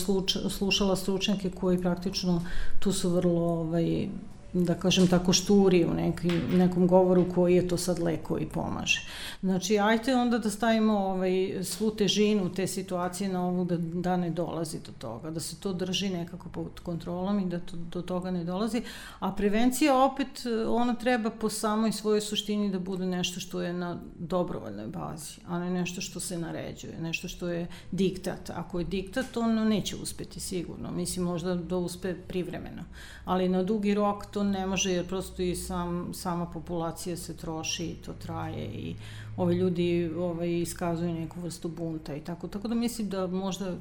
slušala 0.50 0.96
stručnjake 0.96 1.50
koji 1.50 1.80
praktično 1.80 2.42
tu 2.78 2.92
su 2.92 3.10
vrlo 3.10 3.42
ovaj, 3.42 4.08
da 4.54 4.74
kažem 4.74 5.06
tako 5.06 5.32
šturi 5.32 5.84
u 5.84 5.94
nekim, 5.94 6.42
nekom 6.52 6.86
govoru 6.86 7.24
koji 7.34 7.54
je 7.54 7.68
to 7.68 7.76
sad 7.76 7.98
lek 7.98 8.22
koji 8.22 8.46
pomaže. 8.46 9.00
Znači, 9.40 9.78
ajte 9.78 10.14
onda 10.14 10.38
da 10.38 10.50
stavimo 10.50 10.98
ovaj, 10.98 11.58
svu 11.62 11.90
težinu 11.90 12.52
te 12.54 12.66
situacije 12.66 13.28
na 13.28 13.46
ovu 13.46 13.64
da, 13.64 13.76
da 13.76 14.16
ne 14.16 14.30
dolazi 14.30 14.78
do 14.86 14.92
toga, 14.98 15.30
da 15.30 15.40
se 15.40 15.56
to 15.56 15.72
drži 15.72 16.10
nekako 16.10 16.48
pod 16.48 16.80
kontrolom 16.82 17.40
i 17.40 17.46
da 17.46 17.58
to, 17.58 17.76
do 17.76 18.02
toga 18.02 18.30
ne 18.30 18.44
dolazi, 18.44 18.82
a 19.18 19.32
prevencija 19.32 20.04
opet, 20.04 20.46
ona 20.68 20.94
treba 20.94 21.30
po 21.30 21.50
samoj 21.50 21.92
svojoj 21.92 22.20
suštini 22.20 22.70
da 22.70 22.78
bude 22.78 23.06
nešto 23.06 23.40
što 23.40 23.62
je 23.62 23.72
na 23.72 23.98
dobrovoljnoj 24.18 24.86
bazi, 24.86 25.40
a 25.46 25.58
ne 25.58 25.70
nešto 25.70 26.00
što 26.00 26.20
se 26.20 26.38
naređuje, 26.38 27.00
nešto 27.00 27.28
što 27.28 27.48
je 27.48 27.66
diktat. 27.90 28.50
Ako 28.50 28.78
je 28.78 28.84
diktat, 28.84 29.36
on 29.36 29.68
neće 29.68 29.96
uspeti 29.96 30.40
sigurno, 30.40 30.90
mislim 30.90 31.26
možda 31.26 31.54
da 31.54 31.76
uspe 31.76 32.14
privremeno, 32.28 32.84
ali 33.24 33.48
na 33.48 33.62
dugi 33.62 33.94
rok 33.94 34.26
to 34.26 34.43
ne 34.50 34.66
može 34.66 34.92
jer 34.92 35.08
prosto 35.08 35.42
i 35.42 35.56
sam, 35.56 36.14
sama 36.14 36.46
populacija 36.46 37.16
se 37.16 37.36
troši 37.36 37.84
i 37.84 37.94
to 37.94 38.12
traje 38.12 38.64
i 38.64 38.94
ove 39.36 39.54
ljudi 39.54 40.10
ovaj, 40.18 40.60
iskazuju 40.60 41.14
neku 41.14 41.40
vrstu 41.40 41.68
bunta 41.68 42.14
i 42.14 42.20
tako. 42.20 42.48
Tako 42.48 42.68
da 42.68 42.74
mislim 42.74 43.08
da 43.08 43.26
možda 43.26 43.76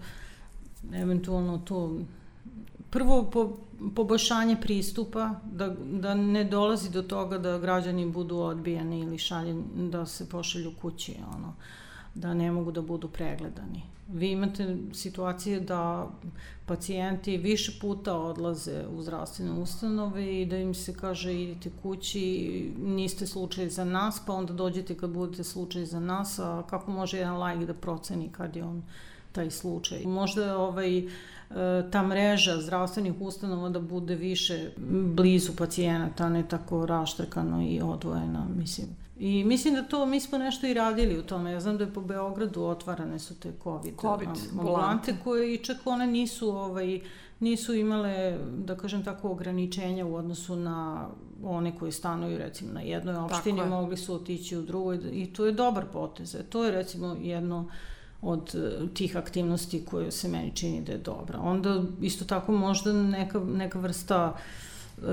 eventualno 0.94 1.58
to 1.58 2.00
prvo 2.90 3.24
po, 3.32 3.58
poboljšanje 3.96 4.58
pristupa, 4.62 5.30
da, 5.52 5.76
da 5.92 6.14
ne 6.16 6.44
dolazi 6.44 6.90
do 6.90 7.02
toga 7.02 7.38
da 7.38 7.58
građani 7.60 8.06
budu 8.06 8.38
odbijani 8.38 9.00
ili 9.00 9.18
šaljen, 9.18 9.64
da 9.92 10.06
se 10.06 10.30
pošalju 10.30 10.74
kući, 10.82 11.16
ono, 11.36 11.54
da 12.16 12.34
ne 12.34 12.52
mogu 12.52 12.72
da 12.72 12.82
budu 12.82 13.08
pregledani. 13.08 13.82
Vi 14.14 14.32
imate 14.32 14.78
situacije 14.94 15.60
da 15.60 16.10
pacijenti 16.66 17.38
više 17.38 17.72
puta 17.82 18.18
odlaze 18.18 18.84
u 18.98 19.02
zdravstvene 19.02 19.52
ustanove 19.52 20.42
i 20.42 20.46
da 20.46 20.58
im 20.58 20.74
se 20.74 20.94
kaže 20.94 21.42
idite 21.42 21.72
kući, 21.82 22.72
niste 22.78 23.28
slučaj 23.28 23.70
za 23.70 23.86
nas, 23.86 24.22
pa 24.28 24.34
onda 24.34 24.54
dođete 24.54 24.98
kad 24.98 25.10
budete 25.10 25.44
slučaj 25.44 25.86
za 25.86 26.00
nas, 26.00 26.40
a 26.40 26.64
kako 26.70 26.92
može 26.92 27.18
jedan 27.18 27.38
lajk 27.38 27.60
da 27.60 27.74
proceni 27.74 28.30
kad 28.30 28.56
je 28.56 28.64
on 28.64 28.84
taj 29.32 29.52
slučaj. 29.52 30.06
Možda 30.06 30.44
je 30.44 30.54
ovaj, 30.54 30.98
e, 30.98 31.06
ta 31.92 32.04
mreža 32.04 32.62
zdravstvenih 32.62 33.14
ustanova 33.20 33.70
da 33.70 33.80
bude 33.80 34.16
više 34.16 34.72
blizu 35.16 35.52
pacijenata, 35.58 36.30
ne 36.30 36.48
tako 36.48 36.86
raštrkano 36.86 37.62
i 37.62 37.82
odvojena, 37.82 38.48
mislim. 38.56 38.88
I 39.24 39.44
mislim 39.44 39.74
da 39.74 39.84
to, 39.84 40.06
mi 40.06 40.20
smo 40.20 40.38
nešto 40.38 40.68
i 40.68 40.74
radili 40.74 41.20
u 41.20 41.24
tome. 41.24 41.52
Ja 41.52 41.60
znam 41.60 41.78
da 41.78 41.84
je 41.84 41.94
po 41.94 42.02
Beogradu 42.02 42.64
otvarane 42.64 43.20
su 43.20 43.40
te 43.40 43.52
COVID, 43.64 43.94
COVID 44.02 44.30
ambulante 44.52 45.16
koje 45.24 45.54
i 45.54 45.58
čak 45.58 45.78
one 45.86 46.08
nisu, 46.08 46.50
ovaj, 46.50 47.02
nisu 47.40 47.74
imale, 47.74 48.38
da 48.58 48.76
kažem 48.78 49.04
tako, 49.04 49.32
ograničenja 49.32 50.06
u 50.06 50.16
odnosu 50.16 50.56
na 50.56 51.08
one 51.44 51.78
koji 51.80 51.92
stanuju 51.92 52.38
recimo 52.38 52.74
na 52.74 52.82
jednoj 52.82 53.16
opštini, 53.16 53.66
mogli 53.66 53.98
su 53.98 54.16
otići 54.16 54.58
u 54.58 54.62
drugoj 54.62 55.00
i 55.12 55.34
to 55.34 55.46
je 55.46 55.52
dobar 55.52 55.86
potez. 55.94 56.36
E, 56.36 56.44
to 56.44 56.66
je 56.66 56.72
recimo 56.72 57.18
jedno 57.22 57.70
od 58.22 58.56
e, 58.56 58.88
tih 58.94 59.18
aktivnosti 59.18 59.86
koje 59.86 60.12
se 60.12 60.28
meni 60.28 60.56
čini 60.56 60.82
da 60.82 60.92
je 60.92 60.98
dobra. 60.98 61.40
Onda 61.40 61.84
isto 62.02 62.26
tako 62.26 62.52
možda 62.52 62.94
neka, 62.94 63.40
neka 63.40 63.80
vrsta 63.80 64.36
e, 64.98 65.04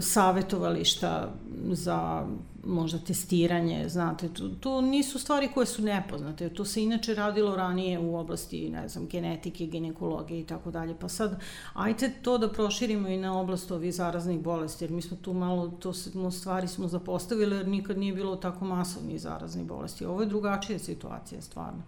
savetovališta 0.00 1.32
za 1.70 2.26
možda 2.66 2.98
testiranje, 2.98 3.88
znate, 3.88 4.28
to, 4.28 4.48
to 4.60 4.80
nisu 4.80 5.18
stvari 5.18 5.48
koje 5.54 5.66
su 5.66 5.82
nepoznate, 5.82 6.48
to 6.48 6.64
se 6.64 6.82
inače 6.82 7.14
radilo 7.14 7.56
ranije 7.56 7.98
u 7.98 8.16
oblasti, 8.16 8.68
ne 8.68 8.88
znam, 8.88 9.06
genetike, 9.06 9.66
ginekologije 9.66 10.40
i 10.40 10.44
tako 10.44 10.70
dalje, 10.70 10.94
pa 11.00 11.08
sad, 11.08 11.40
ajte 11.74 12.12
to 12.22 12.38
da 12.38 12.48
proširimo 12.48 13.08
i 13.08 13.16
na 13.16 13.40
oblast 13.40 13.70
ovih 13.70 13.94
zaraznih 13.94 14.40
bolesti, 14.40 14.84
jer 14.84 14.90
mi 14.90 15.02
smo 15.02 15.16
tu 15.16 15.32
malo, 15.32 15.68
to 15.68 15.92
smo, 15.92 16.30
stvari 16.30 16.68
smo 16.68 16.88
zapostavili, 16.88 17.56
jer 17.56 17.68
nikad 17.68 17.98
nije 17.98 18.12
bilo 18.12 18.36
tako 18.36 18.64
masovnih 18.64 19.20
zaraznih 19.20 19.66
bolesti. 19.66 20.04
Ovo 20.04 20.20
je 20.20 20.26
drugačija 20.26 20.78
situacija, 20.78 21.42
stvarno 21.42 21.82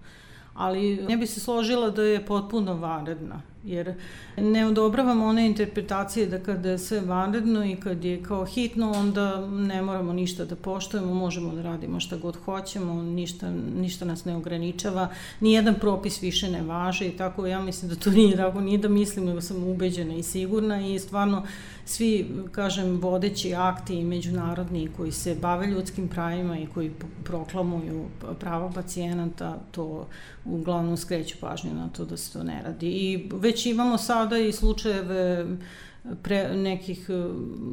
ali 0.56 0.96
ne 0.96 1.16
bi 1.16 1.26
se 1.26 1.40
složila 1.40 1.90
da 1.90 2.02
je 2.02 2.26
potpuno 2.26 2.74
vanredna, 2.74 3.42
jer 3.66 3.94
ne 4.36 4.66
odobravam 4.66 5.22
one 5.22 5.46
interpretacije 5.46 6.26
da 6.26 6.38
kada 6.38 6.70
je 6.70 6.78
sve 6.78 7.00
vanredno 7.00 7.64
i 7.64 7.76
kad 7.76 8.04
je 8.04 8.22
kao 8.22 8.44
hitno, 8.44 8.92
onda 8.92 9.46
ne 9.46 9.82
moramo 9.82 10.12
ništa 10.12 10.44
da 10.44 10.56
poštujemo, 10.56 11.14
možemo 11.14 11.54
da 11.54 11.62
radimo 11.62 12.00
šta 12.00 12.16
god 12.16 12.36
hoćemo, 12.36 13.02
ništa, 13.02 13.50
ništa 13.76 14.04
nas 14.04 14.24
ne 14.24 14.36
ograničava, 14.36 15.08
nijedan 15.40 15.74
propis 15.74 16.22
više 16.22 16.50
ne 16.50 16.62
važe 16.62 17.08
i 17.08 17.16
tako, 17.16 17.46
ja 17.46 17.60
mislim 17.60 17.90
da 17.90 17.96
to 17.96 18.10
nije 18.10 18.36
tako, 18.36 18.60
nije 18.60 18.78
da 18.78 18.88
mislim, 18.88 19.24
nego 19.24 19.40
sam 19.40 19.68
ubeđena 19.68 20.14
i 20.14 20.22
sigurna 20.22 20.86
i 20.86 20.98
stvarno 20.98 21.46
svi, 21.84 22.26
kažem, 22.52 23.00
vodeći 23.00 23.54
akti 23.54 23.94
i 23.94 24.04
međunarodni 24.04 24.88
koji 24.96 25.12
se 25.12 25.34
bave 25.34 25.66
ljudskim 25.66 26.08
pravima 26.08 26.58
i 26.58 26.66
koji 26.66 26.90
proklamuju 27.24 28.04
prava 28.40 28.70
pacijenata, 28.74 29.58
to 29.70 30.06
uglavnom 30.44 30.96
skreću 30.96 31.36
pažnju 31.40 31.74
na 31.74 31.88
to 31.88 32.04
da 32.04 32.16
se 32.16 32.32
to 32.32 32.42
ne 32.42 32.62
radi. 32.64 32.86
I 32.86 33.28
već 33.32 33.55
imamo 33.64 33.98
sada 33.98 34.38
i 34.38 34.52
slučajeve 34.52 35.46
pre, 36.22 36.56
nekih 36.56 37.08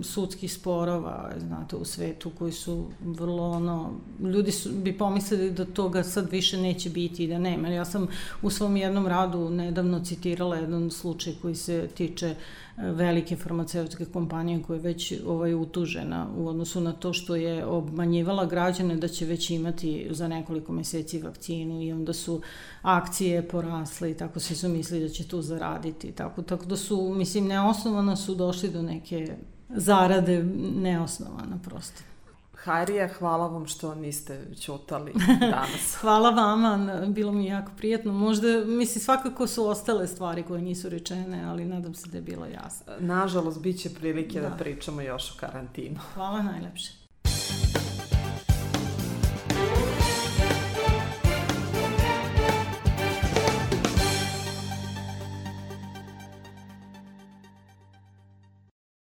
sudskih 0.03 0.53
sporova, 0.53 1.31
znate, 1.38 1.75
u 1.75 1.86
svetu 1.86 2.31
koji 2.39 2.51
su 2.51 2.86
vrlo 3.01 3.49
ono, 3.49 3.93
ljudi 4.19 4.51
su, 4.51 4.69
bi 4.71 4.97
pomislili 4.97 5.51
da 5.51 5.65
toga 5.65 6.03
sad 6.03 6.31
više 6.31 6.57
neće 6.57 6.89
biti 6.89 7.23
i 7.23 7.27
da 7.27 7.39
nema. 7.39 7.67
Ja 7.67 7.86
sam 7.86 8.07
u 8.41 8.49
svom 8.49 8.77
jednom 8.77 9.07
radu 9.07 9.49
nedavno 9.49 9.99
citirala 9.99 10.55
jedan 10.55 10.91
slučaj 10.91 11.34
koji 11.41 11.55
se 11.55 11.88
tiče 11.88 12.36
velike 12.78 13.36
farmaceutske 13.36 14.05
kompanije 14.05 14.63
koja 14.63 14.78
je 14.78 14.82
već 14.82 15.13
ovaj, 15.26 15.53
utužena 15.53 16.28
u 16.38 16.47
odnosu 16.47 16.82
na 16.82 16.93
to 16.93 17.13
što 17.13 17.36
je 17.36 17.65
obmanjivala 17.65 18.45
građane 18.45 18.95
da 18.95 19.07
će 19.07 19.26
već 19.26 19.49
imati 19.49 20.07
za 20.11 20.28
nekoliko 20.28 20.74
meseci 20.74 21.19
vakcinu 21.19 21.82
i 21.82 21.91
onda 21.91 22.13
su 22.13 22.41
akcije 22.82 23.47
porasle 23.47 24.11
i 24.11 24.17
tako 24.17 24.39
svi 24.39 24.55
su 24.55 24.69
mislili 24.69 25.03
da 25.03 25.09
će 25.09 25.28
tu 25.28 25.41
zaraditi. 25.41 26.11
Tako, 26.11 26.41
tako 26.41 26.65
da 26.65 26.78
su, 26.78 27.13
mislim, 27.15 27.47
neosnovano 27.47 28.15
su 28.15 28.36
došli 28.36 28.69
do 28.69 28.82
neke 28.82 29.36
zarade 29.69 30.43
neosnovana 30.76 31.59
prosto. 31.63 32.12
Hajrija, 32.64 33.09
hvala 33.20 33.47
vam 33.47 33.68
što 33.68 33.95
niste 33.95 34.45
ćutali 34.59 35.14
danas. 35.39 35.95
hvala 36.01 36.30
vama, 36.30 37.01
bilo 37.07 37.32
mi 37.32 37.45
jako 37.45 37.72
prijetno. 37.78 38.14
Možda, 38.14 38.47
misli, 38.66 39.01
svakako 39.01 39.47
su 39.47 39.66
ostale 39.68 40.07
stvari 40.07 40.43
koje 40.43 40.61
nisu 40.61 40.89
rečene, 40.89 41.43
ali 41.45 41.66
nadam 41.66 41.93
se 41.93 42.09
da 42.09 42.18
je 42.18 42.22
bilo 42.22 42.45
jasno. 42.45 42.93
Nažalost, 42.99 43.61
bit 43.61 43.80
će 43.82 43.93
prilike 43.93 44.41
da, 44.41 44.49
da 44.49 44.55
pričamo 44.55 45.01
još 45.01 45.32
o 45.32 45.34
karantinu. 45.39 45.99
Hvala 46.14 46.41
najlepše. 46.41 46.91